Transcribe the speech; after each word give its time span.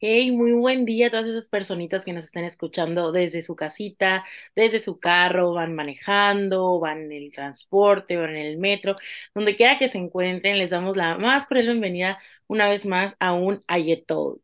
Hey, 0.00 0.30
muy 0.30 0.52
buen 0.52 0.84
día 0.84 1.08
a 1.08 1.10
todas 1.10 1.26
esas 1.26 1.48
personitas 1.48 2.04
que 2.04 2.12
nos 2.12 2.24
están 2.26 2.44
escuchando 2.44 3.10
desde 3.10 3.42
su 3.42 3.56
casita, 3.56 4.24
desde 4.54 4.78
su 4.78 5.00
carro, 5.00 5.52
van 5.54 5.74
manejando, 5.74 6.78
van 6.78 7.02
en 7.04 7.12
el 7.12 7.32
transporte, 7.32 8.16
van 8.16 8.30
en 8.36 8.46
el 8.46 8.58
metro, 8.58 8.94
donde 9.34 9.56
quiera 9.56 9.76
que 9.78 9.88
se 9.88 9.98
encuentren, 9.98 10.58
les 10.58 10.70
damos 10.70 10.96
la 10.96 11.18
más 11.18 11.46
cordial 11.48 11.66
bienvenida 11.68 12.20
una 12.46 12.68
vez 12.68 12.86
más 12.86 13.16
a 13.18 13.32
un 13.32 13.64
Ayetalk. 13.66 14.40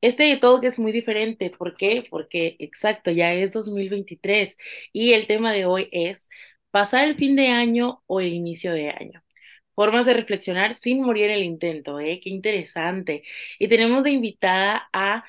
Este 0.00 0.24
Ayetalk 0.24 0.64
es 0.64 0.78
muy 0.78 0.90
diferente, 0.92 1.50
¿por 1.50 1.76
qué? 1.76 2.06
Porque, 2.08 2.56
exacto, 2.58 3.10
ya 3.10 3.32
es 3.34 3.52
2023 3.52 4.56
y 4.92 5.12
el 5.12 5.26
tema 5.26 5.52
de 5.52 5.66
hoy 5.66 5.88
es 5.92 6.30
pasar 6.70 7.06
el 7.08 7.16
fin 7.16 7.36
de 7.36 7.48
año 7.48 8.02
o 8.06 8.20
el 8.20 8.32
inicio 8.32 8.72
de 8.72 8.88
año. 8.90 9.23
Formas 9.74 10.06
de 10.06 10.14
reflexionar 10.14 10.74
sin 10.74 11.02
morir 11.02 11.26
en 11.26 11.32
el 11.32 11.44
intento, 11.44 11.98
¿eh? 12.00 12.20
Qué 12.22 12.30
interesante. 12.30 13.22
Y 13.58 13.68
tenemos 13.68 14.04
de 14.04 14.10
invitada 14.12 14.88
a 14.92 15.24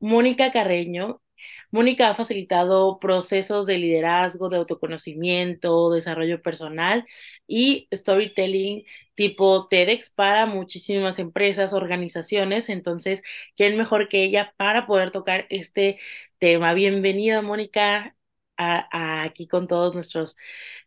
Mónica 0.00 0.52
Carreño. 0.52 1.22
Mónica 1.70 2.10
ha 2.10 2.14
facilitado 2.14 2.98
procesos 3.00 3.66
de 3.66 3.78
liderazgo, 3.78 4.48
de 4.48 4.56
autoconocimiento, 4.58 5.90
desarrollo 5.90 6.42
personal 6.42 7.06
y 7.46 7.88
storytelling 7.94 8.84
tipo 9.14 9.68
TEDx 9.68 10.10
para 10.10 10.46
muchísimas 10.46 11.18
empresas, 11.18 11.72
organizaciones. 11.72 12.68
Entonces, 12.68 13.22
¿quién 13.56 13.76
mejor 13.76 14.08
que 14.08 14.24
ella 14.24 14.54
para 14.56 14.86
poder 14.86 15.10
tocar 15.10 15.46
este 15.50 15.98
tema? 16.38 16.74
Bienvenida, 16.74 17.42
Mónica, 17.42 18.16
aquí 18.56 19.46
con 19.48 19.66
todos 19.68 19.94
nuestros 19.94 20.36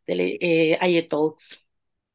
eh, 0.08 1.08
Talks. 1.10 1.66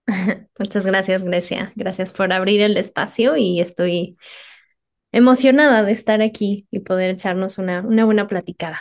Muchas 0.58 0.86
gracias, 0.86 1.22
Grecia. 1.24 1.72
Gracias 1.76 2.12
por 2.12 2.32
abrir 2.32 2.60
el 2.60 2.76
espacio 2.76 3.36
y 3.36 3.60
estoy 3.60 4.16
emocionada 5.12 5.84
de 5.84 5.92
estar 5.92 6.22
aquí 6.22 6.68
y 6.70 6.80
poder 6.80 7.10
echarnos 7.10 7.58
una, 7.58 7.82
una 7.82 8.04
buena 8.06 8.28
platicada. 8.28 8.80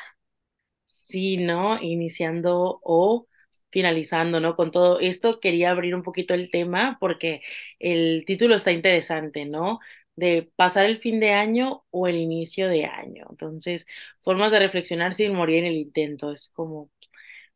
Sí, 0.84 1.38
¿no? 1.38 1.82
Iniciando 1.82 2.80
o 2.84 3.28
finalizando, 3.72 4.40
¿no? 4.40 4.56
Con 4.56 4.72
todo 4.72 5.00
esto 5.00 5.40
quería 5.40 5.72
abrir 5.72 5.96
un 5.96 6.04
poquito 6.04 6.34
el 6.34 6.52
tema 6.52 6.98
porque 7.00 7.42
el 7.80 8.24
título 8.26 8.56
está 8.56 8.72
interesante, 8.72 9.46
¿no? 9.46 9.80
De 10.16 10.52
pasar 10.56 10.86
el 10.86 11.00
fin 11.00 11.20
de 11.20 11.32
año 11.32 11.86
o 11.90 12.08
el 12.08 12.18
inicio 12.18 12.70
de 12.70 12.86
año. 12.86 13.26
Entonces, 13.30 13.86
formas 14.22 14.52
de 14.52 14.60
reflexionar 14.60 15.14
sin 15.16 15.34
morir 15.34 15.60
en 15.60 15.66
el 15.66 15.76
intento. 15.78 16.32
Es 16.32 16.50
como, 16.50 16.90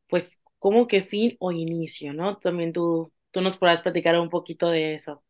pues, 0.08 0.41
como 0.59 0.88
que 0.88 1.03
fin 1.03 1.38
o 1.39 1.52
inicio, 1.52 2.13
¿no? 2.13 2.38
También 2.39 2.73
tú 2.73 3.11
tú 3.31 3.41
nos 3.41 3.58
podrás 3.58 3.81
platicar 3.81 4.19
un 4.19 4.30
poquito 4.30 4.69
de 4.69 4.95
eso. 4.95 5.23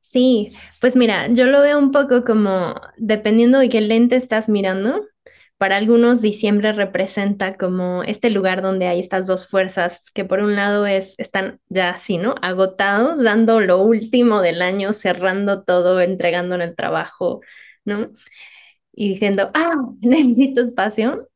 Sí, 0.00 0.50
pues 0.80 0.96
mira, 0.96 1.28
yo 1.32 1.46
lo 1.46 1.60
veo 1.60 1.78
un 1.78 1.92
poco 1.92 2.24
como 2.24 2.74
dependiendo 2.96 3.58
de 3.58 3.68
qué 3.68 3.80
lente 3.80 4.16
estás 4.16 4.48
mirando. 4.48 5.06
Para 5.58 5.76
algunos 5.76 6.20
diciembre 6.20 6.72
representa 6.72 7.54
como 7.56 8.02
este 8.02 8.30
lugar 8.30 8.62
donde 8.62 8.88
hay 8.88 8.98
estas 8.98 9.28
dos 9.28 9.46
fuerzas 9.48 10.10
que 10.12 10.24
por 10.24 10.40
un 10.40 10.56
lado 10.56 10.86
es 10.86 11.14
están 11.18 11.60
ya 11.68 11.90
así, 11.90 12.18
¿no? 12.18 12.34
Agotados, 12.42 13.22
dando 13.22 13.60
lo 13.60 13.78
último 13.82 14.42
del 14.42 14.60
año, 14.60 14.92
cerrando 14.92 15.62
todo, 15.62 16.00
entregando 16.00 16.56
en 16.56 16.62
el 16.62 16.74
trabajo, 16.74 17.40
¿no? 17.84 18.10
Y 18.92 19.10
diciendo, 19.14 19.50
ah, 19.54 19.74
necesito 20.02 20.62
espacio. 20.62 21.28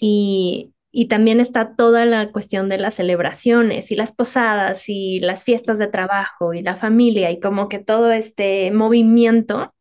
Y, 0.00 0.73
y 0.96 1.08
también 1.08 1.40
está 1.40 1.74
toda 1.76 2.06
la 2.06 2.30
cuestión 2.32 2.68
de 2.68 2.78
las 2.78 2.94
celebraciones 2.94 3.90
y 3.90 3.96
las 3.96 4.12
posadas 4.12 4.84
y 4.88 5.18
las 5.20 5.44
fiestas 5.44 5.78
de 5.80 5.88
trabajo 5.88 6.54
y 6.54 6.62
la 6.62 6.76
familia 6.76 7.30
y 7.32 7.40
como 7.40 7.68
que 7.68 7.80
todo 7.80 8.12
este 8.12 8.70
movimiento. 8.70 9.74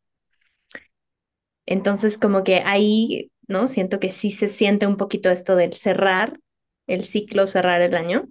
Entonces 1.66 2.18
como 2.18 2.44
que 2.44 2.57
ahí, 2.66 3.31
¿no? 3.47 3.68
Siento 3.68 4.00
que 4.00 4.12
sí 4.12 4.31
se 4.31 4.47
siente 4.47 4.88
un 4.88 4.97
poquito 4.97 5.29
esto 5.29 5.56
del 5.56 5.73
cerrar 5.73 6.40
el 6.88 7.06
ciclo, 7.06 7.47
cerrar 7.47 7.81
el 7.81 7.96
año. 7.96 8.28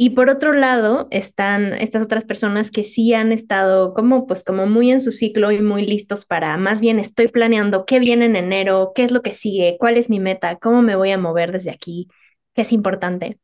Y 0.00 0.10
por 0.10 0.30
otro 0.30 0.52
lado, 0.52 1.08
están 1.10 1.74
estas 1.74 2.04
otras 2.04 2.24
personas 2.24 2.70
que 2.70 2.84
sí 2.84 3.14
han 3.14 3.32
estado 3.32 3.94
como, 3.94 4.28
pues, 4.28 4.44
como 4.44 4.66
muy 4.66 4.92
en 4.92 5.00
su 5.00 5.10
ciclo 5.10 5.50
y 5.50 5.60
muy 5.60 5.84
listos 5.84 6.24
para, 6.24 6.56
más 6.56 6.80
bien 6.80 7.00
estoy 7.00 7.26
planeando 7.26 7.84
qué 7.84 7.98
viene 7.98 8.26
en 8.26 8.36
enero, 8.36 8.92
qué 8.94 9.02
es 9.02 9.10
lo 9.10 9.22
que 9.22 9.32
sigue, 9.34 9.76
cuál 9.80 9.96
es 9.96 10.08
mi 10.08 10.20
meta, 10.20 10.56
cómo 10.56 10.82
me 10.82 10.94
voy 10.94 11.10
a 11.10 11.18
mover 11.18 11.50
desde 11.50 11.72
aquí, 11.72 12.06
qué 12.54 12.62
es 12.62 12.72
importante. 12.72 13.40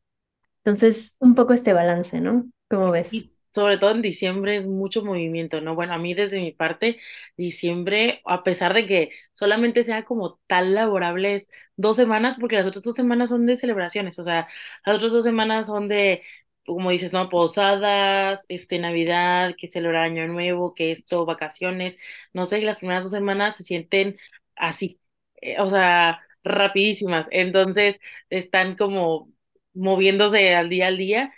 Entonces, 0.63 1.17
un 1.19 1.35
poco 1.35 1.51
este 1.51 1.73
balance, 1.73 2.21
¿no? 2.21 2.45
¿Cómo 2.69 2.89
ves? 2.89 3.27
sobre 3.55 3.77
todo 3.77 3.91
en 3.91 4.01
diciembre 4.01 4.57
es 4.57 4.67
mucho 4.67 5.03
movimiento, 5.03 5.61
¿no? 5.61 5.75
Bueno, 5.75 5.93
a 5.93 5.97
mí 5.97 6.13
desde 6.13 6.41
mi 6.41 6.51
parte, 6.51 6.99
diciembre, 7.37 8.21
a 8.25 8.43
pesar 8.43 8.73
de 8.73 8.85
que 8.85 9.11
solamente 9.33 9.83
sea 9.85 10.03
como 10.03 10.39
tal 10.47 10.75
laborable, 10.75 11.35
es 11.35 11.49
dos 11.77 11.95
semanas, 11.95 12.35
porque 12.39 12.57
las 12.57 12.67
otras 12.67 12.83
dos 12.83 12.95
semanas 12.95 13.29
son 13.29 13.45
de 13.45 13.55
celebraciones, 13.55 14.19
o 14.19 14.23
sea, 14.23 14.47
las 14.85 14.97
otras 14.97 15.13
dos 15.13 15.23
semanas 15.23 15.67
son 15.67 15.87
de 15.87 16.21
como 16.65 16.89
dices, 16.91 17.13
¿no? 17.13 17.29
Posadas, 17.29 18.45
este, 18.49 18.79
Navidad, 18.79 19.55
que 19.57 19.67
es 19.67 19.75
el 19.75 19.85
Año 19.95 20.27
Nuevo, 20.27 20.73
que 20.73 20.91
esto, 20.91 21.25
vacaciones, 21.25 21.97
no 22.33 22.45
sé, 22.45 22.61
las 22.61 22.77
primeras 22.79 23.03
dos 23.03 23.11
semanas 23.11 23.55
se 23.57 23.63
sienten 23.63 24.17
así, 24.55 24.99
eh, 25.41 25.59
o 25.59 25.69
sea, 25.69 26.21
rapidísimas, 26.43 27.27
entonces 27.31 27.99
están 28.29 28.75
como 28.77 29.31
moviéndose 29.73 30.55
al 30.55 30.69
día 30.69 30.87
al 30.87 30.97
día 30.97 31.33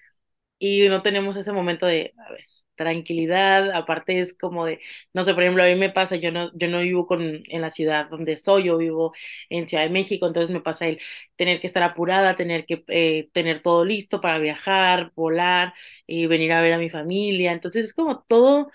y 0.60 0.88
no 0.90 1.02
tenemos 1.04 1.36
ese 1.38 1.54
momento 1.54 1.86
de, 1.86 2.14
a 2.28 2.32
ver, 2.32 2.46
tranquilidad, 2.78 3.72
aparte 3.72 4.22
es 4.22 4.38
como 4.38 4.66
de, 4.66 4.80
no 5.14 5.26
sé, 5.26 5.34
por 5.36 5.44
ejemplo, 5.44 5.64
a 5.64 5.68
mí 5.68 5.76
me 5.76 5.90
pasa, 5.92 6.16
yo 6.18 6.32
no, 6.32 6.52
yo 6.58 6.70
no 6.70 6.82
vivo 6.82 7.08
con, 7.08 7.44
en 7.48 7.62
la 7.62 7.72
ciudad 7.72 8.10
donde 8.10 8.34
estoy, 8.34 8.66
yo 8.66 8.78
vivo 8.78 9.14
en 9.50 9.68
Ciudad 9.68 9.84
de 9.84 9.90
México, 9.92 10.28
entonces 10.28 10.54
me 10.54 10.62
pasa 10.62 10.88
el 10.88 11.02
tener 11.36 11.60
que 11.60 11.68
estar 11.68 11.84
apurada, 11.84 12.36
tener 12.38 12.66
que 12.66 12.84
eh, 12.88 13.30
tener 13.34 13.62
todo 13.62 13.86
listo 13.86 14.22
para 14.22 14.40
viajar, 14.40 15.12
volar, 15.16 15.74
y 16.08 16.28
venir 16.28 16.54
a 16.54 16.62
ver 16.62 16.74
a 16.74 16.78
mi 16.80 16.90
familia, 16.90 17.52
entonces 17.52 17.86
es 17.86 17.94
como 17.94 18.22
todo 18.24 18.72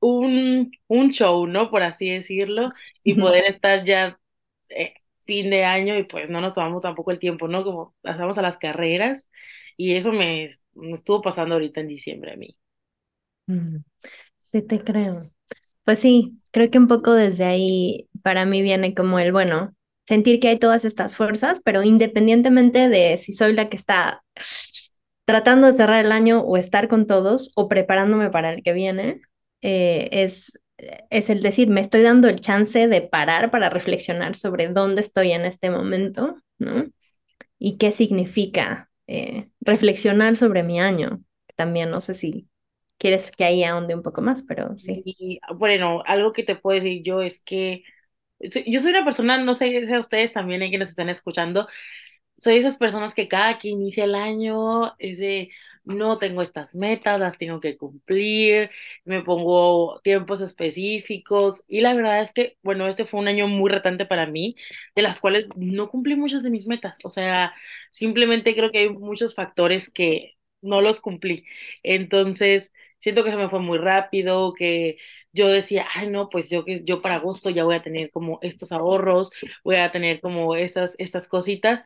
un, 0.00 0.72
un 0.88 1.10
show, 1.10 1.46
¿no? 1.46 1.70
Por 1.70 1.82
así 1.82 2.10
decirlo, 2.10 2.70
y 3.04 3.14
poder 3.14 3.44
estar 3.46 3.84
ya 3.84 4.20
eh, 4.70 4.94
fin 5.26 5.50
de 5.50 5.64
año 5.64 5.98
y 5.98 6.04
pues 6.04 6.30
no 6.30 6.42
nos 6.42 6.54
tomamos 6.54 6.82
tampoco 6.82 7.12
el 7.12 7.20
tiempo, 7.20 7.48
¿no? 7.48 7.64
Como 7.64 7.96
pasamos 8.02 8.38
a 8.38 8.42
las 8.42 8.58
carreras 8.58 9.30
y 9.76 9.94
eso 9.96 10.12
me, 10.12 10.48
me 10.74 10.92
estuvo 10.92 11.22
pasando 11.22 11.54
ahorita 11.56 11.80
en 11.82 11.88
diciembre 11.88 12.32
a 12.34 12.36
mí. 12.36 12.56
Mm, 13.46 13.78
sí, 14.44 14.62
te 14.62 14.80
creo. 14.84 15.22
Pues 15.84 16.00
sí, 16.00 16.40
creo 16.52 16.70
que 16.70 16.78
un 16.78 16.88
poco 16.88 17.14
desde 17.14 17.44
ahí 17.44 18.08
para 18.22 18.44
mí 18.46 18.62
viene 18.62 18.94
como 18.94 19.18
el, 19.20 19.32
bueno, 19.32 19.74
sentir 20.08 20.40
que 20.40 20.48
hay 20.50 20.58
todas 20.58 20.84
estas 20.84 21.16
fuerzas, 21.16 21.60
pero 21.64 21.82
independientemente 21.84 22.88
de 22.90 23.16
si 23.18 23.32
soy 23.34 23.54
la 23.54 23.68
que 23.70 23.76
está 23.76 24.22
tratando 25.24 25.70
de 25.70 25.76
cerrar 25.78 26.04
el 26.04 26.12
año 26.12 26.40
o 26.40 26.56
estar 26.56 26.88
con 26.88 27.06
todos 27.06 27.52
o 27.56 27.68
preparándome 27.68 28.30
para 28.30 28.52
el 28.52 28.62
que 28.62 28.72
viene, 28.72 29.20
eh, 29.62 30.08
es, 30.12 30.58
es 31.10 31.30
el 31.30 31.40
decir, 31.42 31.68
me 31.68 31.80
estoy 31.80 32.02
dando 32.02 32.28
el 32.28 32.40
chance 32.40 32.88
de 32.88 33.02
parar 33.02 33.50
para 33.50 33.70
reflexionar 33.70 34.34
sobre 34.36 34.68
dónde 34.68 35.02
estoy 35.02 35.32
en 35.32 35.44
este 35.44 35.70
momento, 35.70 36.36
¿no? 36.58 36.86
Y 37.60 37.78
qué 37.78 37.92
significa 37.92 38.90
eh, 39.08 39.50
reflexionar 39.62 40.36
sobre 40.36 40.64
mi 40.64 40.80
año. 40.80 41.22
También 41.56 41.90
no 41.92 42.02
sé 42.02 42.14
si 42.14 42.49
quieres 43.00 43.32
que 43.32 43.44
ahí 43.44 43.64
ahonde 43.64 43.96
un 43.96 44.02
poco 44.02 44.22
más, 44.22 44.44
pero 44.44 44.68
sí. 44.78 45.40
Bueno, 45.56 46.02
algo 46.06 46.32
que 46.32 46.44
te 46.44 46.54
puedo 46.56 46.76
decir 46.80 47.02
yo 47.02 47.22
es 47.22 47.40
que 47.40 47.82
yo 48.40 48.80
soy 48.80 48.90
una 48.92 49.04
persona, 49.04 49.38
no 49.38 49.54
sé 49.54 49.86
si 49.86 49.92
a 49.92 50.00
ustedes 50.00 50.32
también, 50.32 50.62
hay 50.62 50.70
quienes 50.70 50.90
están 50.90 51.08
escuchando, 51.08 51.68
soy 52.36 52.56
esas 52.58 52.76
personas 52.76 53.14
que 53.14 53.28
cada 53.28 53.58
que 53.58 53.68
inicia 53.68 54.04
el 54.04 54.14
año 54.14 54.94
es 54.98 55.18
de, 55.18 55.50
no 55.84 56.18
tengo 56.18 56.42
estas 56.42 56.74
metas, 56.74 57.20
las 57.20 57.38
tengo 57.38 57.60
que 57.60 57.76
cumplir, 57.76 58.70
me 59.04 59.22
pongo 59.22 60.00
tiempos 60.02 60.40
específicos 60.40 61.64
y 61.68 61.80
la 61.82 61.94
verdad 61.94 62.22
es 62.22 62.32
que, 62.32 62.58
bueno, 62.62 62.88
este 62.88 63.04
fue 63.06 63.20
un 63.20 63.28
año 63.28 63.48
muy 63.48 63.70
retante 63.70 64.06
para 64.06 64.26
mí, 64.26 64.56
de 64.94 65.02
las 65.02 65.20
cuales 65.20 65.48
no 65.56 65.88
cumplí 65.90 66.16
muchas 66.16 66.42
de 66.42 66.50
mis 66.50 66.66
metas, 66.66 66.98
o 67.04 67.08
sea, 67.10 67.54
simplemente 67.90 68.54
creo 68.54 68.70
que 68.70 68.78
hay 68.80 68.90
muchos 68.90 69.34
factores 69.34 69.90
que 69.90 70.34
no 70.62 70.80
los 70.82 71.00
cumplí. 71.00 71.44
Entonces, 71.82 72.72
siento 73.00 73.24
que 73.24 73.30
se 73.30 73.36
me 73.36 73.48
fue 73.50 73.60
muy 73.60 73.78
rápido, 73.78 74.54
que 74.54 74.98
yo 75.32 75.48
decía, 75.48 75.86
ay, 75.94 76.08
no, 76.08 76.28
pues 76.28 76.50
yo, 76.50 76.64
yo 76.66 77.02
para 77.02 77.16
agosto 77.16 77.50
ya 77.50 77.64
voy 77.64 77.74
a 77.76 77.82
tener 77.82 78.10
como 78.10 78.38
estos 78.42 78.72
ahorros, 78.72 79.32
voy 79.64 79.76
a 79.76 79.90
tener 79.90 80.20
como 80.20 80.56
estas, 80.56 80.94
estas 80.98 81.28
cositas, 81.28 81.84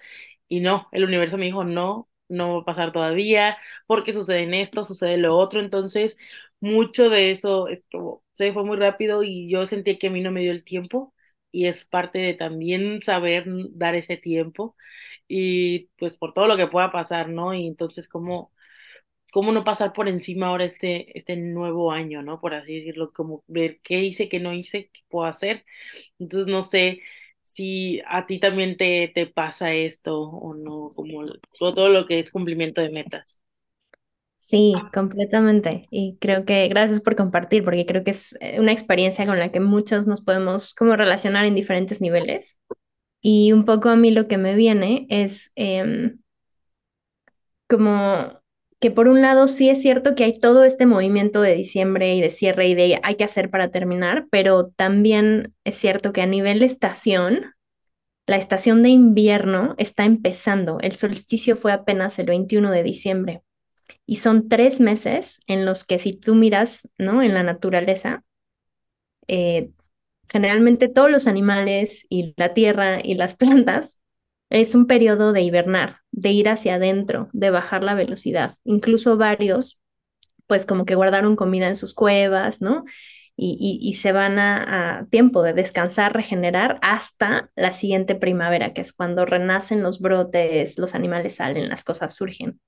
y 0.48 0.60
no, 0.60 0.88
el 0.92 1.04
universo 1.04 1.38
me 1.38 1.46
dijo, 1.46 1.64
no, 1.64 2.08
no 2.28 2.54
va 2.56 2.60
a 2.62 2.64
pasar 2.64 2.92
todavía, 2.92 3.58
porque 3.86 4.12
sucede 4.12 4.60
esto, 4.60 4.84
sucede 4.84 5.16
lo 5.18 5.36
otro, 5.36 5.60
entonces 5.60 6.16
mucho 6.60 7.10
de 7.10 7.30
eso 7.30 7.68
esto, 7.68 8.22
se 8.32 8.52
fue 8.52 8.64
muy 8.64 8.76
rápido 8.76 9.22
y 9.22 9.48
yo 9.50 9.66
sentí 9.66 9.98
que 9.98 10.06
a 10.08 10.10
mí 10.10 10.20
no 10.22 10.30
me 10.32 10.40
dio 10.40 10.52
el 10.52 10.64
tiempo 10.64 11.14
y 11.52 11.66
es 11.66 11.84
parte 11.84 12.18
de 12.18 12.34
también 12.34 13.02
saber 13.02 13.44
dar 13.72 13.94
ese 13.94 14.16
tiempo 14.16 14.76
y 15.28 15.90
pues 15.98 16.16
por 16.16 16.32
todo 16.32 16.46
lo 16.46 16.56
que 16.56 16.66
pueda 16.66 16.92
pasar, 16.92 17.28
¿no? 17.28 17.54
Y 17.54 17.66
entonces 17.66 18.08
como 18.08 18.52
cómo 19.34 19.52
no 19.52 19.64
pasar 19.64 19.92
por 19.94 20.08
encima 20.08 20.48
ahora 20.48 20.64
este, 20.64 21.16
este 21.18 21.36
nuevo 21.36 21.92
año, 21.92 22.22
¿no? 22.22 22.40
Por 22.40 22.54
así 22.54 22.76
decirlo, 22.76 23.12
como 23.12 23.44
ver 23.48 23.80
qué 23.82 24.00
hice, 24.04 24.30
qué 24.30 24.40
no 24.40 24.54
hice, 24.54 24.90
qué 24.92 25.02
puedo 25.08 25.26
hacer. 25.26 25.66
Entonces, 26.20 26.48
no 26.52 26.62
sé 26.62 27.02
si 27.42 28.02
a 28.06 28.26
ti 28.26 28.40
también 28.40 28.76
te, 28.78 29.08
te 29.14 29.26
pasa 29.26 29.72
esto 29.74 30.20
o 30.22 30.54
no, 30.54 30.94
como 30.96 31.24
todo 31.58 31.90
lo 31.90 32.06
que 32.06 32.20
es 32.20 32.30
cumplimiento 32.30 32.80
de 32.82 32.90
metas. 32.90 33.42
Sí, 34.38 34.74
completamente. 34.92 35.86
Y 35.90 36.18
creo 36.20 36.44
que 36.44 36.68
gracias 36.68 37.00
por 37.00 37.16
compartir, 37.16 37.64
porque 37.64 37.86
creo 37.86 38.04
que 38.04 38.10
es 38.10 38.36
eh, 38.40 38.60
una 38.60 38.72
experiencia 38.72 39.26
con 39.26 39.38
la 39.38 39.50
que 39.50 39.60
muchos 39.60 40.06
nos 40.06 40.20
podemos 40.20 40.74
como 40.74 40.96
relacionar 40.96 41.46
en 41.46 41.54
diferentes 41.54 42.00
niveles. 42.02 42.58
Y 43.22 43.52
un 43.52 43.64
poco 43.66 43.90
a 43.90 43.96
mí 43.96 44.10
lo 44.12 44.28
que 44.28 44.38
me 44.38 44.54
viene 44.56 45.06
es 45.10 45.52
em, 45.56 46.18
como 47.68 48.42
que 48.84 48.90
por 48.90 49.08
un 49.08 49.22
lado 49.22 49.48
sí 49.48 49.70
es 49.70 49.80
cierto 49.80 50.14
que 50.14 50.24
hay 50.24 50.38
todo 50.38 50.62
este 50.62 50.84
movimiento 50.84 51.40
de 51.40 51.54
diciembre 51.54 52.14
y 52.16 52.20
de 52.20 52.28
cierre 52.28 52.68
y 52.68 52.74
de 52.74 53.00
hay 53.02 53.14
que 53.14 53.24
hacer 53.24 53.48
para 53.48 53.70
terminar, 53.70 54.26
pero 54.30 54.66
también 54.76 55.54
es 55.64 55.76
cierto 55.76 56.12
que 56.12 56.20
a 56.20 56.26
nivel 56.26 56.58
de 56.58 56.66
estación, 56.66 57.54
la 58.26 58.36
estación 58.36 58.82
de 58.82 58.90
invierno 58.90 59.74
está 59.78 60.04
empezando. 60.04 60.80
El 60.82 60.92
solsticio 60.92 61.56
fue 61.56 61.72
apenas 61.72 62.18
el 62.18 62.26
21 62.26 62.70
de 62.70 62.82
diciembre 62.82 63.42
y 64.04 64.16
son 64.16 64.50
tres 64.50 64.80
meses 64.80 65.40
en 65.46 65.64
los 65.64 65.84
que 65.84 65.98
si 65.98 66.12
tú 66.12 66.34
miras, 66.34 66.86
¿no? 66.98 67.22
En 67.22 67.32
la 67.32 67.42
naturaleza, 67.42 68.22
eh, 69.28 69.70
generalmente 70.28 70.88
todos 70.88 71.10
los 71.10 71.26
animales 71.26 72.04
y 72.10 72.34
la 72.36 72.52
tierra 72.52 72.98
y 73.02 73.14
las 73.14 73.34
plantas 73.36 73.98
es 74.60 74.76
un 74.76 74.86
periodo 74.86 75.32
de 75.32 75.42
hibernar, 75.42 75.98
de 76.12 76.30
ir 76.30 76.48
hacia 76.48 76.76
adentro, 76.76 77.28
de 77.32 77.50
bajar 77.50 77.82
la 77.82 77.94
velocidad. 77.94 78.54
Incluso 78.62 79.16
varios, 79.16 79.80
pues 80.46 80.64
como 80.64 80.84
que 80.84 80.94
guardaron 80.94 81.34
comida 81.34 81.66
en 81.66 81.74
sus 81.74 81.92
cuevas, 81.92 82.60
¿no? 82.60 82.84
Y, 83.36 83.94
se 84.00 84.12
van 84.12 84.38
a, 84.38 84.98
a, 85.00 85.06
tiempo 85.06 85.42
de 85.42 85.54
descansar, 85.54 86.14
regenerar 86.14 86.78
hasta 86.82 87.50
la 87.56 87.72
siguiente 87.72 88.14
primavera, 88.14 88.72
que 88.72 88.80
es 88.80 88.92
cuando 88.92 89.24
renacen 89.24 89.82
los 89.82 89.98
brotes, 89.98 90.78
los 90.78 90.94
animales 90.94 91.34
salen, 91.34 91.68
las 91.68 91.82
cosas 91.82 92.14
surgen. 92.14 92.60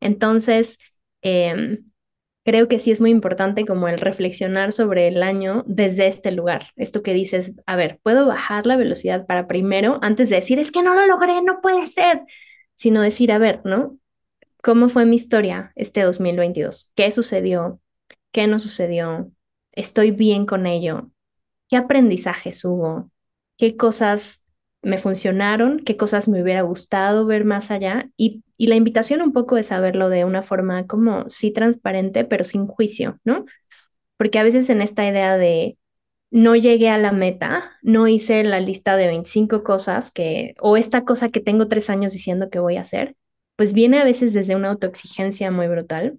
Entonces, 0.00 0.78
eh, 1.20 1.80
creo 2.46 2.68
que 2.68 2.78
sí 2.78 2.92
es 2.92 3.00
muy 3.00 3.10
importante 3.10 3.66
como 3.66 3.88
el 3.88 3.98
reflexionar 3.98 4.72
sobre 4.72 5.08
el 5.08 5.24
año 5.24 5.64
desde 5.66 6.06
este 6.06 6.30
lugar. 6.30 6.68
Esto 6.76 7.02
que 7.02 7.12
dices, 7.12 7.54
a 7.66 7.74
ver, 7.74 7.98
¿puedo 8.04 8.24
bajar 8.24 8.66
la 8.68 8.76
velocidad 8.76 9.26
para 9.26 9.48
primero, 9.48 9.98
antes 10.00 10.30
de 10.30 10.36
decir, 10.36 10.60
es 10.60 10.70
que 10.70 10.84
no 10.84 10.94
lo 10.94 11.04
logré, 11.06 11.42
no 11.42 11.60
puede 11.60 11.86
ser, 11.86 12.22
sino 12.76 13.02
decir, 13.02 13.32
a 13.32 13.38
ver, 13.38 13.62
¿no? 13.64 13.98
¿Cómo 14.62 14.88
fue 14.88 15.06
mi 15.06 15.16
historia 15.16 15.72
este 15.74 16.02
2022? 16.02 16.92
¿Qué 16.94 17.10
sucedió? 17.10 17.80
¿Qué 18.30 18.46
no 18.46 18.60
sucedió? 18.60 19.32
¿Estoy 19.72 20.12
bien 20.12 20.46
con 20.46 20.68
ello? 20.68 21.10
¿Qué 21.68 21.76
aprendizajes 21.76 22.64
hubo? 22.64 23.10
¿Qué 23.56 23.76
cosas 23.76 24.44
me 24.82 24.98
funcionaron, 24.98 25.80
qué 25.80 25.96
cosas 25.96 26.28
me 26.28 26.40
hubiera 26.40 26.62
gustado 26.62 27.26
ver 27.26 27.44
más 27.44 27.72
allá 27.72 28.08
y, 28.16 28.44
y 28.56 28.68
la 28.68 28.76
invitación 28.76 29.22
un 29.22 29.32
poco 29.32 29.56
es 29.58 29.68
saberlo 29.68 30.08
de 30.08 30.24
una 30.24 30.42
forma 30.42 30.86
como 30.86 31.28
sí 31.28 31.52
transparente, 31.52 32.24
pero 32.24 32.44
sin 32.44 32.66
juicio, 32.66 33.20
¿no? 33.24 33.44
Porque 34.16 34.38
a 34.38 34.42
veces 34.44 34.70
en 34.70 34.82
esta 34.82 35.06
idea 35.06 35.36
de 35.36 35.78
no 36.30 36.56
llegué 36.56 36.90
a 36.90 36.98
la 36.98 37.12
meta, 37.12 37.78
no 37.82 38.08
hice 38.08 38.44
la 38.44 38.60
lista 38.60 38.96
de 38.96 39.06
25 39.06 39.62
cosas 39.62 40.10
que, 40.10 40.54
o 40.60 40.76
esta 40.76 41.04
cosa 41.04 41.30
que 41.30 41.40
tengo 41.40 41.68
tres 41.68 41.90
años 41.90 42.12
diciendo 42.12 42.50
que 42.50 42.58
voy 42.58 42.76
a 42.76 42.82
hacer, 42.82 43.16
pues 43.56 43.72
viene 43.72 43.98
a 43.98 44.04
veces 44.04 44.32
desde 44.34 44.56
una 44.56 44.70
autoexigencia 44.70 45.50
muy 45.50 45.68
brutal 45.68 46.18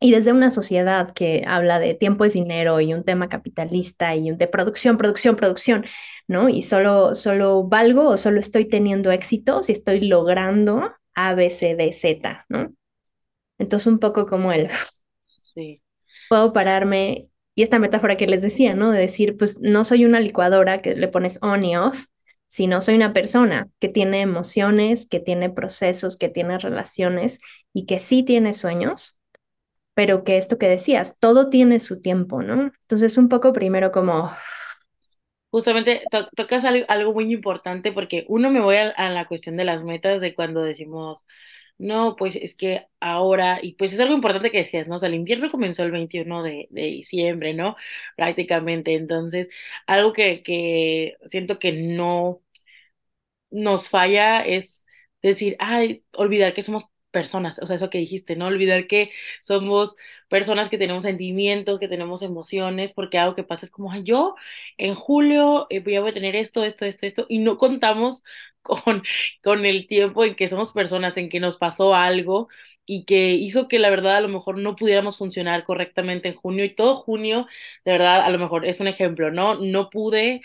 y 0.00 0.12
desde 0.12 0.32
una 0.32 0.50
sociedad 0.50 1.12
que 1.12 1.44
habla 1.46 1.78
de 1.78 1.94
tiempo 1.94 2.24
es 2.24 2.34
dinero 2.34 2.80
y 2.80 2.92
un 2.92 3.02
tema 3.02 3.28
capitalista 3.28 4.14
y 4.14 4.30
de 4.30 4.46
producción, 4.46 4.98
producción, 4.98 5.36
producción, 5.36 5.86
¿no? 6.28 6.48
Y 6.48 6.62
solo, 6.62 7.14
solo 7.14 7.64
valgo 7.64 8.08
o 8.08 8.16
solo 8.16 8.40
estoy 8.40 8.66
teniendo 8.66 9.10
éxito 9.10 9.62
si 9.62 9.72
estoy 9.72 10.06
logrando 10.06 10.92
A, 11.16 11.34
B, 11.34 11.50
C, 11.50 11.76
D, 11.76 11.92
Z, 11.92 12.46
¿no? 12.48 12.72
Entonces 13.58 13.86
un 13.88 13.98
poco 13.98 14.26
como 14.26 14.52
el... 14.52 14.70
Sí. 15.20 15.82
Puedo 16.28 16.52
pararme, 16.52 17.28
y 17.54 17.62
esta 17.62 17.78
metáfora 17.78 18.16
que 18.16 18.26
les 18.26 18.42
decía, 18.42 18.74
¿no? 18.74 18.92
De 18.92 19.00
decir, 19.00 19.36
pues 19.36 19.60
no 19.60 19.84
soy 19.84 20.04
una 20.04 20.20
licuadora 20.20 20.82
que 20.82 20.94
le 20.96 21.08
pones 21.08 21.38
on 21.42 21.64
y 21.64 21.76
off, 21.76 22.06
sino 22.48 22.80
soy 22.82 22.96
una 22.96 23.12
persona 23.12 23.68
que 23.80 23.88
tiene 23.88 24.20
emociones, 24.22 25.06
que 25.08 25.20
tiene 25.20 25.50
procesos, 25.50 26.16
que 26.16 26.28
tiene 26.28 26.58
relaciones 26.58 27.40
y 27.72 27.86
que 27.86 28.00
sí 28.00 28.22
tiene 28.24 28.54
sueños 28.54 29.20
pero 29.94 30.24
que 30.24 30.36
esto 30.36 30.58
que 30.58 30.68
decías, 30.68 31.18
todo 31.18 31.48
tiene 31.48 31.80
su 31.80 32.00
tiempo, 32.00 32.42
¿no? 32.42 32.70
Entonces, 32.82 33.16
un 33.18 33.28
poco 33.28 33.52
primero 33.52 33.92
como... 33.92 34.30
Justamente 35.56 36.02
tocas 36.36 36.64
algo, 36.66 37.14
muy 37.14 37.32
importante 37.32 37.90
porque 37.90 38.26
uno 38.28 38.50
me 38.50 38.60
voy 38.60 38.76
a, 38.76 39.08
la 39.10 39.26
cuestión 39.26 39.56
de 39.56 39.64
las 39.64 39.84
metas 39.84 40.20
de 40.20 40.34
cuando 40.34 40.60
decimos, 40.62 41.26
no, 41.78 42.14
pues 42.16 42.36
es 42.36 42.56
que 42.56 42.86
ahora, 43.00 43.60
y 43.62 43.72
pues 43.74 43.92
es 43.94 44.00
algo 44.00 44.12
importante 44.14 44.50
que 44.50 44.58
decías, 44.58 44.86
¿no? 44.86 44.96
O 44.96 44.98
sea, 44.98 45.08
el 45.08 45.14
invierno 45.14 45.50
comenzó 45.50 45.82
el 45.82 45.92
21 45.92 46.42
de, 46.42 46.66
de 46.70 46.82
diciembre, 46.82 47.54
¿no? 47.54 47.74
Prácticamente, 48.16 48.94
entonces, 48.94 49.48
algo 49.86 50.12
que, 50.12 50.42
que 50.42 51.16
siento 51.24 51.58
que 51.58 51.72
no 51.72 52.42
nos 53.50 53.88
falla 53.88 54.42
es 54.46 54.84
decir, 55.22 55.56
ay, 55.58 56.04
olvidar 56.12 56.54
que 56.54 56.62
somos 56.62 56.84
personas, 57.10 57.58
o 57.62 57.66
sea, 57.66 57.76
eso 57.76 57.90
que 57.90 57.98
dijiste, 57.98 58.36
no 58.36 58.46
olvidar 58.46 58.86
que 58.86 59.10
somos 59.42 59.96
personas 60.28 60.68
que 60.68 60.78
tenemos 60.78 61.04
sentimientos, 61.04 61.78
que 61.80 61.88
tenemos 61.88 62.22
emociones, 62.22 62.92
porque 62.92 63.18
algo 63.18 63.34
que 63.34 63.44
pasa 63.44 63.66
es 63.66 63.72
como, 63.72 63.94
yo 63.96 64.34
en 64.76 64.94
julio 64.94 65.66
eh, 65.70 65.80
voy 65.80 65.96
a 65.96 66.12
tener 66.14 66.36
esto, 66.36 66.64
esto, 66.64 66.84
esto, 66.84 67.06
esto, 67.06 67.26
y 67.28 67.38
no 67.38 67.58
contamos 67.58 68.22
con, 68.62 69.02
con 69.42 69.64
el 69.66 69.86
tiempo 69.86 70.24
en 70.24 70.34
que 70.34 70.48
somos 70.48 70.72
personas, 70.72 71.16
en 71.16 71.28
que 71.28 71.40
nos 71.40 71.56
pasó 71.58 71.94
algo 71.94 72.48
y 72.86 73.04
que 73.04 73.30
hizo 73.32 73.68
que 73.68 73.78
la 73.78 73.90
verdad 73.90 74.16
a 74.16 74.20
lo 74.20 74.28
mejor 74.28 74.58
no 74.58 74.76
pudiéramos 74.76 75.18
funcionar 75.18 75.64
correctamente 75.64 76.28
en 76.28 76.34
junio 76.34 76.64
y 76.64 76.74
todo 76.74 76.96
junio, 76.96 77.46
de 77.84 77.92
verdad, 77.92 78.20
a 78.22 78.30
lo 78.30 78.38
mejor 78.38 78.64
es 78.66 78.80
un 78.80 78.88
ejemplo, 78.88 79.30
¿no? 79.30 79.56
No 79.56 79.90
pude 79.90 80.42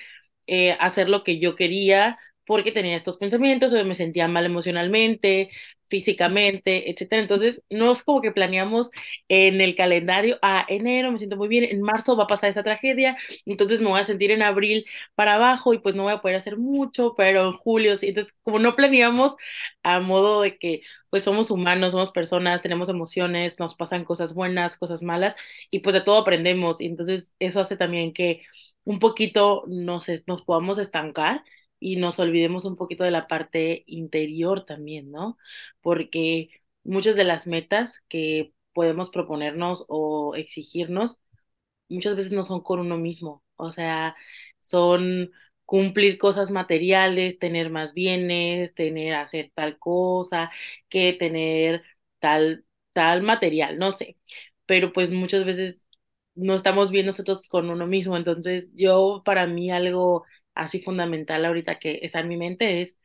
eh, 0.48 0.76
hacer 0.80 1.10
lo 1.10 1.24
que 1.24 1.40
yo 1.40 1.56
quería 1.56 2.18
porque 2.46 2.72
tenía 2.72 2.96
estos 2.96 3.18
pensamientos, 3.18 3.74
o 3.74 3.86
me 3.86 3.96
sentía 3.96 4.28
mal 4.28 4.46
emocionalmente, 4.46 5.50
físicamente, 5.90 6.90
etcétera. 6.90 7.22
Entonces, 7.22 7.64
no 7.70 7.92
es 7.92 8.04
como 8.04 8.22
que 8.22 8.32
planeamos 8.32 8.92
en 9.28 9.60
el 9.62 9.76
calendario, 9.76 10.40
a 10.42 10.66
enero 10.70 11.12
me 11.12 11.18
siento 11.18 11.36
muy 11.38 11.48
bien, 11.50 11.66
en 11.70 11.82
marzo 11.82 12.16
va 12.16 12.24
a 12.26 12.28
pasar 12.28 12.50
esa 12.50 12.64
tragedia, 12.64 13.18
entonces 13.46 13.82
me 13.82 13.88
voy 13.90 14.00
a 14.00 14.06
sentir 14.06 14.32
en 14.32 14.42
abril 14.42 14.86
para 15.16 15.36
abajo 15.36 15.74
y 15.74 15.80
pues 15.80 15.96
no 15.96 16.04
voy 16.04 16.14
a 16.14 16.22
poder 16.22 16.38
hacer 16.38 16.58
mucho, 16.58 17.14
pero 17.18 17.46
en 17.48 17.54
julio 17.54 17.98
sí. 17.98 18.08
Entonces, 18.10 18.34
como 18.42 18.60
no 18.60 18.76
planeamos 18.76 19.36
a 19.84 20.00
modo 20.00 20.42
de 20.42 20.58
que 20.58 20.82
pues 21.10 21.24
somos 21.24 21.52
humanos, 21.52 21.92
somos 21.92 22.12
personas, 22.12 22.62
tenemos 22.62 22.88
emociones, 22.90 23.60
nos 23.60 23.76
pasan 23.76 24.06
cosas 24.06 24.34
buenas, 24.34 24.78
cosas 24.78 25.04
malas 25.04 25.36
y 25.70 25.80
pues 25.80 25.94
de 25.94 26.02
todo 26.02 26.18
aprendemos 26.20 26.80
y 26.82 26.86
entonces 26.86 27.36
eso 27.40 27.60
hace 27.62 27.76
también 27.78 28.14
que 28.14 28.44
un 28.86 29.00
poquito 29.00 29.64
nos, 29.68 30.06
nos 30.28 30.42
podamos 30.44 30.78
estancar 30.80 31.44
y 31.82 31.98
nos 31.98 32.20
olvidemos 32.22 32.66
un 32.66 32.78
poquito 32.78 33.04
de 33.06 33.12
la 33.12 33.28
parte 33.30 33.84
interior 33.88 34.66
también, 34.66 35.12
¿no? 35.12 35.38
Porque 35.82 36.52
muchas 36.86 37.18
de 37.18 37.26
las 37.26 37.48
metas 37.48 38.02
que 38.10 38.54
podemos 38.74 39.12
proponernos 39.12 39.86
o 39.90 40.36
exigirnos 40.38 41.22
muchas 41.90 42.16
veces 42.16 42.32
no 42.32 42.44
son 42.44 42.62
con 42.62 42.80
uno 42.80 42.98
mismo, 42.98 43.44
o 43.56 43.72
sea, 43.72 44.16
son 44.62 45.32
cumplir 45.66 46.18
cosas 46.18 46.52
materiales, 46.52 47.40
tener 47.40 47.70
más 47.70 47.94
bienes, 47.94 48.74
tener, 48.76 49.14
hacer 49.16 49.52
tal 49.56 49.78
cosa, 49.80 50.52
que 50.90 51.14
tener 51.14 51.84
tal, 52.20 52.66
tal 52.94 53.22
material, 53.24 53.78
no 53.80 53.92
sé, 53.92 54.18
pero 54.66 54.94
pues 54.94 55.12
muchas 55.12 55.46
veces 55.46 55.82
no 56.36 56.56
estamos 56.56 56.92
bien 56.92 57.06
nosotros 57.06 57.48
con 57.48 57.70
uno 57.70 57.88
mismo, 57.88 58.18
entonces 58.18 58.70
yo 58.76 59.22
para 59.26 59.48
mí 59.48 59.72
algo 59.72 60.26
así 60.56 60.82
fundamental 60.82 61.46
ahorita 61.46 61.80
que 61.80 62.00
está 62.04 62.20
en 62.22 62.28
mi 62.30 62.38
mente 62.38 62.82
es 62.82 63.00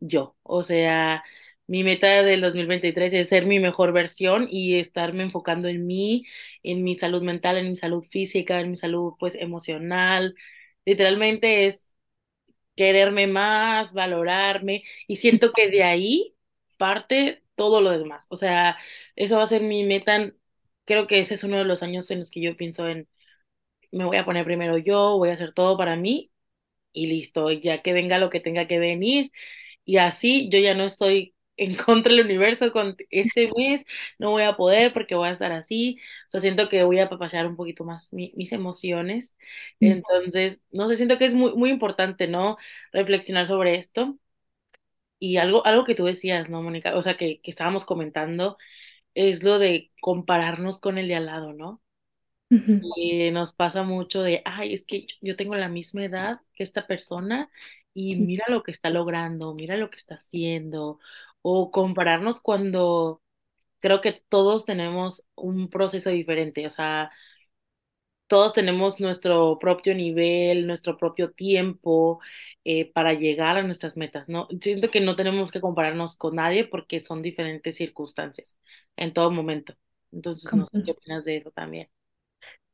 yo. 0.00 0.36
O 0.42 0.62
sea, 0.62 1.24
mi 1.66 1.84
meta 1.84 2.22
del 2.22 2.40
2023 2.40 3.12
es 3.14 3.28
ser 3.28 3.46
mi 3.46 3.58
mejor 3.60 3.92
versión 3.92 4.48
y 4.50 4.76
estarme 4.78 5.22
enfocando 5.22 5.68
en 5.68 5.86
mí, 5.86 6.26
en 6.62 6.84
mi 6.84 6.94
salud 6.94 7.22
mental, 7.22 7.56
en 7.58 7.68
mi 7.70 7.76
salud 7.76 8.02
física, 8.04 8.60
en 8.60 8.70
mi 8.70 8.76
salud 8.76 9.14
pues 9.18 9.34
emocional. 9.36 10.34
Literalmente 10.84 11.66
es 11.66 11.92
quererme 12.76 13.26
más, 13.26 13.92
valorarme 13.94 14.82
y 15.06 15.16
siento 15.18 15.52
que 15.52 15.68
de 15.70 15.84
ahí 15.84 16.36
parte 16.78 17.44
todo 17.54 17.80
lo 17.80 17.90
demás. 17.90 18.26
O 18.28 18.36
sea, 18.36 18.78
eso 19.16 19.36
va 19.38 19.44
a 19.44 19.46
ser 19.46 19.62
mi 19.62 19.84
meta. 19.84 20.32
Creo 20.84 21.06
que 21.06 21.20
ese 21.20 21.34
es 21.34 21.44
uno 21.44 21.58
de 21.58 21.64
los 21.64 21.82
años 21.82 22.10
en 22.10 22.18
los 22.20 22.30
que 22.30 22.40
yo 22.42 22.56
pienso 22.56 22.88
en 22.88 23.08
me 23.92 24.04
voy 24.04 24.16
a 24.16 24.24
poner 24.24 24.44
primero 24.44 24.78
yo, 24.78 25.16
voy 25.18 25.30
a 25.30 25.34
hacer 25.34 25.52
todo 25.52 25.76
para 25.76 25.96
mí 25.96 26.30
y 26.92 27.06
listo, 27.06 27.50
ya 27.50 27.82
que 27.82 27.92
venga 27.92 28.18
lo 28.18 28.30
que 28.30 28.40
tenga 28.40 28.66
que 28.66 28.78
venir. 28.78 29.32
Y 29.84 29.98
así 29.98 30.48
yo 30.50 30.58
ya 30.58 30.74
no 30.74 30.84
estoy 30.86 31.34
en 31.58 31.76
contra 31.76 32.12
del 32.14 32.24
universo 32.26 32.72
con 32.72 32.96
este 33.10 33.50
mes, 33.56 33.84
no 34.18 34.30
voy 34.30 34.42
a 34.42 34.56
poder 34.56 34.92
porque 34.92 35.14
voy 35.14 35.28
a 35.28 35.32
estar 35.32 35.52
así, 35.52 35.98
o 36.28 36.30
sea, 36.30 36.40
siento 36.40 36.68
que 36.68 36.82
voy 36.84 36.98
a 36.98 37.04
apapachar 37.04 37.46
un 37.46 37.56
poquito 37.56 37.84
más 37.84 38.12
mi- 38.12 38.32
mis 38.36 38.52
emociones, 38.52 39.36
entonces, 39.80 40.62
no 40.72 40.88
sé, 40.88 40.96
siento 40.96 41.18
que 41.18 41.26
es 41.26 41.34
muy, 41.34 41.52
muy 41.54 41.70
importante, 41.70 42.26
¿no? 42.28 42.56
Reflexionar 42.92 43.46
sobre 43.46 43.76
esto 43.76 44.18
y 45.18 45.36
algo, 45.38 45.64
algo 45.66 45.84
que 45.84 45.94
tú 45.94 46.04
decías, 46.04 46.48
¿no, 46.50 46.62
Mónica? 46.62 46.96
O 46.96 47.02
sea, 47.02 47.16
que, 47.16 47.40
que 47.42 47.50
estábamos 47.50 47.84
comentando, 47.84 48.58
es 49.14 49.44
lo 49.44 49.58
de 49.60 49.92
compararnos 50.02 50.80
con 50.80 50.98
el 50.98 51.08
de 51.08 51.16
al 51.16 51.26
lado, 51.26 51.54
¿no? 51.54 51.82
Y 52.80 53.30
nos 53.30 53.54
pasa 53.54 53.82
mucho 53.84 54.22
de, 54.22 54.42
ay, 54.44 54.74
es 54.74 54.86
que 54.86 55.06
yo 55.20 55.36
tengo 55.36 55.54
la 55.56 55.68
misma 55.68 56.04
edad 56.04 56.40
que 56.54 56.64
esta 56.64 56.86
persona 56.86 57.50
y 57.94 58.16
mira 58.16 58.44
lo 58.48 58.62
que 58.62 58.72
está 58.72 58.90
logrando, 58.90 59.54
mira 59.54 59.76
lo 59.76 59.90
que 59.90 59.96
está 59.98 60.16
haciendo, 60.16 60.98
o 61.42 61.70
compararnos 61.70 62.40
cuando 62.40 63.22
creo 63.80 64.00
que 64.02 64.24
todos 64.28 64.64
tenemos 64.66 65.28
un 65.36 65.70
proceso 65.70 66.10
diferente, 66.10 66.66
o 66.66 66.70
sea, 66.70 67.10
todos 68.26 68.54
tenemos 68.54 68.98
nuestro 69.00 69.58
propio 69.58 69.94
nivel, 69.94 70.66
nuestro 70.66 70.96
propio 70.96 71.32
tiempo 71.32 72.20
eh, 72.64 72.90
para 72.92 73.12
llegar 73.14 73.56
a 73.58 73.62
nuestras 73.62 73.96
metas, 73.98 74.28
¿no? 74.28 74.48
Siento 74.60 74.90
que 74.90 75.00
no 75.02 75.16
tenemos 75.16 75.50
que 75.52 75.60
compararnos 75.60 76.16
con 76.16 76.36
nadie 76.36 76.64
porque 76.64 77.00
son 77.00 77.20
diferentes 77.22 77.76
circunstancias 77.76 78.58
en 78.96 79.12
todo 79.12 79.30
momento. 79.30 79.74
Entonces, 80.12 80.54
no 80.54 80.64
sé 80.66 80.80
qué 80.82 80.92
opinas 80.92 81.24
de 81.24 81.36
eso 81.36 81.50
también. 81.50 81.90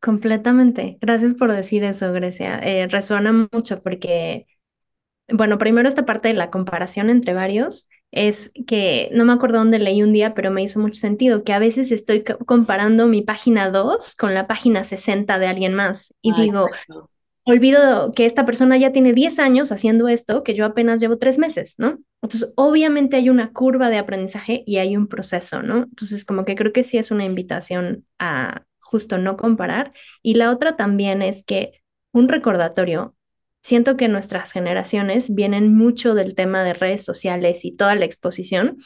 Completamente. 0.01 0.99
Gracias 1.01 1.35
por 1.35 1.53
decir 1.53 1.83
eso, 1.85 2.13
Grecia. 2.13 2.61
Eh, 2.61 2.87
resuena 2.89 3.33
mucho 3.53 3.83
porque 3.83 4.47
Bueno, 5.29 5.59
primero 5.59 5.89
esta 5.89 6.07
parte 6.07 6.29
de 6.29 6.35
la 6.35 6.51
comparación 6.51 7.11
entre 7.11 7.35
varios 7.35 7.89
es 8.13 8.53
que 8.67 9.11
no 9.15 9.25
me 9.27 9.33
acuerdo 9.35 9.59
dónde 9.59 9.79
leí 9.81 10.03
un 10.03 10.13
día, 10.15 10.35
pero 10.35 10.51
me 10.53 10.63
hizo 10.63 10.81
mucho 10.81 11.01
sentido, 11.01 11.45
que 11.45 11.53
a 11.55 11.59
veces 11.61 11.93
estoy 11.93 12.25
co- 12.25 12.39
comparando 12.47 13.09
mi 13.09 13.23
página 13.23 13.71
2 13.71 14.17
con 14.17 14.35
la 14.35 14.47
página 14.49 14.85
60 14.85 15.39
de 15.41 15.47
alguien 15.49 15.75
más 15.75 16.15
y 16.23 16.33
Ah, 16.33 16.35
digo, 16.35 16.71
exacto. 16.71 17.11
olvido 17.45 18.13
que 18.13 18.27
esta 18.27 18.45
persona 18.47 18.77
ya 18.77 18.93
tiene 18.93 19.13
10 19.15 19.39
años 19.39 19.73
haciendo 19.73 20.09
esto, 20.09 20.43
que 20.45 20.55
yo 20.55 20.67
apenas 20.67 21.01
llevo 21.01 21.19
tres 21.19 21.39
meses, 21.39 21.75
¿no? 21.79 21.99
Entonces, 22.23 22.53
obviamente 22.57 23.17
hay 23.17 23.31
una 23.31 23.53
curva 23.53 23.91
de 23.91 23.99
aprendizaje 23.99 24.63
y 24.67 24.79
hay 24.79 24.97
un 24.97 25.09
proceso, 25.09 25.63
¿no? 25.63 25.85
Entonces, 25.85 26.25
como 26.25 26.45
que 26.45 26.57
creo 26.57 26.73
que 26.73 26.85
sí 26.85 26.99
es 26.99 27.11
una 27.11 27.25
invitación 27.25 28.05
a 28.19 28.65
justo 28.89 29.19
no 29.19 29.37
comparar. 29.37 29.93
Y 30.23 30.35
la 30.35 30.51
otra 30.51 30.77
también 30.77 31.21
es 31.21 31.45
que 31.45 31.83
un 32.13 32.29
recordatorio, 32.29 33.15
siento 33.63 33.99
que 33.99 34.09
nuestras 34.09 34.53
generaciones 34.53 35.35
vienen 35.35 35.75
mucho 35.75 36.15
del 36.15 36.35
tema 36.35 36.65
de 36.65 36.73
redes 36.73 37.05
sociales 37.05 37.67
y 37.67 37.73
toda 37.73 37.95
la 37.95 38.07
exposición 38.07 38.79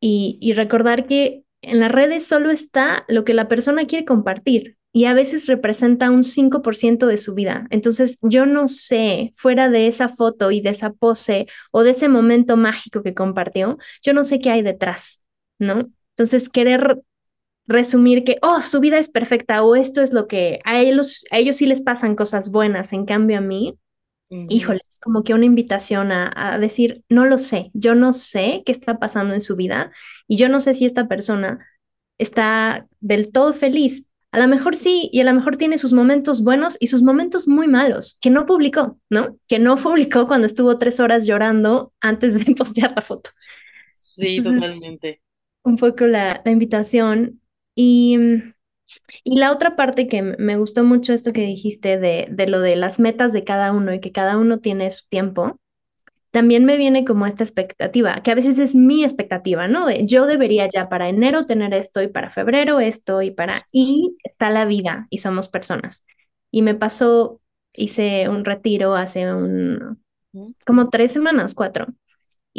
y, 0.00 0.52
recordar 0.54 1.06
que 1.06 1.44
en 1.60 1.80
las 1.80 1.92
redes 1.92 2.26
solo 2.26 2.50
está 2.50 3.04
lo 3.08 3.24
que 3.24 3.34
la 3.34 3.48
persona 3.48 3.86
quiere 3.86 4.04
compartir 4.06 4.78
y 4.92 5.04
a 5.04 5.14
veces 5.14 5.46
representa 5.46 6.10
un 6.10 6.22
5% 6.22 7.06
de 7.06 7.18
su 7.18 7.34
vida. 7.34 7.66
Entonces, 7.70 8.16
yo 8.22 8.46
no 8.46 8.68
sé, 8.68 9.32
fuera 9.34 9.68
de 9.68 9.88
esa 9.88 10.08
foto 10.08 10.50
y 10.52 10.60
de 10.60 10.70
esa 10.70 10.92
pose 10.92 11.46
o 11.72 11.82
de 11.82 11.90
ese 11.90 12.08
momento 12.08 12.56
mágico 12.56 13.02
que 13.02 13.12
compartió, 13.12 13.76
yo 14.02 14.14
no 14.14 14.24
sé 14.24 14.38
qué 14.38 14.50
hay 14.50 14.62
detrás, 14.62 15.20
¿no? 15.58 15.90
Entonces, 16.16 16.48
querer 16.48 17.02
resumir 17.68 18.24
que, 18.24 18.38
oh, 18.42 18.62
su 18.62 18.80
vida 18.80 18.98
es 18.98 19.10
perfecta 19.10 19.62
o 19.64 19.76
esto 19.76 20.02
es 20.02 20.12
lo 20.14 20.28
que 20.28 20.60
a 20.66 20.80
ellos, 20.80 21.24
a 21.32 21.38
ellos 21.38 21.56
sí 21.56 21.66
les 21.66 21.82
pasan 21.82 22.16
cosas 22.16 22.50
buenas, 22.52 22.92
en 22.94 23.06
cambio 23.06 23.38
a 23.38 23.42
mí 23.42 23.78
Ujú, 24.30 24.48
híjole, 24.48 24.80
es 24.88 24.98
como 25.00 25.22
que 25.24 25.34
una 25.34 25.44
invitación 25.44 26.12
a, 26.12 26.32
a 26.34 26.58
decir, 26.58 27.04
no 27.08 27.26
lo 27.26 27.38
sé, 27.38 27.70
yo 27.74 27.94
no 27.94 28.12
sé 28.12 28.62
qué 28.66 28.72
está 28.72 28.98
pasando 28.98 29.34
en 29.34 29.40
su 29.42 29.56
vida 29.56 29.92
y 30.26 30.36
yo 30.36 30.48
no 30.48 30.60
sé 30.60 30.74
si 30.74 30.86
esta 30.86 31.08
persona 31.08 31.66
está 32.18 32.88
del 33.00 33.32
todo 33.32 33.52
feliz. 33.52 34.06
A 34.32 34.38
lo 34.38 34.48
mejor 34.48 34.76
sí, 34.76 35.08
y 35.12 35.20
a 35.20 35.24
lo 35.24 35.32
mejor 35.34 35.56
tiene 35.56 35.78
sus 35.78 35.92
momentos 35.94 36.42
buenos 36.44 36.76
y 36.80 36.88
sus 36.88 37.02
momentos 37.02 37.48
muy 37.48 37.66
malos, 37.68 38.18
que 38.20 38.30
no 38.30 38.44
publicó, 38.46 38.98
¿no? 39.10 39.38
Que 39.48 39.58
no 39.58 39.76
publicó 39.82 40.26
cuando 40.28 40.46
estuvo 40.46 40.76
tres 40.78 41.00
horas 41.00 41.26
llorando 41.26 41.92
antes 42.00 42.44
de 42.44 42.54
postear 42.56 42.92
la 42.94 43.02
foto. 43.02 43.30
Sí, 44.02 44.42
Entonces, 44.42 44.42
totalmente. 44.42 45.20
un 45.64 45.76
poco 45.76 46.06
la, 46.06 46.42
la 46.44 46.50
invitación. 46.50 47.40
Y, 47.80 48.18
mm, 48.18 48.54
y 49.22 49.38
la 49.38 49.52
otra 49.52 49.76
parte 49.76 50.08
que 50.08 50.22
me 50.22 50.56
gustó 50.56 50.84
mucho 50.84 51.12
esto 51.12 51.32
que 51.32 51.42
dijiste 51.42 51.98
de, 51.98 52.26
de 52.28 52.48
lo 52.48 52.60
de 52.60 52.74
las 52.76 52.98
metas 52.98 53.32
de 53.32 53.44
cada 53.44 53.72
uno 53.72 53.94
y 53.94 54.00
que 54.00 54.10
cada 54.10 54.36
uno 54.36 54.58
tiene 54.58 54.90
su 54.90 55.06
tiempo 55.08 55.60
también 56.30 56.64
me 56.64 56.76
viene 56.76 57.04
como 57.04 57.26
esta 57.26 57.44
expectativa, 57.44 58.22
que 58.22 58.30
a 58.32 58.34
veces 58.34 58.58
es 58.58 58.74
mi 58.74 59.04
expectativa, 59.04 59.68
¿no? 59.68 59.86
De 59.86 60.06
yo 60.06 60.26
debería 60.26 60.68
ya 60.68 60.88
para 60.88 61.08
enero 61.08 61.46
tener 61.46 61.74
esto 61.74 62.02
y 62.02 62.08
para 62.08 62.30
febrero 62.30 62.80
esto 62.80 63.22
y 63.22 63.30
para... 63.30 63.68
Y 63.72 64.16
está 64.24 64.50
la 64.50 64.66
vida 64.66 65.06
y 65.10 65.18
somos 65.18 65.48
personas. 65.48 66.04
Y 66.50 66.62
me 66.62 66.74
pasó, 66.74 67.40
hice 67.72 68.28
un 68.28 68.44
retiro 68.44 68.94
hace 68.96 69.32
un, 69.32 70.02
como 70.66 70.90
tres 70.90 71.12
semanas, 71.12 71.54
cuatro, 71.54 71.86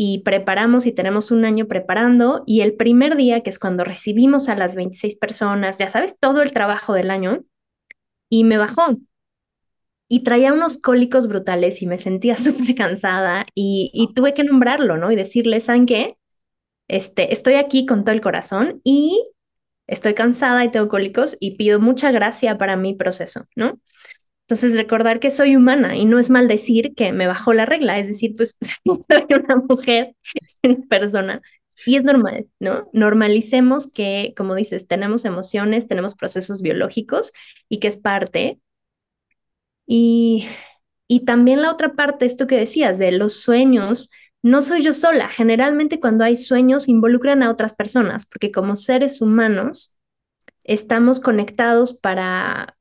y 0.01 0.19
preparamos 0.19 0.85
y 0.85 0.93
tenemos 0.93 1.29
un 1.29 1.43
año 1.43 1.67
preparando 1.67 2.43
y 2.45 2.61
el 2.61 2.73
primer 2.75 3.17
día, 3.17 3.41
que 3.41 3.49
es 3.49 3.59
cuando 3.59 3.83
recibimos 3.83 4.47
a 4.47 4.55
las 4.55 4.75
26 4.75 5.17
personas, 5.17 5.77
ya 5.77 5.89
sabes, 5.89 6.15
todo 6.17 6.41
el 6.41 6.53
trabajo 6.53 6.93
del 6.93 7.11
año, 7.11 7.43
y 8.29 8.45
me 8.45 8.57
bajó 8.57 8.95
y 10.07 10.23
traía 10.23 10.53
unos 10.53 10.77
cólicos 10.77 11.27
brutales 11.27 11.81
y 11.81 11.85
me 11.87 11.97
sentía 11.97 12.37
súper 12.37 12.75
cansada 12.75 13.45
y, 13.53 13.91
y 13.93 14.13
tuve 14.13 14.33
que 14.33 14.45
nombrarlo, 14.45 14.95
¿no? 14.95 15.11
Y 15.11 15.17
decirle, 15.17 15.59
¿saben 15.59 15.85
qué? 15.85 16.17
Este, 16.87 17.33
estoy 17.33 17.55
aquí 17.55 17.85
con 17.85 18.05
todo 18.05 18.15
el 18.15 18.21
corazón 18.21 18.79
y 18.85 19.29
estoy 19.85 20.13
cansada 20.13 20.63
y 20.63 20.71
tengo 20.71 20.87
cólicos 20.87 21.35
y 21.41 21.57
pido 21.57 21.81
mucha 21.81 22.11
gracia 22.11 22.57
para 22.57 22.77
mi 22.77 22.93
proceso, 22.93 23.47
¿no? 23.57 23.81
Entonces, 24.49 24.77
recordar 24.77 25.19
que 25.19 25.29
soy 25.29 25.55
humana 25.55 25.95
y 25.95 26.05
no 26.05 26.17
es 26.17 26.29
mal 26.31 26.47
decir 26.47 26.95
que 26.95 27.11
me 27.11 27.27
bajó 27.27 27.53
la 27.53 27.67
regla, 27.67 27.99
es 27.99 28.07
decir, 28.07 28.35
pues 28.35 28.57
soy 28.85 29.25
una 29.29 29.57
mujer, 29.57 30.15
soy 30.61 30.71
una 30.71 30.87
persona 30.87 31.41
y 31.85 31.95
es 31.95 32.03
normal, 32.03 32.47
¿no? 32.59 32.89
Normalicemos 32.91 33.89
que, 33.91 34.33
como 34.35 34.55
dices, 34.55 34.87
tenemos 34.87 35.23
emociones, 35.23 35.87
tenemos 35.87 36.15
procesos 36.15 36.61
biológicos 36.61 37.31
y 37.69 37.79
que 37.79 37.87
es 37.87 37.97
parte. 37.97 38.59
Y 39.85 40.47
y 41.11 41.25
también 41.25 41.63
la 41.63 41.71
otra 41.71 41.93
parte, 41.95 42.27
esto 42.27 42.45
que 42.45 42.55
decías 42.55 42.99
de 42.99 43.11
los 43.11 43.41
sueños, 43.41 44.11
no 44.43 44.61
soy 44.61 44.83
yo 44.83 44.93
sola. 44.93 45.27
Generalmente 45.27 45.99
cuando 45.99 46.23
hay 46.23 46.37
sueños 46.37 46.87
involucran 46.87 47.41
a 47.41 47.49
otras 47.49 47.73
personas, 47.73 48.27
porque 48.27 48.51
como 48.51 48.75
seres 48.75 49.19
humanos 49.19 49.99
estamos 50.63 51.19
conectados 51.19 51.93
para, 51.93 52.77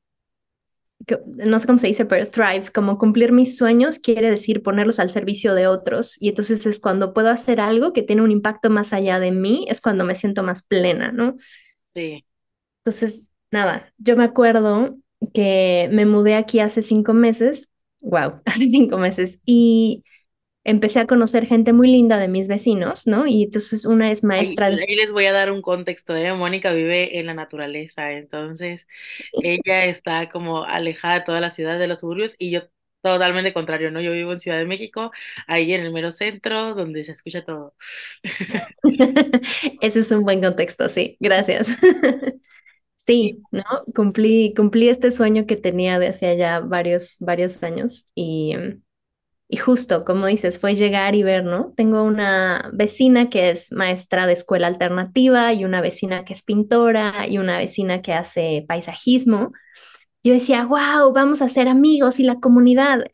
no 1.25 1.59
sé 1.59 1.67
cómo 1.67 1.79
se 1.79 1.87
dice, 1.87 2.05
pero 2.05 2.25
thrive, 2.29 2.67
como 2.73 2.97
cumplir 2.97 3.31
mis 3.31 3.57
sueños 3.57 3.99
quiere 3.99 4.29
decir 4.29 4.63
ponerlos 4.63 4.99
al 4.99 5.09
servicio 5.09 5.55
de 5.55 5.67
otros. 5.67 6.17
Y 6.21 6.29
entonces 6.29 6.65
es 6.65 6.79
cuando 6.79 7.13
puedo 7.13 7.29
hacer 7.29 7.59
algo 7.61 7.93
que 7.93 8.03
tiene 8.03 8.21
un 8.21 8.31
impacto 8.31 8.69
más 8.69 8.93
allá 8.93 9.19
de 9.19 9.31
mí, 9.31 9.65
es 9.69 9.81
cuando 9.81 10.05
me 10.05 10.15
siento 10.15 10.43
más 10.43 10.63
plena, 10.63 11.11
¿no? 11.11 11.35
Sí. 11.93 12.25
Entonces, 12.85 13.31
nada, 13.51 13.93
yo 13.97 14.15
me 14.17 14.23
acuerdo 14.23 14.97
que 15.33 15.89
me 15.91 16.05
mudé 16.05 16.35
aquí 16.35 16.59
hace 16.59 16.81
cinco 16.81 17.13
meses, 17.13 17.69
wow, 18.01 18.41
hace 18.45 18.69
cinco 18.69 18.97
meses, 18.97 19.39
y 19.45 20.03
empecé 20.63 20.99
a 20.99 21.07
conocer 21.07 21.45
gente 21.45 21.73
muy 21.73 21.89
linda 21.89 22.17
de 22.17 22.27
mis 22.27 22.47
vecinos, 22.47 23.07
¿no? 23.07 23.25
Y 23.25 23.43
entonces 23.43 23.85
una 23.85 24.11
es 24.11 24.23
Ahí, 24.23 24.27
maestra 24.27 24.69
de... 24.69 24.81
ahí 24.81 24.95
les 24.95 25.11
voy 25.11 25.25
a 25.25 25.33
dar 25.33 25.51
un 25.51 25.61
contexto, 25.61 26.15
¿eh? 26.15 26.33
Mónica 26.33 26.73
vive 26.73 27.19
en 27.19 27.25
la 27.25 27.33
naturaleza, 27.33 28.11
entonces 28.11 28.87
ella 29.41 29.85
está 29.85 30.29
como 30.29 30.63
alejada 30.63 31.15
de 31.15 31.21
toda 31.21 31.41
la 31.41 31.51
ciudad 31.51 31.79
de 31.79 31.87
los 31.87 32.01
suburbios 32.01 32.35
y 32.37 32.51
yo 32.51 32.61
totalmente 33.01 33.53
contrario, 33.53 33.91
¿no? 33.91 34.01
Yo 34.01 34.11
vivo 34.11 34.33
en 34.33 34.39
Ciudad 34.41 34.57
de 34.57 34.65
México, 34.65 35.11
ahí 35.47 35.73
en 35.73 35.81
el 35.81 35.93
mero 35.93 36.11
centro, 36.11 36.73
donde 36.75 37.03
se 37.05 37.13
escucha 37.13 37.45
todo. 37.45 37.73
Ese 39.81 39.99
es 40.01 40.11
un 40.11 40.23
buen 40.23 40.41
contexto, 40.41 40.89
sí, 40.89 41.17
gracias. 41.19 41.77
Sí. 42.95 43.41
¿no? 43.51 43.63
Cumplí, 43.95 44.53
cumplí 44.55 44.87
este 44.87 45.11
sueño 45.11 45.47
que 45.47 45.55
tenía 45.55 45.97
de 45.97 46.09
hace 46.09 46.37
ya 46.37 46.59
varios, 46.59 47.17
varios 47.19 47.63
años 47.63 48.07
y, 48.13 48.53
y 49.51 49.57
justo, 49.57 50.05
como 50.05 50.27
dices, 50.27 50.59
fue 50.59 50.75
llegar 50.75 51.15
y 51.15 51.23
ver, 51.23 51.43
¿no? 51.43 51.73
Tengo 51.75 52.03
una 52.03 52.69
vecina 52.71 53.31
que 53.31 53.49
es 53.49 53.71
maestra 53.71 54.27
de 54.27 54.33
escuela 54.33 54.67
alternativa 54.67 55.51
y 55.53 55.65
una 55.65 55.81
vecina 55.81 56.23
que 56.23 56.33
es 56.33 56.43
pintora 56.43 57.25
y 57.27 57.39
una 57.39 57.57
vecina 57.57 58.03
que 58.03 58.13
hace 58.13 58.63
paisajismo. 58.67 59.51
Yo 60.23 60.33
decía, 60.33 60.65
wow, 60.65 61.11
vamos 61.13 61.41
a 61.41 61.49
ser 61.49 61.67
amigos 61.67 62.19
y 62.19 62.23
la 62.25 62.39
comunidad. 62.39 63.05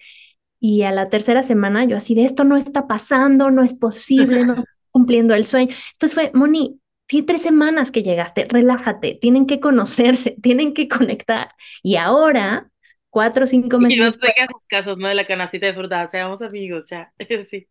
Y 0.59 0.81
a 0.83 0.91
la 0.91 1.07
tercera 1.07 1.41
semana 1.41 1.85
yo 1.85 1.95
así 1.95 2.15
de 2.15 2.25
esto 2.25 2.43
no 2.43 2.57
está 2.57 2.85
pasando, 2.85 3.49
no 3.49 3.63
es 3.63 3.73
posible, 3.73 4.45
no 4.45 4.53
estoy 4.57 4.75
cumpliendo 4.91 5.35
el 5.35 5.45
sueño. 5.45 5.73
Entonces 5.93 6.15
fue, 6.15 6.31
Moni, 6.33 6.81
tiene 7.07 7.27
tres 7.27 7.43
semanas 7.43 7.91
que 7.91 8.03
llegaste, 8.03 8.45
relájate, 8.49 9.17
tienen 9.21 9.45
que 9.45 9.61
conocerse, 9.61 10.35
tienen 10.41 10.73
que 10.73 10.89
conectar. 10.89 11.51
Y 11.81 11.95
ahora, 11.95 12.69
cuatro 13.15 13.45
o 13.45 13.47
cinco 13.47 13.79
Y 13.87 13.95
meses 13.95 13.97
no 13.97 14.05
después, 14.05 14.31
sé 14.31 14.33
qué 14.35 14.45
sus 14.51 14.67
casos, 14.67 14.97
¿no? 14.97 15.07
De 15.07 15.15
la 15.15 15.27
canacita 15.27 15.65
de 15.67 15.73
fruta, 15.73 16.07
seamos 16.07 16.41
amigos, 16.41 16.85
ya. 16.89 17.13
Sí. 17.47 17.67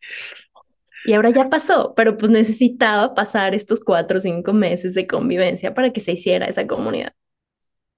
Y 1.03 1.13
ahora 1.15 1.31
ya 1.31 1.49
pasó, 1.51 1.95
pero 1.97 2.17
pues 2.19 2.31
necesitaba 2.31 3.15
pasar 3.15 3.55
estos 3.55 3.81
cuatro 3.81 4.19
o 4.19 4.21
cinco 4.21 4.53
meses 4.53 4.95
de 4.95 5.07
convivencia 5.07 5.75
para 5.75 5.93
que 5.93 6.01
se 6.01 6.13
hiciera 6.13 6.47
esa 6.47 6.67
comunidad. 6.67 7.15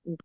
Ok, 0.05 0.25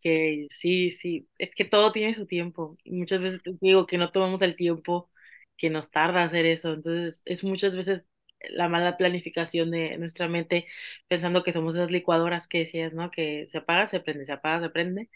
sí, 0.51 0.91
sí, 0.91 1.27
es 1.39 1.55
que 1.55 1.65
todo 1.65 1.91
tiene 1.91 2.13
su 2.13 2.27
tiempo. 2.27 2.77
Y 2.83 2.93
muchas 2.93 3.19
veces 3.19 3.41
te 3.41 3.51
digo 3.59 3.87
que 3.87 3.97
no 3.97 4.11
tomamos 4.11 4.41
el 4.43 4.55
tiempo 4.55 5.09
que 5.57 5.71
nos 5.71 5.89
tarda 5.89 6.23
hacer 6.23 6.45
eso. 6.45 6.73
Entonces, 6.73 7.23
es 7.25 7.43
muchas 7.43 7.75
veces 7.75 8.07
la 8.49 8.69
mala 8.69 8.97
planificación 8.97 9.71
de 9.71 9.97
nuestra 9.97 10.27
mente 10.27 10.67
pensando 11.07 11.43
que 11.43 11.51
somos 11.53 11.75
esas 11.75 11.91
licuadoras 11.91 12.47
que 12.47 12.59
decías, 12.59 12.93
¿no? 12.93 13.11
Que 13.11 13.47
se 13.47 13.59
apaga, 13.59 13.87
se 13.87 13.99
prende, 13.99 14.25
se 14.25 14.33
apaga, 14.33 14.61
se 14.67 14.69
prende. 14.69 15.09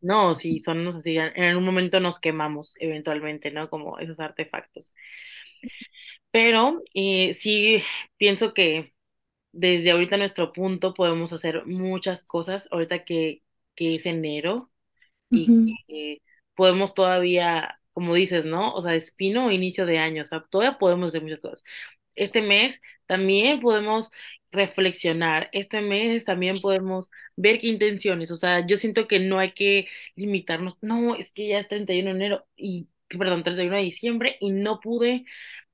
No, 0.00 0.34
si 0.34 0.58
son 0.58 0.86
así, 0.88 1.16
en 1.18 1.44
algún 1.44 1.64
momento 1.64 2.00
nos 2.00 2.20
quemamos 2.20 2.76
eventualmente, 2.80 3.50
¿no? 3.50 3.70
Como 3.70 3.98
esos 3.98 4.20
artefactos. 4.20 4.94
Pero 6.30 6.82
eh, 6.94 7.32
sí 7.34 7.82
pienso 8.16 8.54
que 8.54 8.94
desde 9.52 9.90
ahorita 9.92 10.16
nuestro 10.16 10.52
punto 10.52 10.94
podemos 10.94 11.32
hacer 11.32 11.66
muchas 11.66 12.24
cosas, 12.24 12.68
ahorita 12.72 13.04
que, 13.04 13.42
que 13.74 13.96
es 13.96 14.06
enero 14.06 14.70
y 15.32 15.56
Ujú, 15.56 15.78
que 15.88 16.22
podemos 16.54 16.94
todavía, 16.94 17.80
como 17.94 18.14
dices, 18.14 18.44
¿no? 18.46 18.74
O 18.74 18.82
sea, 18.82 18.94
es 18.94 19.14
fino 19.16 19.50
inicio 19.52 19.86
de 19.86 19.98
año, 19.98 20.22
o 20.22 20.24
sea, 20.26 20.42
todavía 20.50 20.78
podemos 20.78 21.08
hacer 21.08 21.22
muchas 21.22 21.42
cosas. 21.42 21.64
Este 22.18 22.42
mes 22.42 22.80
también 23.06 23.60
podemos 23.60 24.10
reflexionar, 24.50 25.48
este 25.52 25.80
mes 25.82 26.24
también 26.24 26.60
podemos 26.60 27.10
ver 27.36 27.60
qué 27.60 27.68
intenciones, 27.68 28.30
o 28.30 28.36
sea, 28.36 28.66
yo 28.66 28.76
siento 28.78 29.06
que 29.06 29.20
no 29.20 29.38
hay 29.38 29.52
que 29.52 29.88
limitarnos, 30.16 30.78
no, 30.82 31.14
es 31.16 31.32
que 31.32 31.48
ya 31.48 31.58
es 31.58 31.68
31 31.68 32.10
de 32.10 32.16
enero 32.16 32.46
y, 32.56 32.88
perdón, 33.08 33.42
31 33.42 33.76
de 33.76 33.82
diciembre 33.82 34.36
y 34.40 34.50
no 34.50 34.80
pude 34.80 35.24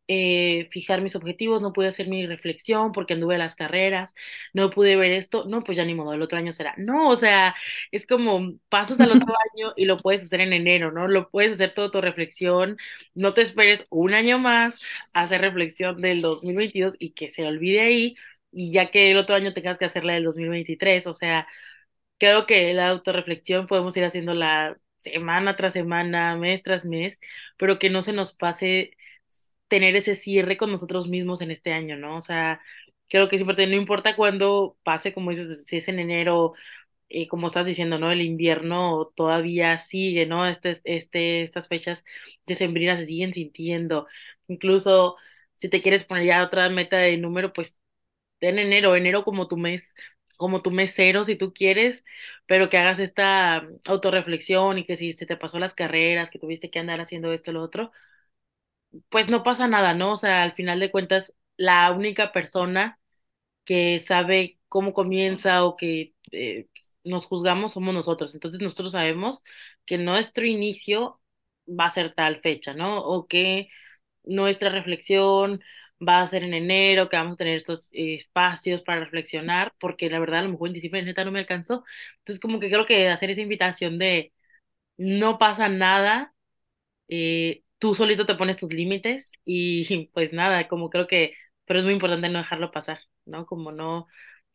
eh, 0.08 0.68
fijar 0.70 1.00
mis 1.02 1.16
objetivos, 1.16 1.62
no 1.62 1.72
pude 1.72 1.88
hacer 1.88 2.08
mi 2.08 2.26
reflexión 2.26 2.92
porque 2.92 3.14
anduve 3.14 3.36
a 3.36 3.38
las 3.38 3.54
carreras, 3.56 4.14
no 4.52 4.70
pude 4.70 4.96
ver 4.96 5.12
esto, 5.12 5.44
no, 5.46 5.62
pues 5.62 5.76
ya 5.76 5.84
ni 5.84 5.94
modo, 5.94 6.12
el 6.12 6.22
otro 6.22 6.38
año 6.38 6.52
será. 6.52 6.74
No, 6.76 7.08
o 7.10 7.16
sea, 7.16 7.54
es 7.90 8.06
como 8.06 8.54
pasas 8.68 9.00
al 9.00 9.12
otro 9.12 9.34
año 9.54 9.72
y 9.76 9.86
lo 9.86 9.96
puedes 9.98 10.22
hacer 10.22 10.40
en 10.40 10.52
enero, 10.52 10.92
¿no? 10.92 11.08
Lo 11.08 11.30
puedes 11.30 11.54
hacer 11.54 11.72
todo 11.74 11.90
tu 11.90 12.00
reflexión, 12.00 12.76
no 13.14 13.34
te 13.34 13.42
esperes 13.42 13.86
un 13.90 14.14
año 14.14 14.38
más 14.38 14.80
a 15.12 15.22
hacer 15.22 15.40
reflexión 15.40 16.00
del 16.00 16.20
2022 16.22 16.96
y 16.98 17.12
que 17.12 17.30
se 17.30 17.46
olvide 17.46 17.80
ahí 17.80 18.16
y 18.52 18.72
ya 18.72 18.90
que 18.90 19.10
el 19.10 19.18
otro 19.18 19.34
año 19.36 19.52
tengas 19.54 19.78
que 19.78 19.84
hacer 19.86 20.04
la 20.04 20.14
del 20.14 20.24
2023, 20.24 21.06
o 21.06 21.14
sea, 21.14 21.48
creo 22.18 22.46
que 22.46 22.72
la 22.74 22.88
autorreflexión 22.90 23.66
podemos 23.66 23.96
ir 23.96 24.04
haciéndola 24.04 24.78
semana 24.96 25.56
tras 25.56 25.72
semana, 25.74 26.36
mes 26.36 26.62
tras 26.62 26.84
mes, 26.84 27.18
pero 27.58 27.78
que 27.78 27.90
no 27.90 28.02
se 28.02 28.12
nos 28.12 28.34
pase 28.36 28.96
tener 29.68 29.96
ese 29.96 30.14
cierre 30.16 30.56
con 30.56 30.70
nosotros 30.70 31.08
mismos 31.08 31.40
en 31.40 31.50
este 31.50 31.72
año, 31.72 31.96
¿no? 31.96 32.16
O 32.16 32.20
sea, 32.20 32.60
creo 33.08 33.28
que 33.28 33.36
es 33.36 33.42
importante, 33.42 33.70
no 33.70 33.76
importa 33.80 34.16
cuándo 34.16 34.78
pase, 34.84 35.12
como 35.14 35.30
dices, 35.30 35.66
si 35.66 35.76
es 35.78 35.88
en 35.88 35.98
enero, 35.98 36.54
eh, 37.08 37.28
como 37.28 37.48
estás 37.48 37.66
diciendo, 37.66 37.98
¿no? 37.98 38.10
El 38.12 38.22
invierno 38.22 39.12
todavía 39.16 39.78
sigue, 39.80 40.26
¿no? 40.26 40.46
Este, 40.48 40.80
este, 40.84 41.42
estas 41.42 41.68
fechas 41.68 42.04
decembrinas 42.46 42.98
se 43.00 43.06
siguen 43.06 43.32
sintiendo. 43.34 44.06
Incluso 44.48 45.16
si 45.56 45.68
te 45.68 45.82
quieres 45.82 46.04
poner 46.04 46.26
ya 46.26 46.44
otra 46.44 46.68
meta 46.70 46.98
de 46.98 47.16
número, 47.18 47.52
pues 47.52 47.78
en 48.40 48.58
enero, 48.58 48.96
enero 48.96 49.24
como 49.24 49.48
tu 49.48 49.56
mes, 49.56 49.94
como 50.36 50.62
tu 50.62 50.70
mes 50.70 50.92
cero 50.94 51.24
si 51.24 51.36
tú 51.36 51.52
quieres, 51.54 52.04
pero 52.46 52.68
que 52.68 52.78
hagas 52.78 52.98
esta 53.00 53.66
autorreflexión 53.84 54.78
y 54.78 54.84
que 54.86 54.96
si 54.96 55.12
se 55.12 55.26
te 55.26 55.36
pasó 55.36 55.58
las 55.58 55.74
carreras, 55.74 56.30
que 56.30 56.38
tuviste 56.38 56.70
que 56.70 56.78
andar 56.78 57.00
haciendo 57.00 57.32
esto 57.32 57.52
lo 57.52 57.62
otro, 57.62 57.92
pues 59.08 59.28
no 59.28 59.42
pasa 59.42 59.68
nada, 59.68 59.94
¿no? 59.94 60.12
O 60.12 60.16
sea, 60.16 60.42
al 60.42 60.52
final 60.52 60.80
de 60.80 60.90
cuentas, 60.90 61.34
la 61.56 61.90
única 61.92 62.32
persona 62.32 62.98
que 63.64 64.00
sabe 64.00 64.58
cómo 64.68 64.92
comienza 64.94 65.64
o 65.64 65.76
que 65.76 66.14
eh, 66.32 66.68
nos 67.04 67.26
juzgamos 67.26 67.72
somos 67.74 67.94
nosotros. 67.94 68.34
Entonces 68.34 68.60
nosotros 68.60 68.92
sabemos 68.92 69.42
que 69.86 69.98
nuestro 69.98 70.44
inicio 70.46 71.20
va 71.68 71.86
a 71.86 71.90
ser 71.90 72.14
tal 72.14 72.40
fecha, 72.40 72.74
¿no? 72.74 72.98
O 73.04 73.26
que 73.28 73.68
nuestra 74.24 74.70
reflexión 74.70 75.62
va 76.06 76.22
a 76.22 76.28
ser 76.28 76.44
en 76.44 76.54
enero, 76.54 77.08
que 77.08 77.16
vamos 77.16 77.34
a 77.34 77.38
tener 77.38 77.56
estos 77.56 77.88
espacios 77.92 78.82
para 78.82 79.00
reflexionar, 79.00 79.74
porque 79.80 80.10
la 80.10 80.18
verdad 80.20 80.40
a 80.40 80.42
lo 80.44 80.50
mejor 80.50 80.68
en 80.68 80.74
diciembre 80.74 81.02
neta 81.02 81.24
no 81.24 81.32
me 81.32 81.40
alcanzó. 81.40 81.84
Entonces 82.18 82.40
como 82.40 82.60
que 82.60 82.68
creo 82.70 82.86
que 82.86 83.08
hacer 83.08 83.30
esa 83.30 83.42
invitación 83.42 83.98
de 83.98 84.32
no 84.98 85.38
pasa 85.38 85.68
nada 85.70 86.34
eh, 87.08 87.63
tú 87.84 87.94
solito 87.94 88.24
te 88.24 88.34
pones 88.36 88.56
tus 88.56 88.72
límites 88.72 89.32
y 89.44 90.06
pues 90.14 90.32
nada, 90.32 90.68
como 90.68 90.88
creo 90.90 91.06
que, 91.06 91.34
pero 91.66 91.80
es 91.80 91.84
muy 91.84 91.92
importante 91.94 92.30
no 92.30 92.38
dejarlo 92.38 92.70
pasar, 92.72 93.00
¿no? 93.26 93.44
Como 93.46 93.72
no 93.72 94.06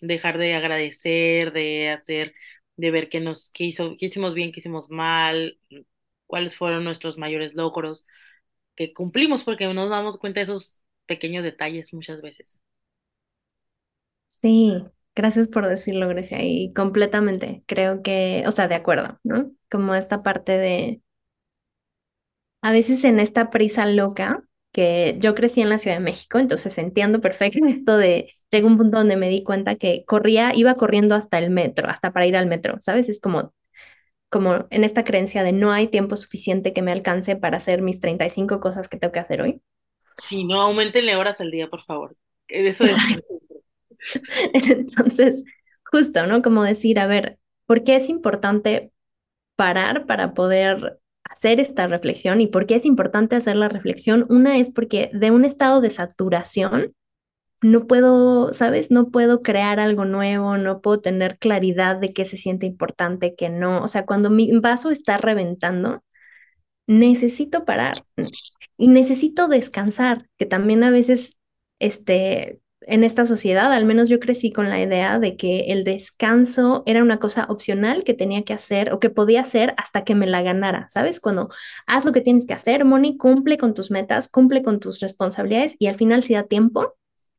dejar 0.02 0.40
de 0.40 0.56
agradecer, 0.56 1.54
de 1.54 1.92
hacer, 1.92 2.34
de 2.76 2.90
ver 2.92 3.08
qué 3.10 3.20
nos, 3.20 3.52
qué 3.54 3.66
hizo, 3.66 3.96
qué 4.00 4.08
hicimos 4.08 4.34
bien, 4.34 4.52
qué 4.52 4.62
hicimos 4.62 4.90
mal, 4.90 5.60
cuáles 6.26 6.58
fueron 6.58 6.84
nuestros 6.86 7.20
mayores 7.20 7.54
logros, 7.54 8.08
que 8.76 8.94
cumplimos 8.94 9.44
porque 9.44 9.68
no 9.68 9.76
nos 9.76 9.92
damos 9.92 10.18
cuenta 10.20 10.40
de 10.42 10.46
esos 10.46 10.82
pequeños 11.08 11.44
detalles 11.46 11.94
muchas 11.94 12.22
veces. 12.24 12.64
Sí, 14.28 14.76
gracias 15.16 15.48
por 15.50 15.68
decirlo, 15.68 16.08
Grecia, 16.08 16.44
y 16.44 16.72
completamente, 16.74 17.64
creo 17.68 18.02
que, 18.04 18.44
o 18.48 18.52
sea, 18.52 18.68
de 18.68 18.76
acuerdo, 18.76 19.20
¿no? 19.24 19.52
Como 19.70 19.96
esta 19.96 20.24
parte 20.24 20.54
de, 20.58 21.02
a 22.62 22.72
veces 22.72 23.04
en 23.04 23.20
esta 23.20 23.50
prisa 23.50 23.86
loca, 23.86 24.44
que 24.72 25.18
yo 25.20 25.34
crecí 25.36 25.62
en 25.62 25.70
la 25.70 25.80
Ciudad 25.80 25.98
de 25.98 26.04
México, 26.04 26.38
entonces 26.40 26.78
entiendo 26.78 27.22
perfecto 27.22 27.66
esto 27.66 27.98
de, 27.98 28.32
llega 28.52 28.68
un 28.68 28.78
punto 28.78 28.98
donde 29.00 29.18
me 29.18 29.30
di 29.30 29.44
cuenta 29.44 29.76
que 29.76 30.04
corría, 30.06 30.54
iba 30.56 30.76
corriendo 30.76 31.16
hasta 31.16 31.40
el 31.40 31.50
metro, 31.50 31.90
hasta 31.90 32.12
para 32.12 32.28
ir 32.28 32.38
al 32.38 32.48
metro, 32.48 32.76
¿sabes? 32.80 33.10
Es 33.10 33.20
como, 33.20 33.54
como 34.30 34.68
en 34.70 34.84
esta 34.84 35.04
creencia 35.04 35.44
de 35.44 35.54
no 35.54 35.72
hay 35.72 35.88
tiempo 35.88 36.16
suficiente 36.16 36.74
que 36.74 36.82
me 36.84 36.92
alcance 36.92 37.36
para 37.36 37.58
hacer 37.58 37.82
mis 37.82 38.00
35 38.00 38.60
cosas 38.60 38.90
que 38.90 38.98
tengo 38.98 39.12
que 39.14 39.20
hacer 39.20 39.42
hoy. 39.42 39.62
Si 40.18 40.44
no, 40.44 40.62
aumentenle 40.62 41.16
horas 41.16 41.42
al 41.42 41.52
día, 41.52 41.70
por 41.70 41.82
favor. 41.82 42.12
Eh, 42.48 42.68
Eso 42.68 42.86
es. 42.86 42.98
Entonces, 44.54 45.44
justo, 45.92 46.26
¿no? 46.28 46.42
Como 46.42 46.64
decir, 46.64 47.00
a 47.00 47.08
ver, 47.08 47.40
¿por 47.66 47.84
qué 47.84 47.96
es 47.98 48.10
importante 48.10 48.92
parar 49.56 50.06
para 50.06 50.34
poder 50.34 50.99
hacer 51.24 51.60
esta 51.60 51.88
reflexión? 51.88 52.42
¿Y 52.42 52.48
por 52.48 52.66
qué 52.66 52.76
es 52.76 52.86
importante 52.86 53.36
hacer 53.36 53.56
la 53.56 53.70
reflexión? 53.70 54.26
Una 54.30 54.58
es 54.58 54.72
porque 54.72 55.10
de 55.14 55.32
un 55.32 55.46
estado 55.46 55.82
de 55.82 55.90
saturación 55.90 56.94
no 57.62 57.88
puedo, 57.88 58.54
¿sabes? 58.54 58.92
No 58.92 59.10
puedo 59.10 59.42
crear 59.42 59.80
algo 59.80 60.06
nuevo, 60.06 60.58
no 60.58 60.82
puedo 60.82 61.02
tener 61.02 61.38
claridad 61.38 61.98
de 61.98 62.14
qué 62.14 62.26
se 62.26 62.38
siente 62.38 62.66
importante, 62.66 63.36
qué 63.36 63.50
no. 63.50 63.84
O 63.84 63.88
sea, 63.88 64.06
cuando 64.06 64.30
mi 64.30 64.52
vaso 64.60 64.92
está 64.92 65.18
reventando, 65.18 66.04
necesito 66.88 67.66
parar 67.66 68.06
y 68.78 68.88
necesito 68.88 69.48
descansar, 69.48 70.28
que 70.38 70.46
también 70.46 70.84
a 70.84 70.92
veces, 70.92 71.38
este, 71.80 72.60
en 72.82 73.04
esta 73.04 73.26
sociedad, 73.26 73.72
al 73.74 73.86
menos 73.86 74.10
yo 74.10 74.20
crecí 74.20 74.52
con 74.52 74.70
la 74.70 74.82
idea 74.82 75.20
de 75.20 75.36
que 75.36 75.72
el 75.72 75.84
descanso 75.84 76.84
era 76.86 77.04
una 77.04 77.20
cosa 77.20 77.46
opcional 77.50 78.04
que 78.04 78.14
tenía 78.14 78.44
que 78.44 78.54
hacer 78.54 78.94
o 78.94 79.00
que 79.00 79.10
podía 79.10 79.42
hacer 79.42 79.74
hasta 79.78 80.04
que 80.06 80.16
me 80.16 80.28
la 80.28 80.42
ganara, 80.42 80.88
¿sabes? 80.90 81.20
Cuando 81.20 81.50
haz 81.88 82.06
lo 82.06 82.12
que 82.14 82.22
tienes 82.22 82.48
que 82.48 82.54
hacer, 82.54 82.86
Moni, 82.86 83.18
cumple 83.18 83.58
con 83.58 83.74
tus 83.74 83.92
metas, 83.92 84.30
cumple 84.30 84.64
con 84.64 84.80
tus 84.80 85.00
responsabilidades 85.02 85.76
y 85.80 85.88
al 85.88 85.96
final 85.96 86.24
si 86.24 86.34
da 86.36 86.44
tiempo, 86.44 86.96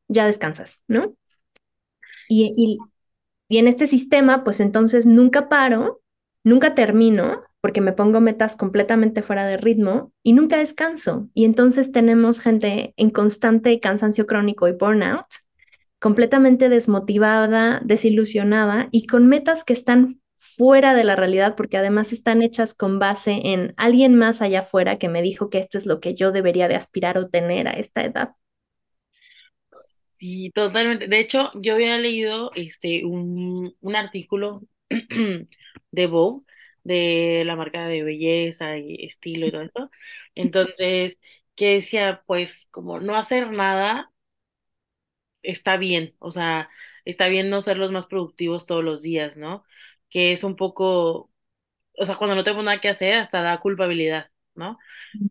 ya 0.07 0.25
descansas, 0.25 0.81
¿no? 0.87 1.15
Y, 2.27 2.53
y 2.57 2.77
y 3.49 3.59
en 3.59 3.67
este 3.67 3.87
sistema, 3.87 4.43
pues 4.43 4.61
entonces 4.61 5.05
nunca 5.05 5.49
paro, 5.49 6.01
nunca 6.43 6.75
termino, 6.75 7.43
porque 7.61 7.81
me 7.81 7.93
pongo 7.93 8.21
metas 8.21 8.55
completamente 8.55 9.21
fuera 9.23 9.45
de 9.45 9.57
ritmo 9.57 10.13
y 10.23 10.33
nunca 10.33 10.57
descanso. 10.57 11.29
Y 11.33 11.45
entonces 11.45 11.91
tenemos 11.91 12.41
gente 12.41 12.93
en 12.97 13.09
constante 13.11 13.79
cansancio 13.79 14.25
crónico 14.27 14.67
y 14.67 14.73
burnout, 14.73 15.27
completamente 15.99 16.69
desmotivada, 16.69 17.81
desilusionada 17.83 18.89
y 18.91 19.05
con 19.07 19.27
metas 19.27 19.63
que 19.63 19.73
están 19.73 20.19
fuera 20.35 20.95
de 20.95 21.03
la 21.03 21.15
realidad, 21.15 21.55
porque 21.55 21.77
además 21.77 22.11
están 22.13 22.41
hechas 22.41 22.73
con 22.73 22.97
base 22.99 23.41
en 23.45 23.73
alguien 23.77 24.15
más 24.17 24.41
allá 24.41 24.61
afuera 24.61 24.97
que 24.97 25.09
me 25.09 25.21
dijo 25.21 25.49
que 25.51 25.59
esto 25.59 25.77
es 25.77 25.85
lo 25.85 25.99
que 25.99 26.15
yo 26.15 26.31
debería 26.31 26.67
de 26.67 26.75
aspirar 26.75 27.17
o 27.19 27.29
tener 27.29 27.67
a 27.67 27.73
esta 27.73 28.03
edad. 28.03 28.31
Sí, 30.19 30.51
totalmente. 30.51 31.07
De 31.07 31.19
hecho, 31.19 31.51
yo 31.55 31.73
había 31.73 31.97
leído 31.97 32.51
este 32.55 33.03
un, 33.05 33.75
un 33.81 33.95
artículo 33.95 34.61
de 35.91 36.07
Vogue, 36.07 36.45
de 36.83 37.43
la 37.45 37.55
marca 37.55 37.87
de 37.87 38.03
belleza 38.03 38.77
y 38.77 39.05
estilo 39.05 39.47
y 39.47 39.51
todo 39.51 39.61
eso. 39.63 39.91
Entonces, 40.35 41.19
que 41.55 41.75
decía, 41.75 42.23
pues, 42.27 42.67
como 42.71 42.99
no 42.99 43.15
hacer 43.15 43.51
nada 43.51 44.11
está 45.43 45.77
bien, 45.77 46.15
o 46.19 46.31
sea, 46.31 46.69
está 47.05 47.27
bien 47.27 47.49
no 47.49 47.61
ser 47.61 47.77
los 47.77 47.91
más 47.91 48.05
productivos 48.07 48.65
todos 48.65 48.83
los 48.83 49.01
días, 49.01 49.37
¿no? 49.37 49.63
Que 50.09 50.31
es 50.31 50.43
un 50.43 50.55
poco, 50.55 51.31
o 51.97 52.05
sea, 52.07 52.17
cuando 52.17 52.35
no 52.37 52.43
tengo 52.43 52.63
nada 52.63 52.81
que 52.81 52.89
hacer, 52.89 53.15
hasta 53.15 53.41
da 53.41 53.59
culpabilidad, 53.61 54.31
¿no? 54.61 54.79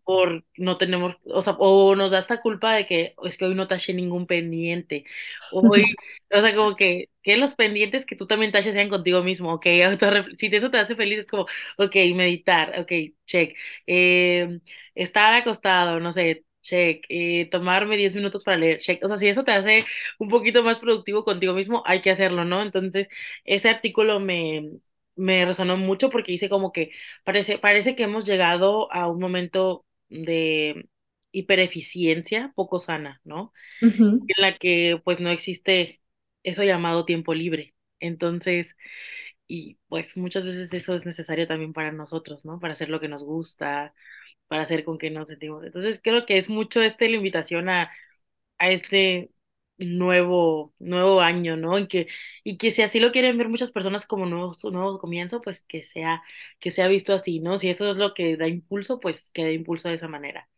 por 0.05 0.45
no 0.57 0.79
tenemos, 0.79 1.16
o 1.25 1.43
sea, 1.43 1.55
o 1.59 1.97
nos 1.97 2.12
da 2.12 2.19
esta 2.19 2.40
culpa 2.43 2.75
de 2.75 2.87
que 2.87 3.14
es 3.25 3.38
que 3.38 3.45
hoy 3.47 3.55
no 3.55 3.69
taché 3.69 3.95
ningún 3.95 4.27
pendiente. 4.27 5.05
Hoy, 5.53 5.85
o 6.33 6.40
sea, 6.40 6.55
como 6.55 6.77
que, 6.77 7.11
que 7.23 7.37
los 7.37 7.55
pendientes 7.55 8.07
que 8.07 8.16
tú 8.16 8.27
también 8.27 8.53
taches 8.53 8.75
sean 8.75 8.88
contigo 8.88 9.23
mismo, 9.23 9.55
ok, 9.55 9.66
si 10.35 10.47
eso 10.49 10.71
te 10.71 10.79
hace 10.79 10.97
feliz 10.97 11.19
es 11.21 11.29
como, 11.29 11.47
ok, 11.79 11.95
meditar, 12.14 12.75
ok, 12.81 12.93
check. 13.27 13.57
Eh, 13.87 14.61
estar 14.95 15.35
acostado, 15.35 16.01
no 16.01 16.12
sé, 16.12 16.45
check. 16.62 17.05
Eh, 17.09 17.49
tomarme 17.51 17.97
10 17.97 18.14
minutos 18.14 18.45
para 18.45 18.57
leer, 18.59 18.79
check. 18.79 19.03
O 19.05 19.09
sea, 19.09 19.16
si 19.16 19.29
eso 19.29 19.45
te 19.45 19.53
hace 19.53 19.87
un 20.19 20.29
poquito 20.29 20.62
más 20.62 20.79
productivo 20.79 21.25
contigo 21.25 21.55
mismo, 21.55 21.83
hay 21.87 22.01
que 22.03 22.11
hacerlo, 22.11 22.45
¿no? 22.45 22.62
Entonces, 22.62 23.09
ese 23.45 23.69
artículo 23.69 24.21
me, 24.21 24.71
me 25.16 25.44
resonó 25.44 25.77
mucho 25.77 26.11
porque 26.11 26.33
dice 26.33 26.49
como 26.49 26.73
que 26.73 26.92
parece, 27.25 27.59
parece 27.59 27.94
que 27.96 28.05
hemos 28.05 28.25
llegado 28.25 28.92
a 28.92 29.09
un 29.09 29.20
momento 29.20 29.87
de 30.09 30.88
hipereficiencia 31.33 32.53
poco 32.57 32.79
sana, 32.81 33.20
¿no? 33.25 33.53
En 34.29 34.42
la 34.42 34.57
que 34.59 35.01
pues 35.05 35.20
no 35.20 35.31
existe 35.31 36.01
eso 36.42 36.64
llamado 36.64 37.05
tiempo 37.05 37.35
libre. 37.35 37.75
Entonces, 38.01 38.77
y 39.49 39.79
pues 39.88 40.16
muchas 40.16 40.44
veces 40.46 40.73
eso 40.75 40.94
es 40.94 41.07
necesario 41.07 41.46
también 41.49 41.73
para 41.73 41.92
nosotros, 41.92 42.44
¿no? 42.44 42.61
Para 42.61 42.73
hacer 42.75 42.88
lo 42.88 43.01
que 43.01 43.09
nos 43.09 43.25
gusta, 43.25 43.94
para 44.49 44.62
hacer 44.64 44.85
con 44.85 44.99
que 44.99 45.11
nos 45.11 45.29
sentimos. 45.29 45.64
Entonces, 45.64 46.01
creo 46.03 46.27
que 46.27 46.38
es 46.38 46.49
mucho 46.49 46.83
este 46.83 47.09
la 47.09 47.16
invitación 47.16 47.68
a, 47.70 47.90
a 48.59 48.70
este 48.70 49.33
nuevo, 49.81 50.75
nuevo 50.79 51.21
año, 51.21 51.57
¿no? 51.57 51.79
Y 51.79 51.88
que, 51.88 52.09
y 52.45 52.59
que 52.59 52.71
si 52.71 52.83
así 52.83 53.01
lo 53.01 53.12
quieren 53.12 53.38
ver 53.38 53.49
muchas 53.49 53.73
personas 53.73 54.07
como 54.07 54.27
nuevo, 54.27 54.53
nuevo 54.73 54.99
comienzo, 54.99 55.40
pues 55.43 55.62
que 55.64 55.83
sea, 55.83 56.23
que 56.61 56.71
sea 56.71 56.88
visto 56.88 57.14
así, 57.14 57.40
¿no? 57.40 57.59
Si 57.59 57.71
eso 57.71 57.90
es 57.90 57.97
lo 57.97 58.14
que 58.14 58.37
da 58.37 58.49
impulso, 58.49 59.01
pues 59.01 59.31
que 59.33 59.45
dé 59.45 59.53
impulso 59.55 59.88
de 59.88 59.95
esa 59.97 60.09
manera. 60.09 60.49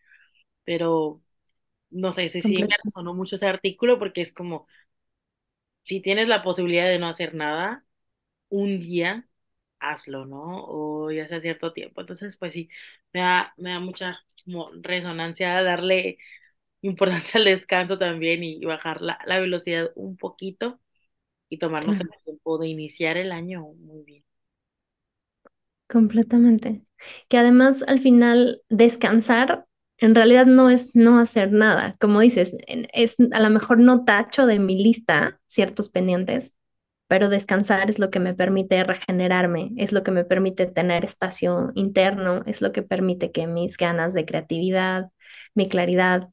Pero, 0.64 1.22
no 1.90 2.12
sé, 2.12 2.28
sí, 2.30 2.42
sí 2.42 2.64
me 2.64 2.76
resonó 2.84 3.14
mucho 3.14 3.36
ese 3.36 3.46
artículo 3.48 3.98
porque 3.98 4.22
es 4.22 4.32
como, 4.34 4.66
si 5.82 6.00
tienes 6.00 6.28
la 6.28 6.42
posibilidad 6.42 6.86
de 6.86 6.98
no 6.98 7.08
hacer 7.08 7.34
nada, 7.34 7.84
un 8.48 8.80
día, 8.80 9.28
hazlo, 9.80 10.26
¿no? 10.26 10.64
O 10.66 11.10
ya 11.12 11.28
sea 11.28 11.40
cierto 11.40 11.72
tiempo. 11.72 12.00
Entonces, 12.02 12.36
pues 12.38 12.54
sí, 12.54 12.70
me 13.12 13.20
da, 13.22 13.54
me 13.58 13.70
da 13.72 13.80
mucha 13.80 14.20
como 14.44 14.70
resonancia 14.82 15.62
darle 15.64 16.18
importancia 16.82 17.38
al 17.38 17.44
descanso 17.46 17.98
también 17.98 18.44
y 18.44 18.64
bajar 18.64 19.00
la, 19.02 19.18
la 19.26 19.40
velocidad 19.40 19.90
un 19.96 20.16
poquito 20.16 20.80
y 21.50 21.58
tomarnos 21.58 22.00
el 22.00 22.08
Claro. 22.08 22.18
tiempo 22.24 22.58
de 22.58 22.68
iniciar 22.68 23.16
el 23.18 23.32
año 23.32 23.62
muy 23.78 24.04
bien. 24.04 24.24
Completamente. 25.88 26.82
Que 27.28 27.38
además 27.38 27.84
al 27.86 28.00
final 28.00 28.62
descansar 28.70 29.66
en 29.98 30.14
realidad 30.14 30.46
no 30.46 30.70
es 30.70 30.90
no 30.94 31.18
hacer 31.20 31.52
nada. 31.52 31.96
Como 32.00 32.20
dices, 32.20 32.56
es 32.66 33.16
a 33.32 33.40
lo 33.40 33.50
mejor 33.50 33.78
no 33.78 34.04
tacho 34.04 34.46
de 34.46 34.58
mi 34.58 34.82
lista 34.82 35.40
ciertos 35.46 35.90
pendientes, 35.90 36.52
pero 37.08 37.28
descansar 37.28 37.90
es 37.90 37.98
lo 37.98 38.10
que 38.10 38.20
me 38.20 38.34
permite 38.34 38.84
regenerarme, 38.84 39.72
es 39.76 39.92
lo 39.92 40.02
que 40.04 40.12
me 40.12 40.24
permite 40.24 40.66
tener 40.66 41.04
espacio 41.04 41.72
interno, 41.74 42.42
es 42.46 42.62
lo 42.62 42.72
que 42.72 42.82
permite 42.82 43.32
que 43.32 43.46
mis 43.48 43.76
ganas 43.78 44.14
de 44.14 44.26
creatividad, 44.26 45.10
mi 45.54 45.68
claridad 45.68 46.30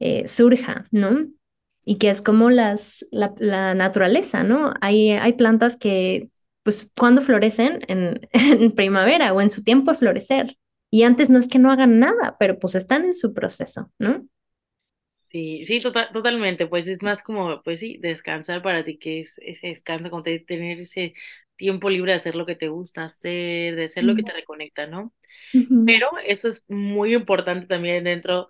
eh, 0.00 0.26
surja, 0.28 0.86
¿no? 0.90 1.28
Y 1.84 1.98
que 1.98 2.10
es 2.10 2.22
como 2.22 2.50
las, 2.50 3.06
la, 3.10 3.34
la 3.38 3.74
naturaleza, 3.74 4.42
¿no? 4.44 4.74
Hay, 4.80 5.10
hay 5.12 5.32
plantas 5.34 5.76
que, 5.76 6.30
pues, 6.62 6.90
cuando 6.98 7.22
florecen 7.22 7.80
en, 7.88 8.28
en 8.32 8.72
primavera 8.72 9.32
o 9.34 9.40
en 9.40 9.50
su 9.50 9.62
tiempo 9.64 9.92
de 9.92 9.98
florecer. 9.98 10.56
Y 10.90 11.04
antes 11.04 11.30
no 11.30 11.38
es 11.38 11.48
que 11.48 11.58
no 11.60 11.70
hagan 11.72 12.00
nada, 12.00 12.36
pero 12.38 12.58
pues 12.58 12.74
están 12.74 13.04
en 13.04 13.14
su 13.14 13.32
proceso, 13.32 13.90
¿no? 13.98 14.26
Sí, 15.12 15.64
sí, 15.64 15.80
tota- 15.80 16.10
totalmente, 16.10 16.66
pues 16.66 16.88
es 16.88 17.02
más 17.02 17.22
como, 17.22 17.62
pues 17.62 17.78
sí, 17.80 17.98
descansar 18.00 18.62
para 18.62 18.84
ti, 18.84 18.98
que 18.98 19.20
es 19.20 19.38
ese 19.38 19.68
descanso, 19.68 20.10
como 20.10 20.22
te- 20.24 20.40
tener 20.40 20.80
ese 20.80 21.14
tiempo 21.56 21.88
libre 21.88 22.12
de 22.12 22.16
hacer 22.16 22.34
lo 22.34 22.46
que 22.46 22.56
te 22.56 22.68
gusta 22.68 23.04
hacer, 23.04 23.76
de 23.76 23.84
hacer 23.84 24.04
lo 24.04 24.14
que 24.16 24.24
te 24.24 24.32
reconecta, 24.32 24.86
¿no? 24.88 25.14
Pero 25.84 26.10
eso 26.26 26.48
es 26.48 26.66
muy 26.70 27.14
importante 27.14 27.66
también 27.66 28.04
dentro, 28.04 28.48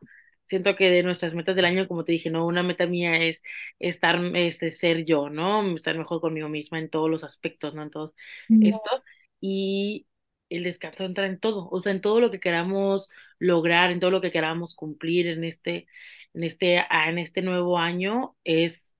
siento 0.50 0.76
que 0.76 0.90
de 0.90 1.02
nuestras 1.04 1.34
metas 1.34 1.56
del 1.56 1.64
año, 1.66 1.88
como 1.88 2.04
te 2.04 2.12
dije, 2.12 2.30
¿no? 2.30 2.46
Una 2.46 2.62
meta 2.64 2.86
mía 2.86 3.16
es 3.24 3.42
estar, 3.78 4.20
este, 4.36 4.70
ser 4.72 5.04
yo, 5.06 5.30
¿no? 5.30 5.74
Estar 5.76 5.96
mejor 5.98 6.20
conmigo 6.20 6.48
misma 6.50 6.78
en 6.80 6.90
todos 6.90 7.10
los 7.10 7.24
aspectos, 7.24 7.74
¿no? 7.74 7.82
En 7.84 7.90
todo 7.90 8.14
esto. 8.60 9.04
Y 9.40 10.06
el 10.50 10.64
descanso 10.64 11.04
entra 11.04 11.26
en 11.26 11.38
todo, 11.40 11.68
o 11.70 11.80
sea, 11.80 11.92
en 11.92 12.00
todo 12.02 12.20
lo 12.20 12.30
que 12.32 12.40
queramos 12.40 13.10
lograr, 13.38 13.92
en 13.92 14.00
todo 14.00 14.10
lo 14.10 14.20
que 14.20 14.32
queramos 14.32 14.74
cumplir 14.74 15.28
en 15.28 15.44
este, 15.44 15.86
en 16.34 16.44
este, 16.44 16.78
ah, 16.80 17.08
en 17.10 17.18
este 17.18 17.42
nuevo 17.42 17.78
año, 17.78 18.36
es 18.44 18.96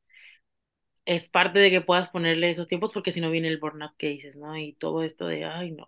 es 1.05 1.29
parte 1.29 1.59
de 1.59 1.71
que 1.71 1.81
puedas 1.83 2.09
ponerle 2.11 2.51
esos 2.51 2.69
tiempos 2.69 2.93
porque 2.93 3.13
si 3.13 3.21
no 3.21 3.31
viene 3.31 3.49
el 3.49 3.59
burnout 3.59 3.97
que 3.99 4.09
dices, 4.09 4.37
¿no? 4.37 4.57
Y 4.57 4.75
todo 4.75 5.03
esto 5.03 5.27
de, 5.27 5.45
ay, 5.45 5.73
no. 5.73 5.87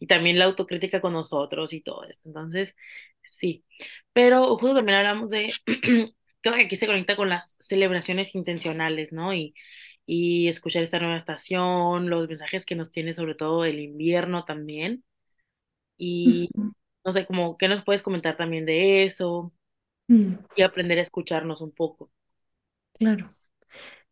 Y, 0.00 0.06
también 0.06 0.38
la 0.38 0.46
autocrítica 0.46 1.00
con 1.00 1.12
nosotros 1.12 1.72
y 1.72 1.80
todo 1.82 2.04
esto. 2.04 2.28
Entonces, 2.28 2.76
sí. 3.22 3.64
Pero 4.12 4.56
justo 4.58 4.76
también 4.76 4.98
hablamos 4.98 5.30
de, 5.30 5.52
creo 6.40 6.54
que 6.54 6.62
aquí 6.64 6.76
se 6.76 6.86
conecta 6.86 7.16
con 7.16 7.28
las 7.28 7.56
celebraciones 7.60 8.34
intencionales, 8.34 9.12
¿no? 9.12 9.34
Y, 9.34 9.54
y 10.06 10.48
escuchar 10.48 10.82
esta 10.82 10.98
nueva 10.98 11.16
estación, 11.16 12.10
los 12.10 12.28
mensajes 12.28 12.66
que 12.66 12.74
nos 12.74 12.92
tiene 12.92 13.14
sobre 13.14 13.34
todo 13.34 13.64
el 13.64 13.80
invierno 13.80 14.44
también. 14.44 15.04
Y 15.96 16.50
no 17.04 17.12
sé, 17.12 17.26
como, 17.26 17.56
¿qué 17.56 17.68
nos 17.68 17.82
puedes 17.82 18.02
comentar 18.02 18.36
también 18.36 18.66
de 18.66 19.04
eso? 19.04 19.52
mm, 20.08 20.34
Y 20.56 20.62
aprender 20.62 20.98
a 20.98 21.02
escucharnos 21.02 21.60
un 21.60 21.72
poco. 21.72 22.10
Claro. 22.94 23.34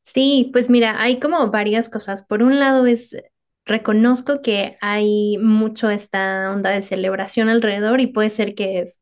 Sí, 0.02 0.50
pues 0.52 0.68
mira, 0.68 1.00
hay 1.00 1.20
como 1.20 1.50
varias 1.50 1.88
cosas. 1.88 2.24
Por 2.24 2.42
un 2.42 2.58
lado 2.58 2.86
es, 2.86 3.16
reconozco 3.64 4.42
que 4.42 4.76
hay 4.80 5.38
mucho 5.38 5.90
esta 5.90 6.50
onda 6.52 6.70
de 6.70 6.82
celebración 6.82 7.48
alrededor 7.48 8.00
y 8.00 8.08
puede 8.08 8.30
ser 8.30 8.54
que 8.54 8.92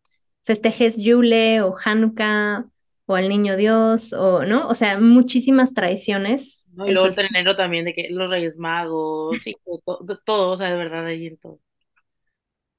festejes 0.44 0.96
Yule 0.99 1.62
o 1.62 1.77
Hanukkah 1.85 2.66
o 3.07 3.14
al 3.16 3.29
Niño 3.29 3.57
Dios 3.57 4.12
o, 4.12 4.44
¿no? 4.44 4.68
O 4.68 4.75
sea, 4.75 4.99
muchísimas 5.01 5.75
tradiciones. 5.75 6.68
¿no? 6.75 6.87
Y 6.87 6.92
luego 6.92 7.09
el 7.09 7.27
enero 7.31 7.57
también 7.57 7.85
de 7.85 7.94
que 7.94 8.09
los 8.11 8.31
Reyes 8.31 8.57
Magos, 8.59 9.46
y 9.46 9.53
de 9.66 9.79
to- 9.85 9.99
de 10.05 10.16
todo, 10.25 10.51
o 10.53 10.57
sea, 10.57 10.70
de 10.70 10.77
verdad 10.77 11.07
ahí 11.07 11.27
en 11.27 11.37
todo. 11.38 11.61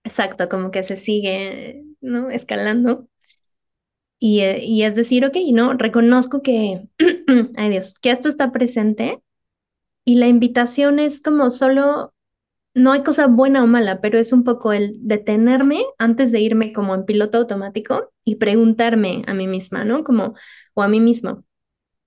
exacto, 0.03 0.49
como 0.49 0.71
que 0.71 0.83
se 0.83 0.97
sigue, 0.97 1.83
¿no? 2.01 2.29
Escalando. 2.29 3.07
Y, 4.19 4.41
eh, 4.41 4.59
y 4.63 4.83
es 4.83 4.95
decir, 4.95 5.25
ok, 5.25 5.35
¿no? 5.53 5.73
Reconozco 5.73 6.41
que, 6.43 6.87
ay 7.57 7.69
Dios, 7.69 7.95
que 7.99 8.11
esto 8.11 8.29
está 8.29 8.51
presente 8.51 9.19
y 10.05 10.15
la 10.15 10.27
invitación 10.27 10.99
es 10.99 11.21
como 11.21 11.49
solo 11.49 12.13
no 12.73 12.91
hay 12.93 13.03
cosa 13.03 13.27
buena 13.27 13.63
o 13.63 13.67
mala, 13.67 14.01
pero 14.01 14.19
es 14.19 14.33
un 14.33 14.43
poco 14.43 14.73
el 14.73 14.95
detenerme 15.01 15.83
antes 15.97 16.31
de 16.31 16.39
irme 16.41 16.73
como 16.73 16.95
en 16.95 17.05
piloto 17.05 17.39
automático 17.39 18.11
y 18.23 18.35
preguntarme 18.35 19.23
a 19.27 19.33
mí 19.33 19.47
misma, 19.47 19.83
¿no? 19.83 20.03
Como, 20.03 20.35
o 20.73 20.83
a 20.83 20.87
mí 20.87 20.99
mismo, 21.01 21.43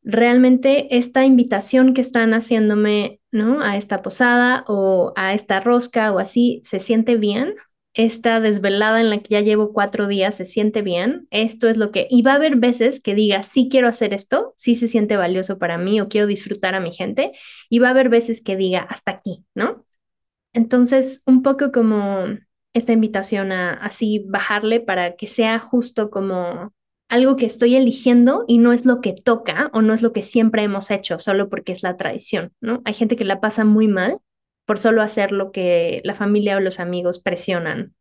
¿realmente 0.02 0.96
esta 0.98 1.24
invitación 1.24 1.94
que 1.94 2.00
están 2.02 2.34
haciéndome, 2.34 3.20
¿no? 3.32 3.60
A 3.62 3.76
esta 3.76 4.02
posada 4.02 4.64
o 4.68 5.12
a 5.16 5.34
esta 5.34 5.60
rosca 5.60 6.12
o 6.12 6.18
así, 6.18 6.62
¿se 6.64 6.80
siente 6.80 7.16
bien? 7.16 7.54
Esta 7.94 8.40
desvelada 8.40 9.00
en 9.00 9.08
la 9.08 9.18
que 9.18 9.28
ya 9.30 9.40
llevo 9.40 9.72
cuatro 9.72 10.08
días 10.08 10.36
se 10.36 10.46
siente 10.46 10.82
bien. 10.82 11.28
Esto 11.30 11.68
es 11.68 11.76
lo 11.76 11.92
que... 11.92 12.08
Y 12.10 12.22
va 12.22 12.32
a 12.32 12.36
haber 12.36 12.56
veces 12.56 13.00
que 13.00 13.14
diga, 13.14 13.44
sí 13.44 13.68
quiero 13.70 13.86
hacer 13.86 14.12
esto, 14.12 14.52
sí 14.56 14.74
se 14.74 14.88
siente 14.88 15.16
valioso 15.16 15.58
para 15.58 15.78
mí 15.78 16.00
o 16.00 16.08
quiero 16.08 16.26
disfrutar 16.26 16.74
a 16.74 16.80
mi 16.80 16.92
gente. 16.92 17.32
Y 17.70 17.78
va 17.78 17.88
a 17.88 17.90
haber 17.90 18.08
veces 18.08 18.42
que 18.42 18.56
diga, 18.56 18.80
hasta 18.80 19.12
aquí, 19.12 19.44
¿no? 19.54 19.84
Entonces, 20.52 21.22
un 21.26 21.42
poco 21.42 21.70
como 21.72 22.26
esta 22.74 22.92
invitación 22.92 23.52
a 23.52 23.72
así 23.74 24.24
bajarle 24.28 24.80
para 24.80 25.14
que 25.14 25.28
sea 25.28 25.60
justo 25.60 26.10
como 26.10 26.72
algo 27.08 27.36
que 27.36 27.46
estoy 27.46 27.76
eligiendo 27.76 28.44
y 28.48 28.58
no 28.58 28.72
es 28.72 28.86
lo 28.86 29.00
que 29.00 29.12
toca 29.12 29.70
o 29.72 29.82
no 29.82 29.94
es 29.94 30.02
lo 30.02 30.12
que 30.12 30.22
siempre 30.22 30.62
hemos 30.64 30.90
hecho, 30.90 31.20
solo 31.20 31.48
porque 31.48 31.72
es 31.72 31.82
la 31.84 31.96
tradición, 31.96 32.52
¿no? 32.60 32.82
Hay 32.84 32.94
gente 32.94 33.14
que 33.14 33.24
la 33.24 33.40
pasa 33.40 33.64
muy 33.64 33.86
mal 33.86 34.18
por 34.66 34.78
solo 34.78 35.02
hacer 35.02 35.32
lo 35.32 35.52
que 35.52 36.00
la 36.04 36.14
familia 36.14 36.56
o 36.56 36.60
los 36.60 36.80
amigos 36.80 37.20
presionan 37.20 37.94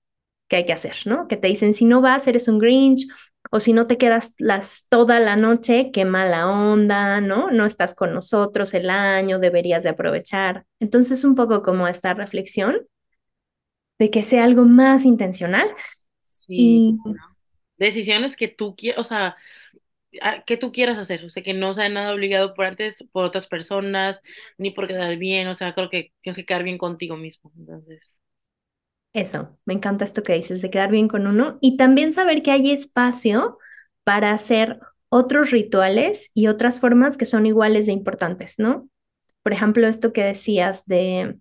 que 0.47 0.57
hay 0.57 0.65
que 0.65 0.73
hacer, 0.73 0.95
¿no? 1.05 1.27
Que 1.27 1.37
te 1.37 1.47
dicen, 1.47 1.73
si 1.73 1.85
no 1.85 2.01
vas, 2.01 2.27
eres 2.27 2.47
un 2.47 2.59
Grinch, 2.59 3.07
o 3.51 3.59
si 3.59 3.73
no 3.73 3.87
te 3.87 3.97
quedas 3.97 4.35
las, 4.39 4.87
toda 4.89 5.19
la 5.19 5.35
noche, 5.35 5.91
qué 5.93 6.05
mala 6.05 6.49
onda, 6.49 7.21
¿no? 7.21 7.51
No 7.51 7.65
estás 7.65 7.95
con 7.95 8.13
nosotros 8.13 8.73
el 8.73 8.89
año, 8.89 9.39
deberías 9.39 9.83
de 9.83 9.89
aprovechar. 9.89 10.65
Entonces, 10.79 11.23
un 11.23 11.35
poco 11.35 11.61
como 11.63 11.87
esta 11.87 12.13
reflexión 12.13 12.87
de 13.99 14.09
que 14.11 14.23
sea 14.23 14.43
algo 14.43 14.63
más 14.65 15.05
intencional 15.05 15.67
Sí, 16.21 16.55
y 16.57 16.97
decisiones 17.77 18.35
que 18.35 18.47
tú 18.47 18.75
quieras, 18.75 18.99
o 19.01 19.03
sea, 19.07 19.35
que 20.45 20.57
tú 20.57 20.71
quieras 20.71 20.97
hacer, 20.97 21.25
o 21.25 21.29
sea, 21.29 21.43
que 21.43 21.53
no 21.53 21.73
sea 21.73 21.89
nada 21.89 22.13
obligado 22.13 22.53
por 22.53 22.65
antes, 22.65 23.03
por 23.11 23.25
otras 23.25 23.47
personas, 23.47 24.21
ni 24.57 24.71
por 24.71 24.87
quedar 24.87 25.17
bien, 25.17 25.47
o 25.47 25.55
sea, 25.55 25.73
creo 25.73 25.89
que 25.89 26.11
tienes 26.21 26.37
que 26.37 26.45
quedar 26.45 26.63
bien 26.63 26.77
contigo 26.77 27.17
mismo, 27.17 27.51
entonces. 27.57 28.19
Eso, 29.13 29.59
me 29.65 29.75
encanta 29.75 30.05
esto 30.05 30.23
que 30.23 30.33
dices, 30.33 30.61
de 30.61 30.71
quedar 30.71 30.89
bien 30.89 31.07
con 31.07 31.27
uno 31.27 31.57
y 31.61 31.77
también 31.77 32.13
saber 32.13 32.41
que 32.41 32.51
hay 32.51 32.71
espacio 32.71 33.57
para 34.03 34.31
hacer 34.31 34.79
otros 35.09 35.51
rituales 35.51 36.31
y 36.33 36.47
otras 36.47 36.79
formas 36.79 37.17
que 37.17 37.25
son 37.25 37.45
iguales 37.45 37.85
de 37.85 37.91
importantes, 37.91 38.55
¿no? 38.57 38.89
Por 39.43 39.53
ejemplo, 39.53 39.87
esto 39.87 40.13
que 40.13 40.23
decías 40.23 40.83
de, 40.85 41.37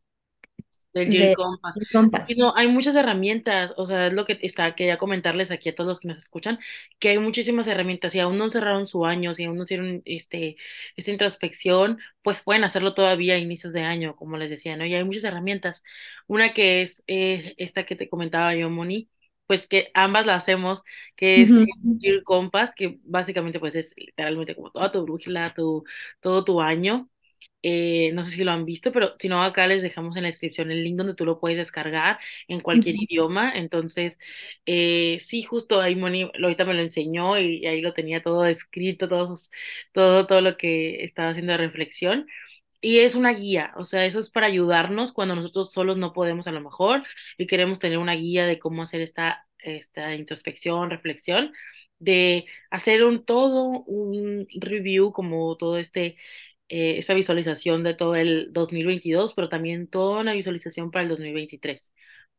Del 0.94 1.08
Jill 1.10 1.30
de, 1.30 1.34
Compass. 1.34 1.76
de 1.76 1.86
Y 2.26 2.34
compas. 2.34 2.36
no, 2.36 2.54
hay 2.56 2.68
muchas 2.68 2.94
herramientas, 2.94 3.72
o 3.76 3.86
sea, 3.86 4.06
es 4.08 4.12
lo 4.12 4.24
que 4.24 4.38
está, 4.42 4.74
quería 4.74 4.98
comentarles 4.98 5.50
aquí 5.50 5.68
a 5.70 5.74
todos 5.74 5.88
los 5.88 6.00
que 6.00 6.08
nos 6.08 6.18
escuchan, 6.18 6.58
que 6.98 7.10
hay 7.10 7.18
muchísimas 7.18 7.66
herramientas, 7.66 8.12
si 8.12 8.20
aún 8.20 8.38
no 8.38 8.48
cerraron 8.48 8.86
su 8.86 9.06
año, 9.06 9.34
si 9.34 9.44
aún 9.44 9.56
no 9.56 9.64
hicieron 9.64 10.02
este, 10.04 10.56
esta 10.96 11.10
introspección, 11.10 11.98
pues 12.22 12.42
pueden 12.42 12.64
hacerlo 12.64 12.94
todavía 12.94 13.34
a 13.34 13.38
inicios 13.38 13.72
de 13.72 13.82
año, 13.82 14.16
como 14.16 14.36
les 14.36 14.50
decía, 14.50 14.76
¿no? 14.76 14.84
Y 14.86 14.94
hay 14.94 15.04
muchas 15.04 15.24
herramientas. 15.24 15.82
Una 16.26 16.52
que 16.54 16.82
es 16.82 17.04
eh, 17.06 17.54
esta 17.58 17.84
que 17.86 17.96
te 17.96 18.08
comentaba 18.08 18.54
yo, 18.54 18.70
Moni, 18.70 19.08
pues 19.46 19.66
que 19.66 19.90
ambas 19.94 20.26
la 20.26 20.34
hacemos, 20.36 20.82
que 21.16 21.42
es 21.42 21.56
Ujú. 21.56 21.58
el 21.58 21.66
Jill 22.00 22.22
Compass, 22.24 22.72
que 22.74 22.98
básicamente 23.04 23.60
pues 23.60 23.74
es 23.74 23.94
literalmente 23.96 24.54
como 24.56 24.70
toda 24.70 24.90
tu 24.92 25.02
brújula, 25.02 25.54
tu, 25.54 25.84
todo 26.20 26.44
tu 26.44 26.60
año. 26.60 27.08
Eh, 27.64 28.10
no 28.12 28.22
sé 28.24 28.32
si 28.32 28.44
lo 28.44 28.50
han 28.52 28.64
visto, 28.64 28.90
pero 28.92 29.14
si 29.18 29.28
no, 29.28 29.42
acá 29.42 29.66
les 29.68 29.82
dejamos 29.82 30.16
en 30.16 30.22
la 30.22 30.28
descripción 30.28 30.70
el 30.72 30.82
link 30.82 30.96
donde 30.96 31.14
tú 31.14 31.24
lo 31.24 31.38
puedes 31.40 31.58
descargar 31.58 32.18
en 32.48 32.60
cualquier 32.60 32.96
idioma. 32.96 33.52
Entonces, 33.54 34.18
eh, 34.66 35.18
sí, 35.20 35.42
justo 35.44 35.80
ahí 35.80 35.94
Moni 35.96 36.24
ahorita 36.42 36.64
me 36.64 36.74
lo 36.74 36.80
enseñó 36.82 37.38
y, 37.38 37.58
y 37.62 37.66
ahí 37.66 37.80
lo 37.80 37.92
tenía 37.94 38.22
todo 38.22 38.46
escrito, 38.46 39.08
todos, 39.08 39.50
todo, 39.92 40.26
todo 40.26 40.40
lo 40.40 40.56
que 40.56 41.04
estaba 41.04 41.30
haciendo 41.30 41.52
de 41.52 41.58
reflexión. 41.58 42.26
Y 42.80 42.98
es 43.00 43.14
una 43.14 43.32
guía, 43.32 43.72
o 43.76 43.84
sea, 43.84 44.04
eso 44.06 44.18
es 44.20 44.28
para 44.30 44.48
ayudarnos 44.48 45.12
cuando 45.12 45.36
nosotros 45.36 45.72
solos 45.72 45.98
no 45.98 46.12
podemos 46.12 46.48
a 46.48 46.52
lo 46.52 46.60
mejor 46.60 47.02
y 47.38 47.46
queremos 47.46 47.78
tener 47.78 47.98
una 47.98 48.14
guía 48.14 48.44
de 48.46 48.58
cómo 48.58 48.82
hacer 48.82 49.00
esta, 49.02 49.46
esta 49.58 50.14
introspección, 50.16 50.90
reflexión, 50.90 51.52
de 52.00 52.46
hacer 52.70 53.04
un 53.04 53.24
todo, 53.24 53.84
un 53.86 54.48
review, 54.60 55.12
como 55.12 55.56
todo 55.56 55.78
este, 55.78 56.16
eh, 56.72 56.98
esa 56.98 57.12
visualización 57.12 57.82
de 57.84 57.92
todo 57.92 58.16
el 58.16 58.50
2022, 58.52 59.34
pero 59.34 59.50
también 59.50 59.88
toda 59.88 60.22
una 60.22 60.32
visualización 60.32 60.90
para 60.90 61.02
el 61.02 61.10
2023. 61.10 61.92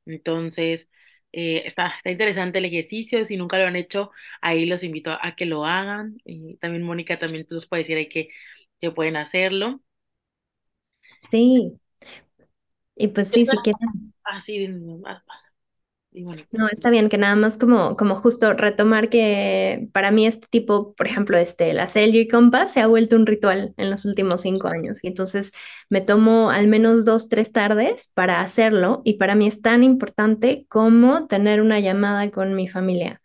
Entonces, 0.08 0.90
eh, 1.32 1.62
está, 1.66 1.88
está 1.90 2.10
interesante 2.10 2.58
el 2.58 2.66
ejercicio, 2.66 3.24
si 3.26 3.38
nunca 3.38 3.60
lo 3.60 3.68
han 3.68 3.76
hecho, 3.76 4.10
ahí 4.42 4.66
los 4.66 4.84
invito 4.84 5.12
a, 5.12 5.36
que 5.36 5.46
lo 5.46 5.66
hagan. 5.66 6.18
Y 6.26 6.58
también 6.58 6.82
Mónica 6.84 7.20
también 7.20 7.46
nos 7.52 7.68
puede 7.68 7.82
decir 7.84 7.98
ahí 7.98 8.10
que, 8.10 8.30
que 8.82 8.90
pueden 8.90 9.18
hacerlo. 9.18 9.82
Sí, 11.30 11.80
y 12.96 13.08
pues 13.10 13.28
sí, 13.28 13.46
si 13.46 13.58
quieren. 13.58 14.14
Ah, 14.24 14.42
sí, 14.42 14.68
pasa. 15.28 15.53
Y 16.16 16.26
No, 16.52 16.68
está 16.72 16.92
bien 16.92 17.10
que 17.10 17.18
nada 17.18 17.36
más 17.36 17.58
como, 17.58 17.96
como 17.98 18.16
justo 18.16 18.54
retomar 18.54 19.10
que 19.10 19.90
para 19.94 20.12
mí 20.12 20.28
este 20.28 20.46
tipo, 20.48 20.94
por 20.94 21.08
ejemplo, 21.08 21.38
este, 21.38 21.74
la 21.74 21.88
Celgir 21.88 22.28
Compass 22.30 22.72
se 22.74 22.82
ha 22.82 22.88
vuelto 22.88 23.16
un 23.16 23.26
ritual 23.26 23.74
en 23.78 23.90
los 23.90 24.06
últimos 24.06 24.42
cinco 24.42 24.68
años 24.68 25.04
y 25.04 25.08
entonces 25.08 25.52
me 25.90 26.02
tomo 26.02 26.52
al 26.52 26.68
menos 26.68 27.06
dos, 27.06 27.30
tres 27.30 27.52
tardes 27.52 28.12
para 28.14 28.42
hacerlo 28.42 29.02
y 29.04 29.16
para 29.16 29.34
mí 29.36 29.48
es 29.48 29.62
tan 29.62 29.84
importante 29.84 30.66
como 30.70 31.26
tener 31.28 31.62
una 31.62 31.80
llamada 31.80 32.30
con 32.30 32.54
mi 32.56 32.68
familia. 32.68 33.20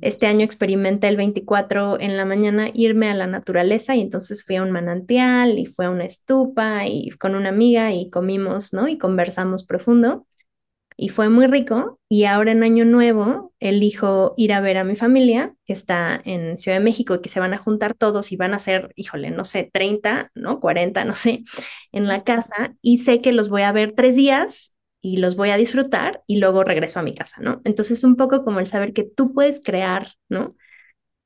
Este 0.00 0.26
año 0.26 0.44
experimenté 0.44 1.08
el 1.08 1.16
24 1.16 2.00
en 2.00 2.16
la 2.16 2.24
mañana 2.24 2.70
irme 2.74 3.08
a 3.10 3.14
la 3.14 3.26
naturaleza 3.28 3.94
y 3.94 4.00
entonces 4.00 4.44
fui 4.44 4.56
a 4.56 4.62
un 4.62 4.72
manantial 4.72 5.58
y 5.58 5.66
fue 5.66 5.86
a 5.86 5.90
una 5.90 6.04
estupa 6.04 6.86
y 6.86 7.10
con 7.10 7.36
una 7.36 7.50
amiga 7.50 7.92
y 7.92 8.10
comimos, 8.10 8.72
¿no? 8.72 8.88
Y 8.88 8.98
conversamos 8.98 9.64
profundo 9.64 10.26
y 10.96 11.08
fue 11.10 11.28
muy 11.28 11.46
rico. 11.46 11.98
Y 12.08 12.24
ahora 12.24 12.52
en 12.52 12.62
Año 12.62 12.84
Nuevo 12.84 13.52
elijo 13.60 14.34
ir 14.36 14.52
a 14.52 14.60
ver 14.60 14.78
a 14.78 14.84
mi 14.84 14.96
familia, 14.96 15.54
que 15.66 15.72
está 15.72 16.20
en 16.24 16.58
Ciudad 16.58 16.78
de 16.78 16.84
México, 16.84 17.14
y 17.14 17.20
que 17.20 17.28
se 17.28 17.40
van 17.40 17.54
a 17.54 17.58
juntar 17.58 17.94
todos 17.94 18.32
y 18.32 18.36
van 18.36 18.54
a 18.54 18.58
ser, 18.58 18.92
híjole, 18.96 19.30
no 19.30 19.44
sé, 19.44 19.70
30, 19.72 20.30
¿no? 20.34 20.60
40, 20.60 21.04
no 21.04 21.14
sé, 21.14 21.44
en 21.92 22.06
la 22.08 22.24
casa. 22.24 22.74
Y 22.82 22.98
sé 22.98 23.20
que 23.20 23.32
los 23.32 23.48
voy 23.48 23.62
a 23.62 23.72
ver 23.72 23.94
tres 23.96 24.16
días 24.16 24.74
y 25.00 25.16
los 25.18 25.36
voy 25.36 25.50
a 25.50 25.56
disfrutar 25.56 26.22
y 26.26 26.38
luego 26.38 26.64
regreso 26.64 27.00
a 27.00 27.02
mi 27.02 27.14
casa, 27.14 27.40
¿no? 27.40 27.60
Entonces, 27.64 28.04
un 28.04 28.16
poco 28.16 28.44
como 28.44 28.60
el 28.60 28.66
saber 28.66 28.92
que 28.92 29.04
tú 29.04 29.32
puedes 29.34 29.60
crear, 29.62 30.08
¿no? 30.28 30.56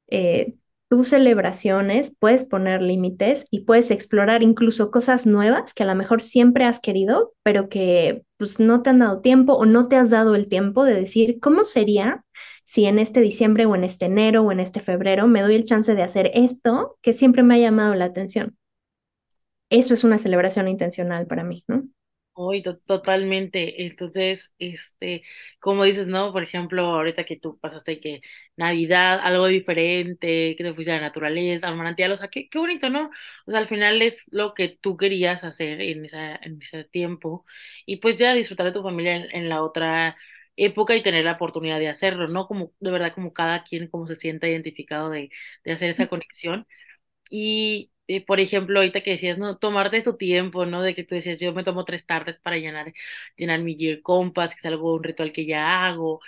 eh, 0.09 0.55
tus 0.89 1.09
celebraciones, 1.09 2.15
puedes 2.19 2.45
poner 2.45 2.81
límites 2.81 3.47
y 3.51 3.61
puedes 3.61 3.91
explorar 3.91 4.43
incluso 4.43 4.91
cosas 4.91 5.27
nuevas 5.27 5.75
que 5.75 5.83
a 5.83 5.87
lo 5.87 5.95
mejor 5.95 6.23
siempre 6.23 6.65
has 6.65 6.81
querido, 6.81 7.33
pero 7.43 7.69
que 7.69 8.23
pues 8.37 8.61
no 8.61 8.83
te 8.83 8.91
han 8.91 9.01
dado 9.01 9.21
tiempo 9.21 9.55
o 9.55 9.67
no 9.67 9.89
te 9.89 9.97
has 9.97 10.11
dado 10.11 10.35
el 10.35 10.49
tiempo 10.49 10.85
de 10.85 10.95
decir 10.95 11.41
cómo 11.41 11.65
sería 11.65 12.25
si 12.65 12.87
en 12.87 12.99
este 12.99 13.21
diciembre 13.21 13.67
o 13.67 13.75
en 13.75 13.85
este 13.85 14.07
enero 14.07 14.43
o 14.43 14.53
en 14.53 14.61
este 14.61 14.81
febrero 14.81 15.27
me 15.27 15.43
doy 15.43 15.57
el 15.57 15.65
chance 15.65 15.95
de 15.95 16.03
hacer 16.03 16.31
esto 16.35 16.99
que 17.03 17.13
siempre 17.13 17.43
me 17.43 17.57
ha 17.57 17.59
llamado 17.59 17.95
la 17.95 18.07
atención. 18.07 18.57
Eso 19.71 19.95
es 19.95 20.05
una 20.05 20.19
celebración 20.19 20.69
intencional 20.69 21.27
para 21.27 21.45
mí, 21.45 21.65
¿no? 21.69 21.89
Hoy 22.39 22.63
to- 22.63 22.77
totalmente. 22.81 23.83
Entonces, 23.87 24.55
este, 24.59 25.23
como 25.59 25.85
dices, 25.85 26.07
¿no? 26.07 26.33
Por 26.33 26.43
ejemplo, 26.43 26.83
ahorita 26.85 27.25
que 27.25 27.37
tú 27.39 27.59
pasaste 27.59 27.99
que 27.99 28.21
Navidad, 28.57 29.21
algo 29.23 29.47
diferente, 29.47 30.55
que 30.57 30.63
te 30.65 30.75
fuiste 30.75 30.93
a 30.93 30.97
la 30.97 31.01
naturaleza, 31.03 31.67
al 31.69 31.77
manantial, 31.77 32.13
o 32.13 32.17
sea, 32.19 32.29
qué, 32.29 32.49
qué 32.51 32.59
bonito, 32.59 32.91
¿no? 32.91 33.11
O 33.47 33.51
sea, 33.51 33.61
al 33.61 33.67
final 33.67 34.03
es 34.03 34.27
lo 34.33 34.53
que 34.55 34.69
tú 34.69 34.97
querías 34.99 35.45
hacer 35.45 35.81
en 35.81 36.05
esa, 36.05 36.37
en 36.37 36.59
ese 36.61 36.85
tiempo 36.85 37.47
y 37.87 37.97
pues 37.97 38.17
ya 38.19 38.35
disfrutar 38.35 38.67
de 38.67 38.73
tu 38.73 38.83
familia 38.83 39.17
en, 39.17 39.35
en 39.35 39.49
la 39.49 39.63
otra 39.63 40.17
época 40.57 40.95
y 40.95 41.03
tener 41.03 41.25
la 41.25 41.33
oportunidad 41.33 41.79
de 41.79 41.89
hacerlo, 41.89 42.29
¿no? 42.29 42.47
Como, 42.47 42.73
de 42.81 42.91
verdad, 42.91 43.15
como 43.15 43.33
cada 43.33 43.65
quien, 43.65 43.89
como 43.89 44.07
se 44.07 44.15
sienta 44.15 44.47
identificado 44.49 45.09
de, 45.11 45.31
de 45.65 45.73
hacer 45.73 45.89
esa 45.91 46.07
conexión. 46.09 46.67
Y, 47.31 47.91
eh, 48.09 48.25
por 48.25 48.41
ejemplo, 48.41 48.79
ahorita 48.79 49.01
que 49.03 49.11
decías, 49.13 49.39
no, 49.39 49.59
tomarte 49.59 50.03
tu 50.03 50.17
tiempo, 50.17 50.67
¿no? 50.67 50.83
De 50.83 50.95
que 50.95 51.05
tú 51.05 51.15
decías, 51.15 51.41
yo 51.41 51.53
me 51.53 51.65
tomo 51.65 51.85
tres 51.85 52.07
tardes 52.07 52.39
para 52.41 52.57
llenar, 52.59 52.93
llenar 53.37 53.61
mi 53.63 53.77
Year 53.77 54.01
Compass, 54.03 54.55
que 54.55 54.59
es 54.61 54.67
algo, 54.67 54.95
un 54.95 55.03
ritual 55.05 55.33
que 55.33 55.47
ya 55.47 55.87
hago. 55.87 56.21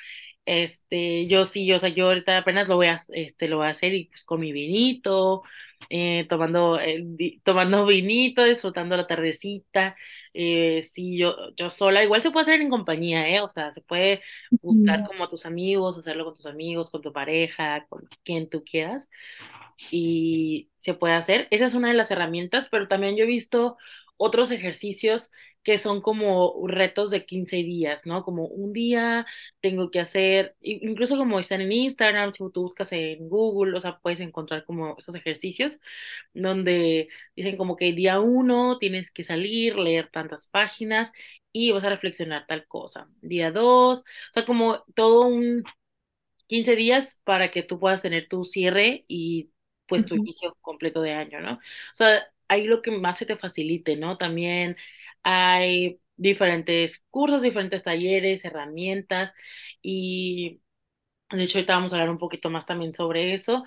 Este, 0.47 1.27
yo 1.29 1.45
sí, 1.45 1.71
o 1.75 1.79
sea, 1.79 1.91
yo 1.91 2.07
ahorita 2.09 2.39
apenas 2.39 2.69
lo 2.69 2.77
voy 2.77 2.87
a, 2.89 2.99
este, 3.13 3.49
lo 3.49 3.59
voy 3.59 3.67
a 3.67 3.71
hacer 3.71 3.93
y 3.95 4.07
pues 4.07 4.25
con 4.25 4.41
mi 4.41 4.51
vinito, 4.53 5.43
eh, 5.91 6.27
tomando, 6.29 6.81
eh, 6.81 7.05
tomando 7.45 7.85
vinito, 7.87 8.45
disfrutando 8.45 8.97
la 8.97 9.07
tardecita. 9.07 9.95
Eh, 10.35 10.83
sí, 10.85 11.19
yo, 11.19 11.37
yo 11.57 11.69
sola, 11.71 12.03
igual 12.03 12.23
se 12.23 12.31
puede 12.31 12.43
hacer 12.45 12.61
en 12.63 12.71
compañía, 12.71 13.29
¿eh? 13.29 13.41
O 13.43 13.49
sea, 13.49 13.73
se 13.73 13.83
puede 13.83 14.23
buscar 14.63 15.05
como 15.05 15.25
a 15.25 15.29
tus 15.29 15.45
amigos, 15.47 15.99
hacerlo 15.99 16.25
con 16.25 16.35
tus 16.35 16.47
amigos, 16.47 16.91
con 16.91 17.03
tu 17.03 17.13
pareja, 17.13 17.87
con 17.89 18.09
quien 18.25 18.49
tú 18.49 18.65
quieras 18.65 19.09
y 19.91 20.71
se 20.77 20.95
puede 20.95 21.15
hacer. 21.15 21.49
Esa 21.51 21.67
es 21.67 21.75
una 21.75 21.89
de 21.89 21.95
las 21.95 22.11
herramientas, 22.11 22.69
pero 22.71 22.89
también 22.89 23.17
yo 23.17 23.25
he 23.25 23.27
visto 23.27 23.77
otros 24.17 24.51
ejercicios 24.51 25.33
que 25.63 25.79
son 25.79 26.01
como 26.01 26.67
retos 26.67 27.11
de 27.11 27.27
15 27.27 27.57
días, 27.59 28.07
¿no? 28.07 28.25
Como 28.25 28.47
un 28.47 28.73
día 28.73 29.27
tengo 29.61 29.91
que 29.91 30.01
hacer, 30.01 30.57
incluso 30.61 31.17
como 31.17 31.39
están 31.39 31.61
en 31.61 31.73
Instagram, 31.73 32.33
si 32.33 32.39
tú 32.53 32.63
buscas 32.63 32.93
en 32.93 33.29
Google, 33.29 33.77
o 33.77 33.81
sea, 33.81 33.99
puedes 34.01 34.21
encontrar 34.21 34.65
como 34.65 34.97
esos 34.99 35.15
ejercicios 35.15 35.81
donde 36.35 37.09
dicen 37.37 37.57
como 37.57 37.77
que 37.77 37.93
día 37.93 38.21
uno 38.21 38.79
tienes 38.79 39.11
que 39.11 39.25
salir, 39.25 39.77
leer 39.77 40.09
tantas 40.11 40.49
páginas 40.49 41.13
y 41.53 41.73
vas 41.73 41.85
a 41.85 41.91
reflexionar 41.91 42.47
tal 42.47 42.67
cosa. 42.67 43.09
Día 43.21 43.51
dos, 43.51 44.01
o 44.01 44.33
sea, 44.33 44.47
como 44.47 44.85
todo 44.95 45.27
un 45.27 45.65
15 46.47 46.77
días 46.77 47.21
para 47.25 47.51
que 47.51 47.63
tú 47.63 47.79
puedas 47.79 48.03
tener 48.03 48.29
tu 48.29 48.45
cierre 48.45 49.05
y 49.09 49.51
pues 49.89 50.07
tu 50.07 50.15
Ujú. 50.15 50.27
inicio 50.27 50.55
completo 50.63 51.03
de 51.03 51.13
año, 51.15 51.41
¿no? 51.41 51.55
O 51.55 51.61
sea, 51.95 52.23
ahí 52.49 52.67
lo 52.67 52.83
que 52.83 52.93
más 52.93 53.19
se 53.19 53.27
te 53.27 53.37
facilite, 53.39 53.97
¿no? 53.97 54.19
También 54.19 54.77
hay 55.25 56.01
diferentes 56.17 57.05
cursos, 57.11 57.43
diferentes 57.43 57.85
talleres, 57.85 58.45
herramientas 58.45 59.33
y 59.83 60.63
de 61.31 61.43
hecho 61.45 61.59
ahorita 61.59 61.75
vamos 61.75 61.93
a 61.93 61.97
hablar 61.97 62.11
un 62.11 62.19
poquito 62.19 62.51
más 62.51 62.67
también 62.67 62.95
sobre 62.95 63.33
eso. 63.35 63.65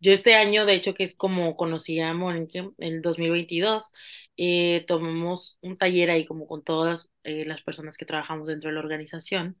Yo 0.00 0.12
este 0.12 0.34
año, 0.36 0.66
de 0.66 0.74
hecho, 0.74 0.94
que 0.94 1.04
es 1.04 1.16
como 1.16 1.56
conocí 1.56 2.00
a 2.00 2.14
Mónica, 2.14 2.70
el 2.78 3.02
2022, 3.02 3.92
eh, 4.36 4.84
tomamos 4.86 5.58
un 5.62 5.78
taller 5.78 6.10
ahí 6.10 6.26
como 6.26 6.46
con 6.46 6.62
todas 6.64 7.10
eh, 7.24 7.44
las 7.46 7.62
personas 7.62 7.96
que 7.96 8.04
trabajamos 8.06 8.48
dentro 8.48 8.70
de 8.70 8.74
la 8.74 8.80
organización 8.80 9.58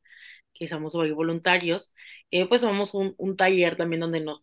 que 0.54 0.68
somos 0.68 0.94
hoy 0.96 1.12
voluntarios, 1.12 1.94
eh, 2.32 2.48
pues 2.48 2.62
un, 2.94 3.14
un 3.18 3.36
taller 3.36 3.76
también 3.76 4.00
donde 4.00 4.20
nos 4.20 4.42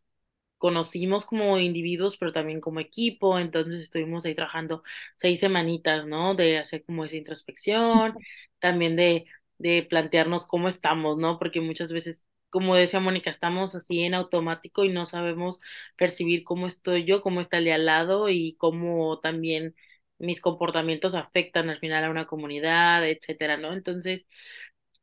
conocimos 0.62 1.26
como 1.26 1.60
individuos, 1.60 2.18
pero 2.18 2.34
también 2.34 2.62
como 2.62 2.80
equipo, 2.80 3.40
entonces 3.40 3.82
estuvimos 3.82 4.26
ahí 4.26 4.36
trabajando 4.36 4.84
seis 5.18 5.42
semanitas, 5.42 6.08
¿no? 6.08 6.36
De 6.36 6.60
hacer 6.60 6.86
como 6.86 7.06
esa 7.06 7.18
introspección, 7.18 8.16
también 8.60 8.96
de, 8.96 9.26
de 9.58 9.84
plantearnos 9.84 10.48
cómo 10.48 10.70
estamos, 10.70 11.18
¿no? 11.18 11.40
Porque 11.40 11.62
muchas 11.62 11.92
veces, 11.92 12.26
como 12.52 12.76
decía 12.76 13.00
Mónica, 13.02 13.32
estamos 13.32 13.76
así 13.76 14.02
en 14.04 14.14
automático 14.14 14.86
y 14.86 14.90
no 14.90 15.06
sabemos 15.08 15.60
percibir 15.98 16.44
cómo 16.46 16.68
estoy 16.68 17.06
yo, 17.06 17.22
cómo 17.24 17.42
está 17.42 17.58
el 17.58 17.66
de 17.66 17.74
al 17.74 17.86
lado 17.88 18.30
y 18.30 18.56
cómo 18.58 19.20
también 19.20 19.76
mis 20.20 20.42
comportamientos 20.42 21.16
afectan 21.16 21.70
al 21.72 21.80
final 21.80 22.04
a 22.06 22.12
una 22.12 22.28
comunidad, 22.28 23.08
etcétera, 23.10 23.58
¿no? 23.58 23.74
Entonces, 23.74 24.28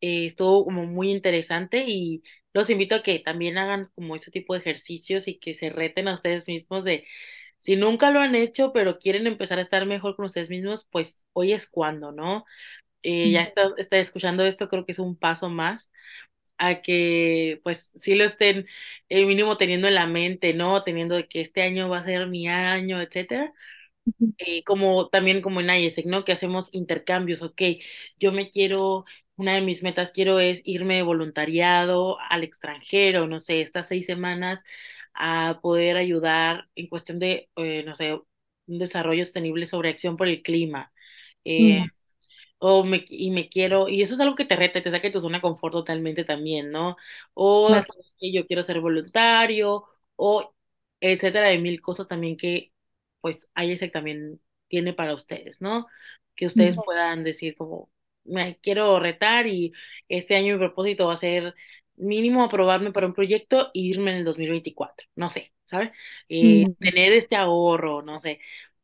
eh, 0.00 0.26
estuvo 0.26 0.64
como 0.64 0.84
muy 0.86 1.10
interesante 1.10 1.84
y 1.88 2.22
los 2.58 2.70
invito 2.70 2.96
a 2.96 3.02
que 3.02 3.18
también 3.20 3.58
hagan 3.58 3.90
como 3.94 4.16
ese 4.16 4.30
tipo 4.30 4.54
de 4.54 4.60
ejercicios 4.60 5.28
y 5.28 5.38
que 5.38 5.54
se 5.54 5.70
reten 5.70 6.08
a 6.08 6.14
ustedes 6.14 6.48
mismos 6.48 6.84
de 6.84 7.06
si 7.60 7.76
nunca 7.76 8.10
lo 8.10 8.20
han 8.20 8.34
hecho, 8.36 8.72
pero 8.72 8.98
quieren 8.98 9.26
empezar 9.26 9.58
a 9.58 9.62
estar 9.62 9.86
mejor 9.86 10.16
con 10.16 10.26
ustedes 10.26 10.50
mismos, 10.50 10.86
pues 10.90 11.22
hoy 11.32 11.52
es 11.52 11.68
cuando, 11.68 12.12
¿no? 12.12 12.44
Eh, 13.02 13.32
ya 13.32 13.42
está, 13.42 13.72
está 13.78 13.98
escuchando 13.98 14.44
esto, 14.44 14.68
creo 14.68 14.86
que 14.86 14.92
es 14.92 14.98
un 15.00 15.16
paso 15.18 15.48
más 15.50 15.92
a 16.58 16.82
que 16.82 17.60
pues 17.64 17.90
sí 17.94 18.14
lo 18.16 18.24
estén 18.24 18.66
el 19.08 19.26
mínimo 19.26 19.56
teniendo 19.56 19.88
en 19.88 19.94
la 19.94 20.06
mente, 20.06 20.54
¿no? 20.54 20.82
Teniendo 20.84 21.16
que 21.28 21.40
este 21.40 21.62
año 21.62 21.88
va 21.88 21.98
a 21.98 22.04
ser 22.04 22.26
mi 22.28 22.48
año, 22.48 23.00
etcétera. 23.00 23.52
Eh, 24.38 24.64
como 24.64 25.08
también 25.10 25.42
como 25.42 25.60
en 25.60 25.70
IESEC, 25.70 26.06
¿no? 26.06 26.24
Que 26.24 26.32
hacemos 26.32 26.70
intercambios, 26.72 27.42
ok, 27.42 27.60
yo 28.18 28.32
me 28.32 28.50
quiero, 28.50 29.04
una 29.38 29.54
de 29.56 29.62
mis 29.62 29.82
metas 29.84 30.12
quiero 30.12 30.40
es 30.40 30.62
irme 30.66 30.96
de 30.96 31.02
voluntariado 31.04 32.18
al 32.20 32.44
extranjero, 32.44 33.26
no 33.28 33.40
sé, 33.40 33.62
estas 33.62 33.88
seis 33.88 34.06
semanas 34.06 34.64
a 35.14 35.60
poder 35.62 35.96
ayudar 35.98 36.68
en 36.76 36.88
cuestión 36.88 37.18
de, 37.20 37.50
eh, 37.56 37.84
no 37.84 37.96
sé, 37.96 38.14
un 38.66 38.78
desarrollo 38.78 39.24
sostenible 39.24 39.66
sobre 39.66 39.90
acción 39.90 40.16
por 40.18 40.28
el 40.28 40.42
clima. 40.42 40.92
Eh, 41.44 41.78
Mm, 41.78 41.88
o 42.58 42.84
me, 42.84 43.04
y 43.08 43.30
me 43.30 43.48
quiero, 43.48 43.88
y 43.88 44.02
eso 44.02 44.14
es 44.14 44.20
algo 44.20 44.34
que 44.34 44.44
te 44.44 44.56
reta, 44.56 44.82
te 44.82 44.90
saca 44.90 45.08
de 45.08 45.12
tu 45.12 45.20
zona 45.20 45.38
de 45.38 45.42
confort 45.42 45.72
totalmente 45.72 46.24
también, 46.24 46.70
¿no? 46.70 46.96
O 47.34 47.66
claro. 47.66 47.94
que 48.18 48.32
yo 48.32 48.46
quiero 48.46 48.62
ser 48.62 48.80
voluntario, 48.80 49.84
o 50.16 50.54
etcétera, 51.00 51.48
de 51.48 51.58
mil 51.58 51.80
cosas 51.80 52.08
también 52.08 52.36
que, 52.36 52.72
pues, 53.20 53.48
IESEC 53.56 53.92
también 53.92 54.40
tiene 54.68 54.92
para 54.92 55.14
ustedes, 55.14 55.60
¿no? 55.60 55.86
Que 56.34 56.46
ustedes 56.46 56.76
Mm, 56.76 56.82
puedan 56.84 57.22
decir 57.24 57.54
como, 57.56 57.90
me 58.28 58.58
quiero 58.60 58.98
retar 59.00 59.46
y 59.46 59.72
este 60.08 60.36
año 60.36 60.54
mi 60.54 60.58
propósito 60.58 61.06
va 61.06 61.14
a 61.14 61.16
ser 61.16 61.54
mínimo 61.96 62.44
aprobarme 62.44 62.92
para 62.92 63.06
un 63.06 63.14
proyecto 63.14 63.68
e 63.74 63.80
irme 63.80 64.10
en 64.12 64.18
el 64.18 64.24
2024, 64.24 65.06
no 65.16 65.28
sé, 65.30 65.52
¿sabes? 65.64 65.90
Eh, 66.28 66.66
mm, 66.66 66.74
tener 66.78 67.12
este 67.12 67.36
ahorro, 67.36 68.02
no 68.02 68.20
sé. 68.20 68.40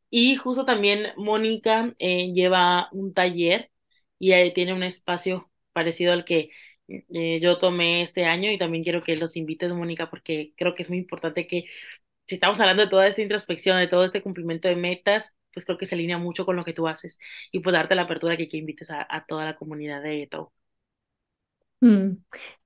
Y 0.09 0.35
justo 0.37 0.65
también 0.65 1.09
Mónica 1.17 1.93
eh, 1.99 2.31
lleva 2.33 2.89
un 2.93 3.13
taller 3.13 3.71
y 4.19 4.31
ahí 4.33 4.53
tiene 4.53 4.73
un 4.73 4.83
espacio 4.83 5.51
parecido 5.73 6.13
al 6.13 6.25
que 6.25 6.51
eh, 6.87 7.39
yo 7.41 7.57
tomé 7.59 8.01
este 8.03 8.25
año 8.25 8.51
y 8.51 8.57
también 8.57 8.83
quiero 8.83 9.01
que 9.03 9.17
los 9.17 9.35
invites, 9.35 9.71
Mónica, 9.73 10.09
porque 10.09 10.53
creo 10.57 10.75
que 10.75 10.83
es 10.83 10.89
muy 10.89 10.99
importante 10.99 11.47
que 11.47 11.65
si 12.27 12.35
estamos 12.35 12.59
hablando 12.59 12.83
de 12.83 12.89
toda 12.89 13.07
esta 13.07 13.21
introspección, 13.21 13.77
de 13.79 13.87
todo 13.87 14.05
este 14.05 14.21
cumplimiento 14.23 14.67
de 14.67 14.75
metas, 14.75 15.35
pues 15.55 15.65
creo 15.65 15.79
que 15.79 15.87
se 15.87 15.95
alinea 15.95 16.19
mucho 16.19 16.45
con 16.45 16.57
lo 16.57 16.65
que 16.65 16.73
tú 16.73 16.87
haces 16.89 17.19
y 17.53 17.61
pues 17.61 17.73
darte 17.73 17.95
la 17.95 18.03
apertura 18.03 18.37
que, 18.37 18.49
invites 18.57 18.91
a, 18.91 19.07
a 19.09 19.25
toda 19.27 19.45
la 19.45 19.57
comunidad 19.57 20.03
de 20.03 20.27
todo. 20.31 20.53
mm. 21.81 22.17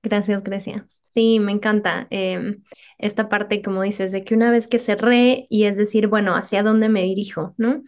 Gracias, 0.02 0.42
Grecia. 0.42 0.88
Sí, 1.02 1.40
me 1.40 1.52
encanta 1.52 2.06
em, 2.10 2.62
esta 2.98 3.28
parte, 3.28 3.62
como 3.62 3.82
dices, 3.82 4.12
de 4.12 4.24
que 4.24 4.34
una 4.34 4.50
vez 4.52 4.68
que 4.68 4.78
cerré 4.78 5.46
y 5.50 5.64
es 5.64 5.76
decir, 5.76 6.06
bueno, 6.08 6.34
¿hacia 6.36 6.62
dónde 6.62 6.88
me 6.88 7.02
dirijo, 7.02 7.54
no? 7.58 7.82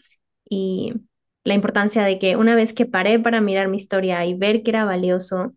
Y 0.48 0.94
la 1.44 1.54
importancia 1.54 2.02
de 2.04 2.18
que 2.18 2.36
una 2.36 2.54
vez 2.56 2.72
que 2.74 2.86
paré 2.86 3.18
para 3.20 3.40
mirar 3.40 3.68
mi 3.68 3.76
historia 3.78 4.24
y 4.26 4.34
ver 4.34 4.62
que 4.62 4.70
era 4.72 4.84
valioso 4.84 5.54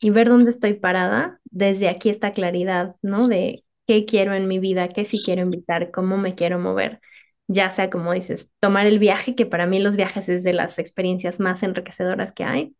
y 0.00 0.10
ver 0.10 0.28
dónde 0.28 0.50
estoy 0.50 0.74
parada, 0.74 1.40
desde 1.44 1.88
aquí 1.88 2.08
esta 2.10 2.32
claridad, 2.32 2.96
¿no? 3.02 3.28
De 3.28 3.64
qué 3.86 4.04
quiero 4.06 4.34
en 4.34 4.46
mi 4.48 4.58
vida, 4.60 4.88
qué 4.90 5.04
sí 5.04 5.22
quiero 5.24 5.42
invitar, 5.42 5.90
cómo 5.90 6.18
me 6.18 6.34
quiero 6.36 6.58
mover. 6.60 7.00
Ya 7.48 7.70
sea, 7.70 7.90
como 7.90 8.12
dices, 8.14 8.50
tomar 8.60 8.86
el 8.86 8.98
viaje, 8.98 9.34
que 9.34 9.46
para 9.46 9.66
mí 9.66 9.80
los 9.80 9.96
viajes 9.96 10.28
es 10.28 10.44
de 10.44 10.52
las 10.54 10.78
experiencias 10.78 11.40
más 11.40 11.62
enriquecedoras 11.62 12.32
que 12.32 12.44
hay, 12.44 12.76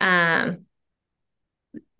a 0.00 0.58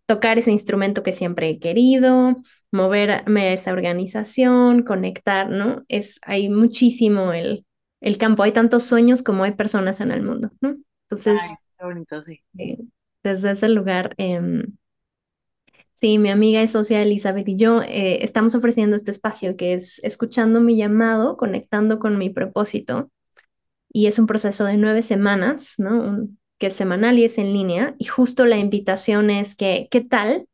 tocar 0.06 0.38
ese 0.38 0.50
instrumento 0.50 1.02
que 1.02 1.12
siempre 1.12 1.48
he 1.50 1.58
querido, 1.60 2.42
moverme 2.72 3.48
a 3.48 3.52
esa 3.52 3.72
organización, 3.72 4.82
conectar, 4.82 5.48
¿no? 5.50 5.84
Es, 5.88 6.18
hay 6.22 6.48
muchísimo 6.48 7.32
el, 7.32 7.64
el 8.00 8.18
campo, 8.18 8.42
hay 8.42 8.52
tantos 8.52 8.84
sueños 8.84 9.22
como 9.22 9.44
hay 9.44 9.52
personas 9.52 10.00
en 10.00 10.10
el 10.10 10.22
mundo, 10.22 10.50
¿no? 10.60 10.76
Ay, 11.24 11.50
Entonces, 11.50 11.54
qué 11.78 11.84
bonito, 11.84 12.22
sí. 12.22 12.42
eh, 12.58 12.78
desde 13.22 13.52
ese 13.52 13.68
lugar, 13.68 14.14
em, 14.18 14.76
sí, 16.00 16.18
mi 16.18 16.30
amiga 16.30 16.62
es 16.62 16.72
socia 16.72 17.02
Elizabeth 17.02 17.48
y 17.48 17.56
yo 17.56 17.82
eh, 17.82 18.24
estamos 18.24 18.54
ofreciendo 18.54 18.96
este 18.96 19.10
espacio 19.10 19.56
que 19.56 19.74
es 19.74 20.00
escuchando 20.02 20.60
mi 20.60 20.76
llamado, 20.76 21.36
conectando 21.36 21.98
con 21.98 22.18
mi 22.18 22.30
propósito, 22.30 23.10
y 23.92 24.06
es 24.06 24.18
un 24.18 24.26
proceso 24.26 24.64
de 24.64 24.76
nueve 24.76 25.02
semanas, 25.02 25.74
¿no? 25.78 26.28
Que 26.58 26.68
es 26.68 26.74
semanal 26.74 27.18
y 27.18 27.24
es 27.24 27.38
en 27.38 27.52
línea, 27.52 27.94
y 27.98 28.06
justo 28.06 28.46
la 28.46 28.58
invitación 28.58 29.30
es 29.30 29.54
que, 29.54 29.88
¿qué 29.90 30.00
tal? 30.00 30.46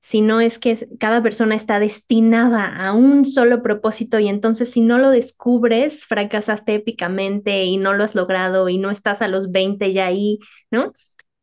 sino 0.00 0.40
es 0.40 0.58
que 0.58 0.88
cada 1.00 1.22
persona 1.22 1.54
está 1.54 1.80
destinada 1.80 2.66
a 2.66 2.92
un 2.92 3.24
solo 3.24 3.62
propósito 3.62 4.18
y 4.18 4.28
entonces 4.28 4.70
si 4.70 4.80
no 4.80 4.96
lo 4.96 5.10
descubres, 5.10 6.06
fracasaste 6.06 6.74
épicamente 6.74 7.64
y 7.64 7.78
no 7.78 7.94
lo 7.94 8.04
has 8.04 8.14
logrado 8.14 8.68
y 8.68 8.78
no 8.78 8.90
estás 8.90 9.22
a 9.22 9.28
los 9.28 9.50
20 9.50 9.92
ya 9.92 10.06
ahí, 10.06 10.38
¿no? 10.70 10.92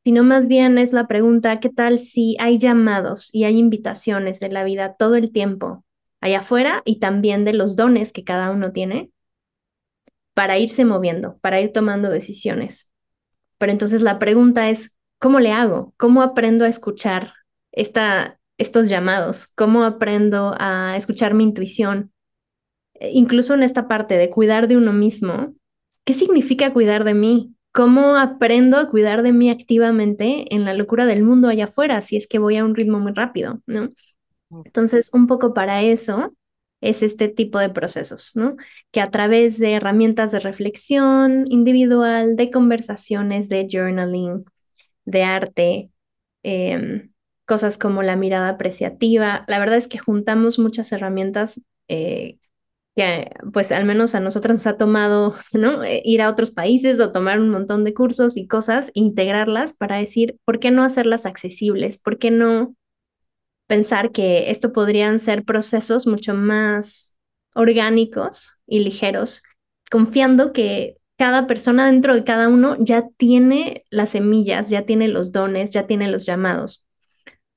Sino 0.06 0.24
más 0.24 0.48
bien 0.48 0.78
es 0.78 0.94
la 0.94 1.08
pregunta, 1.08 1.60
¿qué 1.60 1.70
tal 1.70 2.00
si 2.00 2.38
hay 2.40 2.60
llamados 2.60 3.30
y 3.34 3.44
hay 3.44 3.58
invitaciones 3.58 4.40
de 4.40 4.50
la 4.50 4.64
vida 4.64 4.96
todo 4.98 5.16
el 5.16 5.32
tiempo 5.32 5.84
allá 6.22 6.40
afuera 6.40 6.82
y 6.86 7.00
también 7.00 7.44
de 7.44 7.54
los 7.54 7.76
dones 7.76 8.14
que 8.14 8.24
cada 8.24 8.52
uno 8.52 8.72
tiene 8.72 9.12
para 10.34 10.58
irse 10.58 10.86
moviendo, 10.86 11.38
para 11.40 11.60
ir 11.60 11.74
tomando 11.74 12.10
decisiones? 12.10 12.90
Pero 13.58 13.72
entonces 13.72 14.02
la 14.02 14.20
pregunta 14.20 14.70
es, 14.70 14.96
¿cómo 15.20 15.40
le 15.40 15.52
hago? 15.52 15.94
¿Cómo 15.98 16.22
aprendo 16.22 16.66
a 16.66 16.70
escuchar 16.70 17.34
esta, 17.72 18.40
estos 18.58 18.90
llamados? 18.90 19.48
¿Cómo 19.56 19.84
aprendo 19.84 20.56
a 20.60 20.96
escuchar 20.98 21.34
mi 21.34 21.46
intuición? 21.46 22.14
Eh, 22.96 23.12
Incluso 23.14 23.56
en 23.56 23.64
esta 23.64 23.88
parte 23.88 24.18
de 24.18 24.30
cuidar 24.30 24.68
de 24.68 24.78
uno 24.78 24.94
mismo, 24.94 25.56
¿qué 26.06 26.14
significa 26.14 26.74
cuidar 26.74 27.06
de 27.06 27.16
mí? 27.16 27.55
¿Cómo 27.76 28.16
aprendo 28.16 28.78
a 28.78 28.90
cuidar 28.90 29.22
de 29.22 29.34
mí 29.34 29.50
activamente 29.50 30.56
en 30.56 30.64
la 30.64 30.74
locura 30.74 31.06
del 31.06 31.24
mundo 31.24 31.50
allá 31.50 31.66
afuera 31.66 32.02
si 32.02 32.16
es 32.16 32.26
que 32.26 32.40
voy 32.40 32.56
a 32.56 32.64
un 32.64 32.74
ritmo 32.74 33.02
muy 33.02 33.12
rápido, 33.12 33.62
¿no? 33.68 33.90
Entonces, 34.64 35.10
un 35.12 35.28
poco 35.28 35.54
para 35.54 35.82
eso 35.82 36.34
es 36.80 37.04
este 37.04 37.28
tipo 37.28 37.60
de 37.60 37.70
procesos, 37.70 38.32
¿no? 38.34 38.56
Que 38.92 39.02
a 39.02 39.12
través 39.12 39.60
de 39.60 39.74
herramientas 39.74 40.32
de 40.32 40.40
reflexión 40.40 41.44
individual, 41.50 42.38
de 42.38 42.50
conversaciones, 42.50 43.50
de 43.50 43.68
journaling, 43.70 44.46
de 45.04 45.24
arte, 45.24 45.92
em, 46.44 47.12
cosas 47.46 47.78
como 47.78 48.04
la 48.04 48.16
mirada 48.16 48.50
apreciativa, 48.50 49.44
la 49.50 49.60
verdad 49.60 49.78
es 49.78 49.90
que 49.90 50.00
juntamos 50.00 50.60
muchas 50.60 50.94
herramientas 50.94 51.62
eh, 51.90 52.38
que 52.96 53.32
pues 53.54 53.72
al 53.72 53.86
menos 53.86 54.16
a 54.16 54.20
nosotros 54.20 54.56
nos 54.56 54.68
ha 54.68 54.78
tomado, 54.78 55.36
¿no? 55.54 55.84
Eh, 55.84 56.02
Ir 56.06 56.22
a 56.22 56.30
otros 56.30 56.52
países 56.52 57.00
o 57.00 57.12
tomar 57.12 57.40
un 57.40 57.50
montón 57.50 57.84
de 57.84 57.94
cursos 57.94 58.38
y 58.38 58.48
cosas, 58.48 58.92
integrarlas 58.94 59.74
para 59.74 59.98
decir, 59.98 60.38
¿por 60.46 60.60
qué 60.60 60.72
no 60.72 60.84
hacerlas 60.84 61.26
accesibles? 61.26 61.98
¿Por 61.98 62.18
qué 62.18 62.32
no 62.32 62.76
pensar 63.68 64.12
que 64.12 64.52
esto 64.52 64.72
podrían 64.72 65.20
ser 65.20 65.44
procesos 65.44 66.08
mucho 66.08 66.36
más 66.36 67.16
orgánicos 67.54 68.60
y 68.68 68.80
ligeros, 68.80 69.42
confiando 69.90 70.54
que 70.54 70.98
cada 71.18 71.48
persona 71.48 71.88
dentro 71.88 72.14
de 72.14 72.24
cada 72.24 72.50
uno 72.50 72.76
ya 72.80 73.08
tiene 73.18 73.86
las 73.90 74.10
semillas, 74.10 74.70
ya 74.70 74.84
tiene 74.84 75.08
los 75.08 75.32
dones, 75.32 75.72
ya 75.72 75.88
tiene 75.88 76.10
los 76.10 76.26
llamados, 76.26 76.86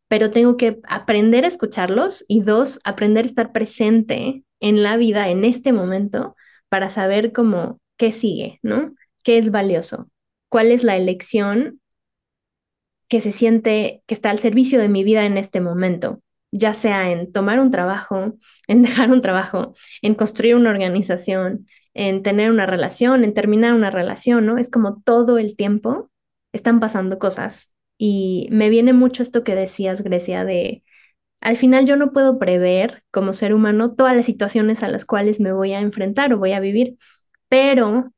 pero 0.06 0.30
tengo 0.30 0.56
que 0.56 0.80
aprender 0.84 1.44
a 1.44 1.48
escucharlos 1.48 2.24
y 2.28 2.42
dos, 2.42 2.78
aprender 2.84 3.24
a 3.24 3.28
estar 3.28 3.52
presente 3.52 4.44
en 4.60 4.82
la 4.82 4.96
vida 4.96 5.28
en 5.28 5.44
este 5.44 5.72
momento 5.72 6.36
para 6.68 6.90
saber 6.90 7.32
cómo 7.32 7.80
qué 7.96 8.12
sigue, 8.12 8.58
¿no? 8.62 8.94
¿Qué 9.24 9.38
es 9.38 9.50
valioso? 9.50 10.08
¿Cuál 10.48 10.72
es 10.72 10.84
la 10.84 10.96
elección 10.96 11.80
que 13.08 13.20
se 13.20 13.32
siente 13.32 14.02
que 14.06 14.14
está 14.14 14.30
al 14.30 14.38
servicio 14.38 14.78
de 14.80 14.88
mi 14.88 15.02
vida 15.04 15.24
en 15.24 15.38
este 15.38 15.60
momento, 15.60 16.22
ya 16.52 16.74
sea 16.74 17.10
en 17.10 17.32
tomar 17.32 17.60
un 17.60 17.70
trabajo, 17.70 18.34
en 18.68 18.82
dejar 18.82 19.10
un 19.10 19.20
trabajo, 19.20 19.72
en 20.02 20.14
construir 20.14 20.56
una 20.56 20.70
organización, 20.70 21.66
en 21.94 22.22
tener 22.22 22.50
una 22.50 22.66
relación, 22.66 23.24
en 23.24 23.34
terminar 23.34 23.74
una 23.74 23.90
relación, 23.90 24.46
¿no? 24.46 24.58
Es 24.58 24.70
como 24.70 25.00
todo 25.02 25.38
el 25.38 25.56
tiempo 25.56 26.10
están 26.52 26.80
pasando 26.80 27.18
cosas. 27.18 27.72
Y 27.98 28.48
me 28.52 28.68
viene 28.68 28.92
mucho 28.92 29.22
esto 29.22 29.42
que 29.42 29.56
decías, 29.56 30.02
Grecia, 30.02 30.44
de 30.44 30.84
al 31.40 31.56
final 31.56 31.86
yo 31.86 31.96
no 31.96 32.12
puedo 32.12 32.38
prever 32.38 33.04
como 33.10 33.32
ser 33.32 33.54
humano 33.54 33.94
todas 33.94 34.16
las 34.16 34.26
situaciones 34.26 34.82
a 34.82 34.88
las 34.88 35.04
cuales 35.04 35.40
me 35.40 35.52
voy 35.52 35.72
a 35.72 35.80
enfrentar 35.80 36.32
o 36.32 36.38
voy 36.38 36.52
a 36.52 36.60
vivir, 36.60 36.96
pero 37.48 38.12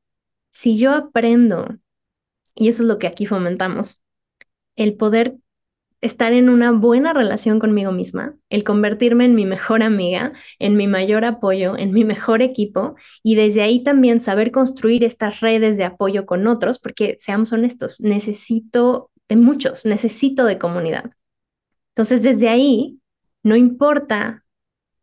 si 0.50 0.78
yo 0.78 0.92
aprendo, 0.92 1.68
y 2.54 2.68
eso 2.68 2.82
es 2.82 2.88
lo 2.88 2.98
que 2.98 3.06
aquí 3.06 3.26
fomentamos, 3.26 4.02
el 4.76 4.96
poder 4.96 5.36
estar 6.00 6.32
en 6.32 6.48
una 6.48 6.72
buena 6.72 7.12
relación 7.12 7.58
conmigo 7.58 7.92
misma, 7.92 8.34
el 8.48 8.64
convertirme 8.64 9.26
en 9.26 9.34
mi 9.34 9.44
mejor 9.46 9.82
amiga, 9.82 10.32
en 10.58 10.76
mi 10.76 10.86
mayor 10.86 11.24
apoyo, 11.24 11.76
en 11.76 11.92
mi 11.92 12.04
mejor 12.04 12.42
equipo 12.42 12.96
y 13.22 13.34
desde 13.34 13.62
ahí 13.62 13.84
también 13.84 14.20
saber 14.20 14.50
construir 14.50 15.04
estas 15.04 15.40
redes 15.40 15.76
de 15.76 15.84
apoyo 15.84 16.24
con 16.26 16.46
otros, 16.46 16.78
porque 16.78 17.16
seamos 17.20 17.52
honestos, 17.52 18.00
necesito 18.00 19.10
de 19.28 19.36
muchos, 19.36 19.84
necesito 19.84 20.44
de 20.46 20.58
comunidad. 20.58 21.10
Entonces, 21.90 22.22
desde 22.22 22.48
ahí, 22.48 22.99
no 23.42 23.56
importa 23.56 24.44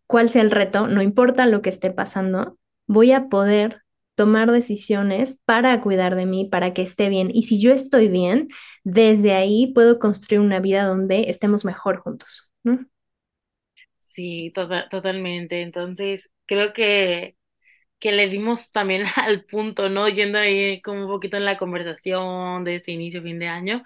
cuál 0.07 0.29
sea 0.29 0.41
el 0.43 0.51
reto, 0.51 0.87
no 0.87 1.01
importa 1.01 1.45
lo 1.47 1.61
que 1.61 1.69
esté 1.69 1.91
pasando, 1.91 2.57
voy 2.87 3.11
a 3.11 3.29
poder 3.29 3.83
tomar 4.15 4.51
decisiones 4.51 5.39
para 5.45 5.81
cuidar 5.81 6.15
de 6.15 6.25
mí, 6.25 6.45
para 6.45 6.73
que 6.73 6.81
esté 6.81 7.09
bien. 7.09 7.29
Y 7.33 7.43
si 7.43 7.61
yo 7.61 7.71
estoy 7.73 8.07
bien, 8.09 8.47
desde 8.83 9.33
ahí 9.33 9.73
puedo 9.73 9.99
construir 9.99 10.41
una 10.41 10.59
vida 10.59 10.85
donde 10.85 11.29
estemos 11.29 11.65
mejor 11.65 11.99
juntos, 11.99 12.51
¿no? 12.63 12.85
Sí, 13.99 14.51
tota- 14.53 14.89
totalmente. 14.89 15.61
Entonces, 15.61 16.29
creo 16.45 16.73
que, 16.73 17.35
que 17.99 18.11
le 18.11 18.29
dimos 18.29 18.71
también 18.71 19.03
al 19.17 19.45
punto, 19.45 19.89
¿no? 19.89 20.09
Yendo 20.09 20.39
ahí 20.39 20.81
como 20.81 21.03
un 21.05 21.07
poquito 21.11 21.37
en 21.37 21.45
la 21.45 21.57
conversación 21.57 22.63
de 22.63 22.75
este 22.77 22.91
inicio, 22.93 23.23
fin 23.23 23.39
de 23.39 23.47
año, 23.47 23.83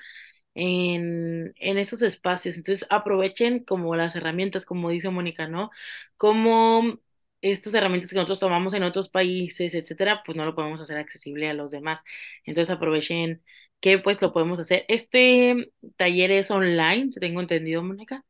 en, 0.56 1.54
en 1.58 1.78
esos 1.78 2.02
espacios. 2.02 2.58
Entonces, 2.58 2.86
aprovechen 2.90 3.64
como 3.64 3.96
las 3.96 4.16
herramientas, 4.16 4.66
como 4.66 4.90
dice 4.90 5.10
Mónica, 5.10 5.48
¿no? 5.48 5.72
Como 6.18 7.00
estas 7.42 7.74
herramientas 7.74 8.10
que 8.12 8.16
nosotros 8.18 8.40
tomamos 8.40 8.74
en 8.74 8.84
otros 8.84 9.10
países, 9.10 9.74
etcétera, 9.74 10.22
pues 10.26 10.38
no 10.38 10.46
lo 10.46 10.56
podemos 10.56 10.80
hacer 10.82 10.98
accesible 10.98 11.50
a 11.50 11.54
los 11.54 11.72
demás. 11.72 12.04
Entonces, 12.46 12.74
aprovechen 12.76 13.44
que 13.80 13.98
pues 14.00 14.22
lo 14.22 14.32
podemos 14.34 14.60
hacer. 14.60 14.86
Este 14.88 15.72
taller 15.98 16.32
es 16.32 16.52
online, 16.52 17.10
tengo 17.20 17.42
entendido, 17.42 17.84
Mónica. 17.84 18.24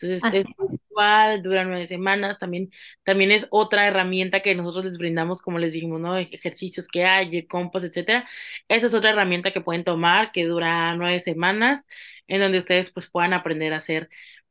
Entonces 0.00 0.26
es 0.32 0.46
Así. 0.46 0.54
virtual, 0.56 1.42
dura 1.42 1.64
nueve 1.64 1.86
semanas, 1.86 2.38
también, 2.38 2.70
también 3.04 3.30
es 3.32 3.46
otra 3.50 3.86
herramienta 3.86 4.40
que 4.40 4.54
nosotros 4.54 4.86
les 4.86 4.98
brindamos, 4.98 5.42
como 5.42 5.58
les 5.58 5.72
dijimos, 5.72 6.00
¿no? 6.00 6.16
Ejercicios 6.16 6.88
que 6.88 7.04
hay, 7.04 7.46
compas, 7.46 7.84
etcétera. 7.84 8.28
Esa 8.68 8.86
es 8.86 8.94
otra 8.94 9.10
herramienta 9.10 9.50
que 9.52 9.60
pueden 9.60 9.84
tomar, 9.84 10.32
que 10.32 10.44
dura 10.46 10.94
nueve 10.96 11.20
semanas, 11.20 11.86
en 12.28 12.40
donde 12.40 12.58
ustedes 12.58 12.90
pues 12.92 13.10
puedan 13.10 13.32
aprender 13.34 13.72
a 13.74 13.76
hacer, 13.78 14.08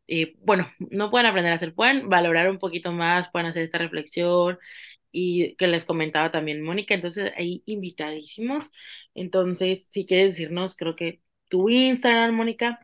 eh, 0.07 0.35
bueno, 0.39 0.71
no 0.91 1.09
pueden 1.11 1.27
aprender 1.27 1.51
a 1.53 1.55
hacer, 1.55 1.73
pueden 1.73 2.09
valorar 2.09 2.49
un 2.49 2.59
poquito 2.59 2.91
más, 2.91 3.29
pueden 3.31 3.47
hacer 3.47 3.63
esta 3.63 3.77
reflexión 3.79 4.59
y 5.11 5.55
que 5.55 5.67
les 5.67 5.85
comentaba 5.85 6.31
también 6.31 6.61
Mónica, 6.63 6.93
entonces 6.93 7.31
ahí 7.37 7.63
invitadísimos. 7.65 8.71
Entonces, 9.15 9.87
si 9.91 10.05
quieres 10.05 10.33
decirnos, 10.33 10.75
creo 10.75 10.95
que 10.95 11.21
tu 11.49 11.69
Instagram, 11.69 12.35
Mónica 12.35 12.79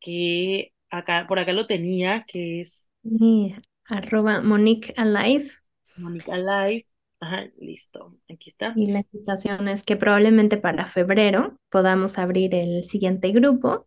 que 0.00 0.71
acá, 0.92 1.26
por 1.28 1.38
acá 1.38 1.52
lo 1.52 1.66
tenía, 1.66 2.24
que 2.26 2.60
es 2.60 2.90
Y 3.04 3.54
arroba 3.86 4.40
Monique 4.40 4.94
Alive. 4.96 5.50
Mónica 5.96 6.36
Live. 6.36 6.86
Ajá, 7.20 7.44
listo, 7.58 8.16
aquí 8.28 8.50
está. 8.50 8.72
Y 8.76 8.88
la 8.88 9.00
invitación 9.12 9.68
es 9.68 9.84
que 9.84 9.96
probablemente 9.96 10.56
para 10.56 10.86
febrero 10.86 11.56
podamos 11.70 12.18
abrir 12.18 12.54
el 12.54 12.84
siguiente 12.84 13.30
grupo. 13.30 13.86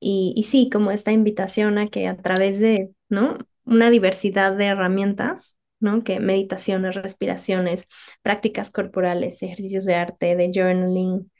Y, 0.00 0.32
y 0.36 0.44
sí, 0.44 0.68
como 0.70 0.90
esta 0.90 1.12
invitación 1.12 1.78
a 1.78 1.88
que 1.88 2.08
a 2.08 2.16
través 2.16 2.58
de, 2.58 2.90
¿no? 3.08 3.38
Una 3.64 3.90
diversidad 3.90 4.52
de 4.56 4.66
herramientas, 4.66 5.56
¿no? 5.78 6.02
Que 6.02 6.18
meditaciones, 6.18 6.96
respiraciones, 6.96 7.86
prácticas 8.22 8.70
corporales, 8.70 9.42
ejercicios 9.42 9.84
de 9.84 9.94
arte, 9.94 10.34
de 10.36 10.50
journaling, 10.52 11.30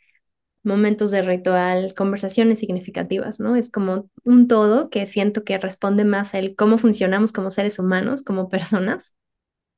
momentos 0.63 1.11
de 1.11 1.23
ritual, 1.23 1.95
conversaciones 1.95 2.61
significativas, 2.61 3.41
¿no? 3.41 3.57
Es 3.57 3.71
como 3.71 4.11
un 4.25 4.49
todo 4.49 4.91
que 4.91 5.07
siento 5.07 5.45
que 5.45 5.59
responde 5.59 6.05
más 6.05 6.35
a 6.35 6.39
el 6.39 6.57
cómo 6.57 6.79
funcionamos 6.79 7.33
como 7.33 7.51
seres 7.51 7.79
humanos, 7.79 8.23
como 8.23 8.49
personas, 8.51 9.15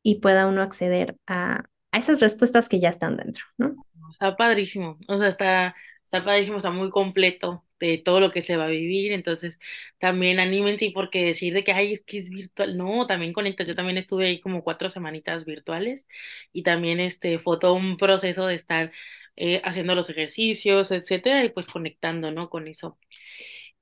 y 0.03 0.21
pueda 0.21 0.47
uno 0.47 0.63
acceder 0.63 1.17
a, 1.27 1.65
a 1.93 1.99
esas 1.99 2.21
respuestas 2.21 2.69
que 2.69 2.81
ya 2.81 2.91
están 2.91 3.17
dentro, 3.17 3.45
¿no? 3.59 3.77
Está 4.11 4.37
padrísimo, 4.37 4.99
o 5.09 5.17
sea, 5.19 5.29
está, 5.29 5.75
está 6.05 6.25
padrísimo, 6.25 6.59
está 6.59 6.71
muy 6.71 6.91
completo 6.91 7.65
de 7.81 7.99
todo 7.99 8.21
lo 8.21 8.31
que 8.31 8.43
se 8.43 8.57
va 8.57 8.65
a 8.67 8.69
vivir, 8.69 9.13
entonces 9.13 9.59
también 9.99 10.39
anímense, 10.39 10.91
porque 10.95 11.25
decir 11.25 11.55
de 11.55 11.65
que, 11.65 11.73
ay, 11.73 11.93
es 11.95 12.05
que 12.05 12.19
es 12.19 12.29
virtual, 12.31 12.77
no, 12.77 13.07
también 13.07 13.33
conectas, 13.33 13.67
yo 13.67 13.75
también 13.75 13.97
estuve 13.99 14.27
ahí 14.27 14.41
como 14.41 14.63
cuatro 14.63 14.89
semanitas 14.91 15.45
virtuales 15.47 16.07
y 16.53 16.63
también 16.63 17.01
este, 17.01 17.39
fue 17.39 17.59
todo 17.59 17.75
un 17.75 17.97
proceso 17.97 18.47
de 18.47 18.55
estar 18.55 18.93
eh, 19.37 19.61
haciendo 19.65 19.95
los 19.95 20.11
ejercicios, 20.11 20.91
etcétera, 20.91 21.45
y 21.45 21.51
pues 21.51 21.67
conectando, 21.69 22.31
¿no? 22.33 22.51
Con 22.51 22.69
eso. 22.69 22.99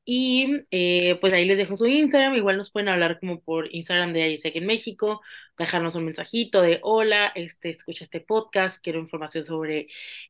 Y 0.04 0.64
eh, 0.70 1.18
pues 1.20 1.32
ahí 1.32 1.44
les 1.44 1.58
dejo 1.58 1.76
su 1.76 1.86
Instagram, 1.86 2.34
igual 2.34 2.56
nos 2.56 2.72
pueden 2.72 2.88
hablar 2.88 3.20
como 3.20 3.40
por 3.42 3.72
Instagram 3.74 4.12
de 4.12 4.24
Ayesec 4.24 4.56
en 4.56 4.66
México, 4.66 5.20
dejarnos 5.58 5.94
un 5.94 6.06
mensajito 6.06 6.62
de 6.62 6.80
hola, 6.82 7.30
este, 7.34 7.70
escucha 7.70 8.04
este 8.04 8.20
podcast, 8.20 8.82
quiero 8.82 8.98
información 8.98 9.44
sobre 9.44 9.86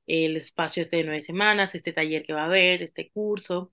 el 0.06 0.36
espacio 0.36 0.82
este 0.82 0.98
de 0.98 1.04
nueve 1.04 1.22
semanas, 1.22 1.74
este 1.74 1.92
taller 1.92 2.24
que 2.24 2.32
va 2.34 2.42
a 2.42 2.44
haber, 2.46 2.82
este 2.82 3.10
curso, 3.10 3.72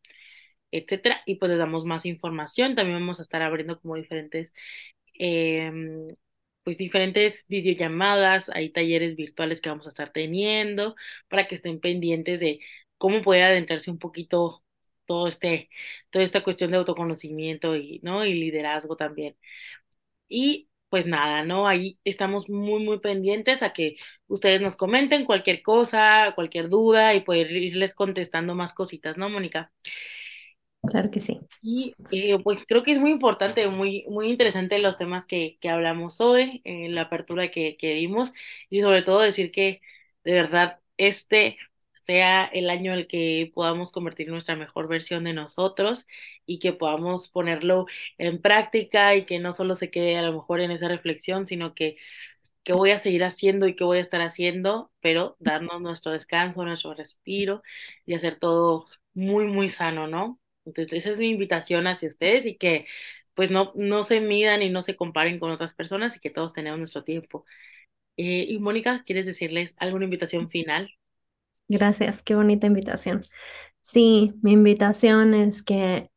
etcétera, 0.72 1.22
y 1.26 1.36
pues 1.36 1.50
les 1.50 1.60
damos 1.60 1.86
más 1.86 2.06
información, 2.06 2.76
también 2.76 3.00
vamos 3.00 3.20
a 3.20 3.24
estar 3.24 3.41
abriendo 3.41 3.80
como 3.80 3.95
diferentes 3.95 4.54
em, 5.16 6.08
pues 6.68 6.78
diferentes 6.78 7.45
videollamadas, 7.47 8.49
hay 8.49 8.70
talleres 8.72 9.15
virtuales 9.15 9.61
que 9.61 9.70
vamos 9.70 9.86
a 9.86 9.89
estar 9.89 10.11
teniendo 10.11 10.95
para 11.30 11.47
que 11.47 11.55
estén 11.55 11.80
pendientes 11.80 12.41
de 12.41 12.59
cómo 12.97 13.22
puede 13.22 13.43
adentrarse 13.43 13.89
un 13.89 13.99
poquito 13.99 14.63
todo 15.05 15.30
este, 15.30 15.70
toda 16.09 16.26
esta 16.26 16.43
cuestión 16.43 16.72
de 16.72 16.78
autoconocimiento 16.78 17.78
y, 17.78 18.01
¿no? 18.03 18.26
y 18.26 18.34
liderazgo 18.34 18.97
también. 18.97 19.38
Y 20.30 20.70
pues 20.89 21.05
nada, 21.07 21.43
¿no? 21.45 21.68
Ahí 21.68 21.99
estamos 22.05 22.49
muy, 22.49 22.84
muy 22.84 22.99
pendientes 22.99 23.63
a 23.63 23.74
que 23.74 23.97
ustedes 24.28 24.61
nos 24.61 24.76
comenten 24.78 25.26
cualquier 25.26 25.61
cosa, 25.61 26.34
cualquier 26.36 26.70
duda 26.70 27.13
y 27.15 27.22
poder 27.22 27.51
irles 27.51 27.95
contestando 27.95 28.55
más 28.55 28.74
cositas, 28.74 29.18
¿no, 29.18 29.30
Mónica? 29.30 29.72
Claro 30.90 31.12
que 31.12 31.20
sí. 31.20 31.40
Y 31.60 31.98
eh, 32.12 32.38
pues 32.44 32.64
creo 32.68 32.84
que 32.84 32.92
es 32.92 33.00
muy 33.00 33.12
importante, 33.12 33.68
muy, 33.68 34.06
muy 34.10 34.30
interesante 34.30 34.78
los 34.80 34.98
temas 34.98 35.26
que, 35.26 35.58
que 35.60 35.70
hablamos 35.70 36.22
hoy, 36.22 36.62
la 36.66 37.02
apertura 37.04 37.50
que, 37.52 37.78
que 37.78 37.94
dimos 37.96 38.34
y 38.70 38.82
sobre 38.82 39.02
todo 39.02 39.22
decir 39.22 39.52
que 39.52 39.82
de 40.24 40.34
verdad 40.34 40.80
este 40.98 41.58
sea 42.06 42.46
el 42.46 42.70
año 42.70 42.94
en 42.94 43.00
el 43.00 43.08
que 43.08 43.52
podamos 43.54 43.92
convertir 43.92 44.30
nuestra 44.30 44.56
mejor 44.56 44.88
versión 44.88 45.24
de 45.26 45.34
nosotros 45.34 46.08
y 46.46 46.60
que 46.60 46.74
podamos 46.74 47.30
ponerlo 47.30 47.86
en 48.18 48.42
práctica 48.42 49.16
y 49.16 49.26
que 49.26 49.40
no 49.40 49.52
solo 49.52 49.76
se 49.76 49.90
quede 49.92 50.18
a 50.18 50.22
lo 50.22 50.34
mejor 50.34 50.62
en 50.62 50.72
esa 50.72 50.88
reflexión, 50.88 51.46
sino 51.46 51.74
que, 51.76 51.98
que 52.64 52.74
voy 52.74 52.92
a 52.92 53.00
seguir 53.00 53.24
haciendo 53.26 53.68
y 53.68 53.76
que 53.76 53.84
voy 53.86 54.00
a 54.00 54.02
estar 54.02 54.22
haciendo, 54.22 54.92
pero 55.02 55.38
darnos 55.40 55.82
nuestro 55.82 56.12
descanso, 56.14 56.64
nuestro 56.66 56.94
respiro 56.96 57.64
y 58.06 58.16
hacer 58.16 58.40
todo 58.40 58.88
muy, 59.14 59.46
muy 59.48 59.70
sano, 59.70 60.08
¿no? 60.08 60.40
Entonces, 60.68 60.93
esa 60.93 61.11
es 61.11 61.20
mi 61.20 61.30
invitación 61.32 61.88
hacia 61.88 62.09
ustedes 62.09 62.47
y 62.47 62.57
que 62.57 62.88
pues 63.36 63.51
no, 63.51 63.74
no 63.76 64.03
se 64.03 64.22
midan 64.22 64.63
y 64.63 64.70
no 64.72 64.84
se 64.84 64.97
comparen 64.97 65.39
con 65.39 65.51
otras 65.51 65.74
personas 65.76 66.18
y 66.18 66.22
que 66.22 66.32
todos 66.32 66.53
tenemos 66.53 66.80
nuestro 66.80 67.05
tiempo. 67.05 67.45
Eh, 68.18 68.45
y 68.49 68.59
Mónica, 68.59 69.03
¿quieres 69.05 69.26
decirles 69.28 69.76
alguna 69.80 70.05
invitación 70.05 70.49
final? 70.49 70.91
Gracias, 71.70 72.24
qué 72.24 72.36
bonita 72.36 72.68
invitación. 72.68 73.24
Sí, 73.82 74.34
mi 74.43 74.53
invitación 74.53 75.34
es 75.34 75.63
que 75.63 76.09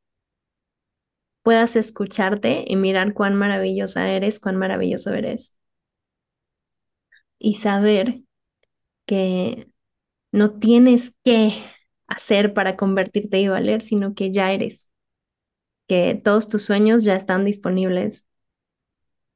puedas 1.42 1.76
escucharte 1.76 2.64
y 2.66 2.76
mirar 2.76 3.12
cuán 3.14 3.34
maravillosa 3.34 4.10
eres, 4.10 4.40
cuán 4.40 4.56
maravilloso 4.56 5.12
eres. 5.14 5.52
Y 7.38 7.54
saber 7.54 8.22
que 9.06 9.68
no 10.32 10.58
tienes 10.60 11.14
que 11.24 11.52
hacer 12.10 12.54
para 12.54 12.76
convertirte 12.76 13.40
y 13.40 13.48
valer, 13.48 13.82
sino 13.82 14.14
que 14.14 14.32
ya 14.32 14.52
eres, 14.52 14.88
que 15.86 16.14
todos 16.14 16.48
tus 16.48 16.62
sueños 16.64 17.04
ya 17.04 17.16
están 17.16 17.44
disponibles 17.44 18.24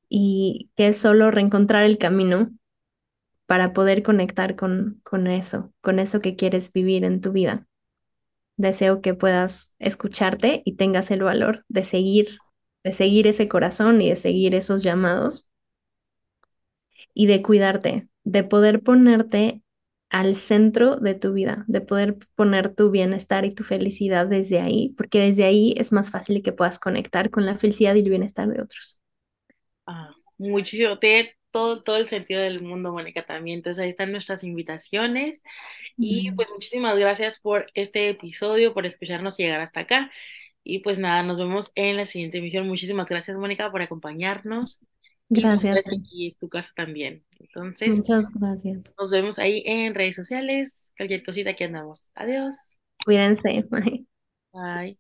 y 0.09 0.71
que 0.77 0.89
es 0.89 0.99
solo 0.99 1.31
reencontrar 1.31 1.85
el 1.85 1.99
camino 1.99 2.51
para 3.47 3.73
poder 3.73 4.03
conectar 4.03 4.57
con, 4.57 5.01
con 5.05 5.27
eso, 5.29 5.73
con 5.83 5.99
eso 5.99 6.21
que 6.21 6.37
quieres 6.37 6.73
vivir 6.73 7.05
en 7.05 7.21
tu 7.21 7.33
vida. 7.33 7.67
Deseo 8.57 9.03
que 9.03 9.15
puedas 9.15 9.75
escucharte 9.81 10.63
y 10.65 10.77
tengas 10.77 11.11
el 11.11 11.25
valor 11.25 11.61
de 11.69 11.85
seguir, 11.87 12.39
de 12.85 12.93
seguir 12.93 13.27
ese 13.29 13.49
corazón 13.49 14.03
y 14.03 14.11
de 14.11 14.17
seguir 14.17 14.55
esos 14.55 14.83
llamados 14.85 15.49
y 17.15 17.27
de 17.27 17.43
cuidarte, 17.43 18.09
de 18.25 18.45
poder 18.45 18.83
ponerte 18.83 19.64
al 20.15 20.37
centro 20.37 20.97
de 20.97 21.15
tu 21.17 21.35
vida, 21.35 21.65
de 21.69 21.83
poder 21.83 22.17
poner 22.37 22.75
tu 22.75 22.91
bienestar 22.93 23.45
y 23.47 23.53
tu 23.55 23.65
felicidad 23.65 24.27
desde 24.29 24.61
ahí, 24.63 24.95
porque 24.99 25.21
desde 25.21 25.45
ahí 25.45 25.75
es 25.79 25.93
más 25.93 26.11
fácil 26.13 26.43
que 26.43 26.53
puedas 26.55 26.79
conectar 26.81 27.31
con 27.31 27.47
la 27.47 27.59
felicidad 27.59 27.97
y 27.97 28.01
el 28.01 28.11
bienestar 28.11 28.49
de 28.49 28.63
otros. 28.63 28.99
Ah, 29.87 30.11
muchísimo, 30.39 30.99
tiene 30.99 31.33
todo, 31.51 31.83
todo 31.83 31.97
el 31.97 32.09
sentido 32.09 32.41
del 32.43 32.63
mundo, 32.63 32.93
Mónica, 32.93 33.25
también. 33.27 33.59
Entonces 33.59 33.83
ahí 33.83 33.91
están 33.91 34.13
nuestras 34.13 34.43
invitaciones 34.45 35.43
y 36.01 36.33
Mm. 36.33 36.37
pues 36.37 36.49
muchísimas 36.51 36.99
gracias 36.99 37.41
por 37.41 37.67
este 37.75 38.09
episodio, 38.11 38.75
por 38.75 38.87
escucharnos 38.87 39.39
y 39.39 39.45
llegar 39.45 39.61
hasta 39.61 39.81
acá. 39.81 40.11
Y 40.65 40.81
pues 40.81 40.99
nada, 40.99 41.23
nos 41.23 41.39
vemos 41.39 41.73
en 41.77 41.97
la 41.99 42.07
siguiente 42.07 42.39
emisión. 42.39 42.69
Muchísimas 42.69 43.09
gracias, 43.09 43.37
Mónica, 43.39 43.71
por 43.73 43.83
acompañarnos. 43.83 44.81
Y 45.31 45.41
Gracias, 45.41 45.79
aquí 45.79 46.29
es 46.29 46.39
tu 46.39 46.49
casa 46.49 46.71
también. 46.77 47.25
Entonces, 47.41 47.97
muchas 47.97 48.31
gracias. 48.35 48.95
nos 48.99 49.11
vemos 49.11 49.39
ahí 49.39 49.63
en 49.65 49.95
redes 49.95 50.17
sociales. 50.17 50.93
Cualquier 50.97 51.25
cosita 51.25 51.57
que 51.57 51.65
andamos. 51.65 52.11
Adiós. 52.15 52.79
Cuídense. 53.05 53.65
Bye. 53.71 54.07
Bye. 54.53 54.99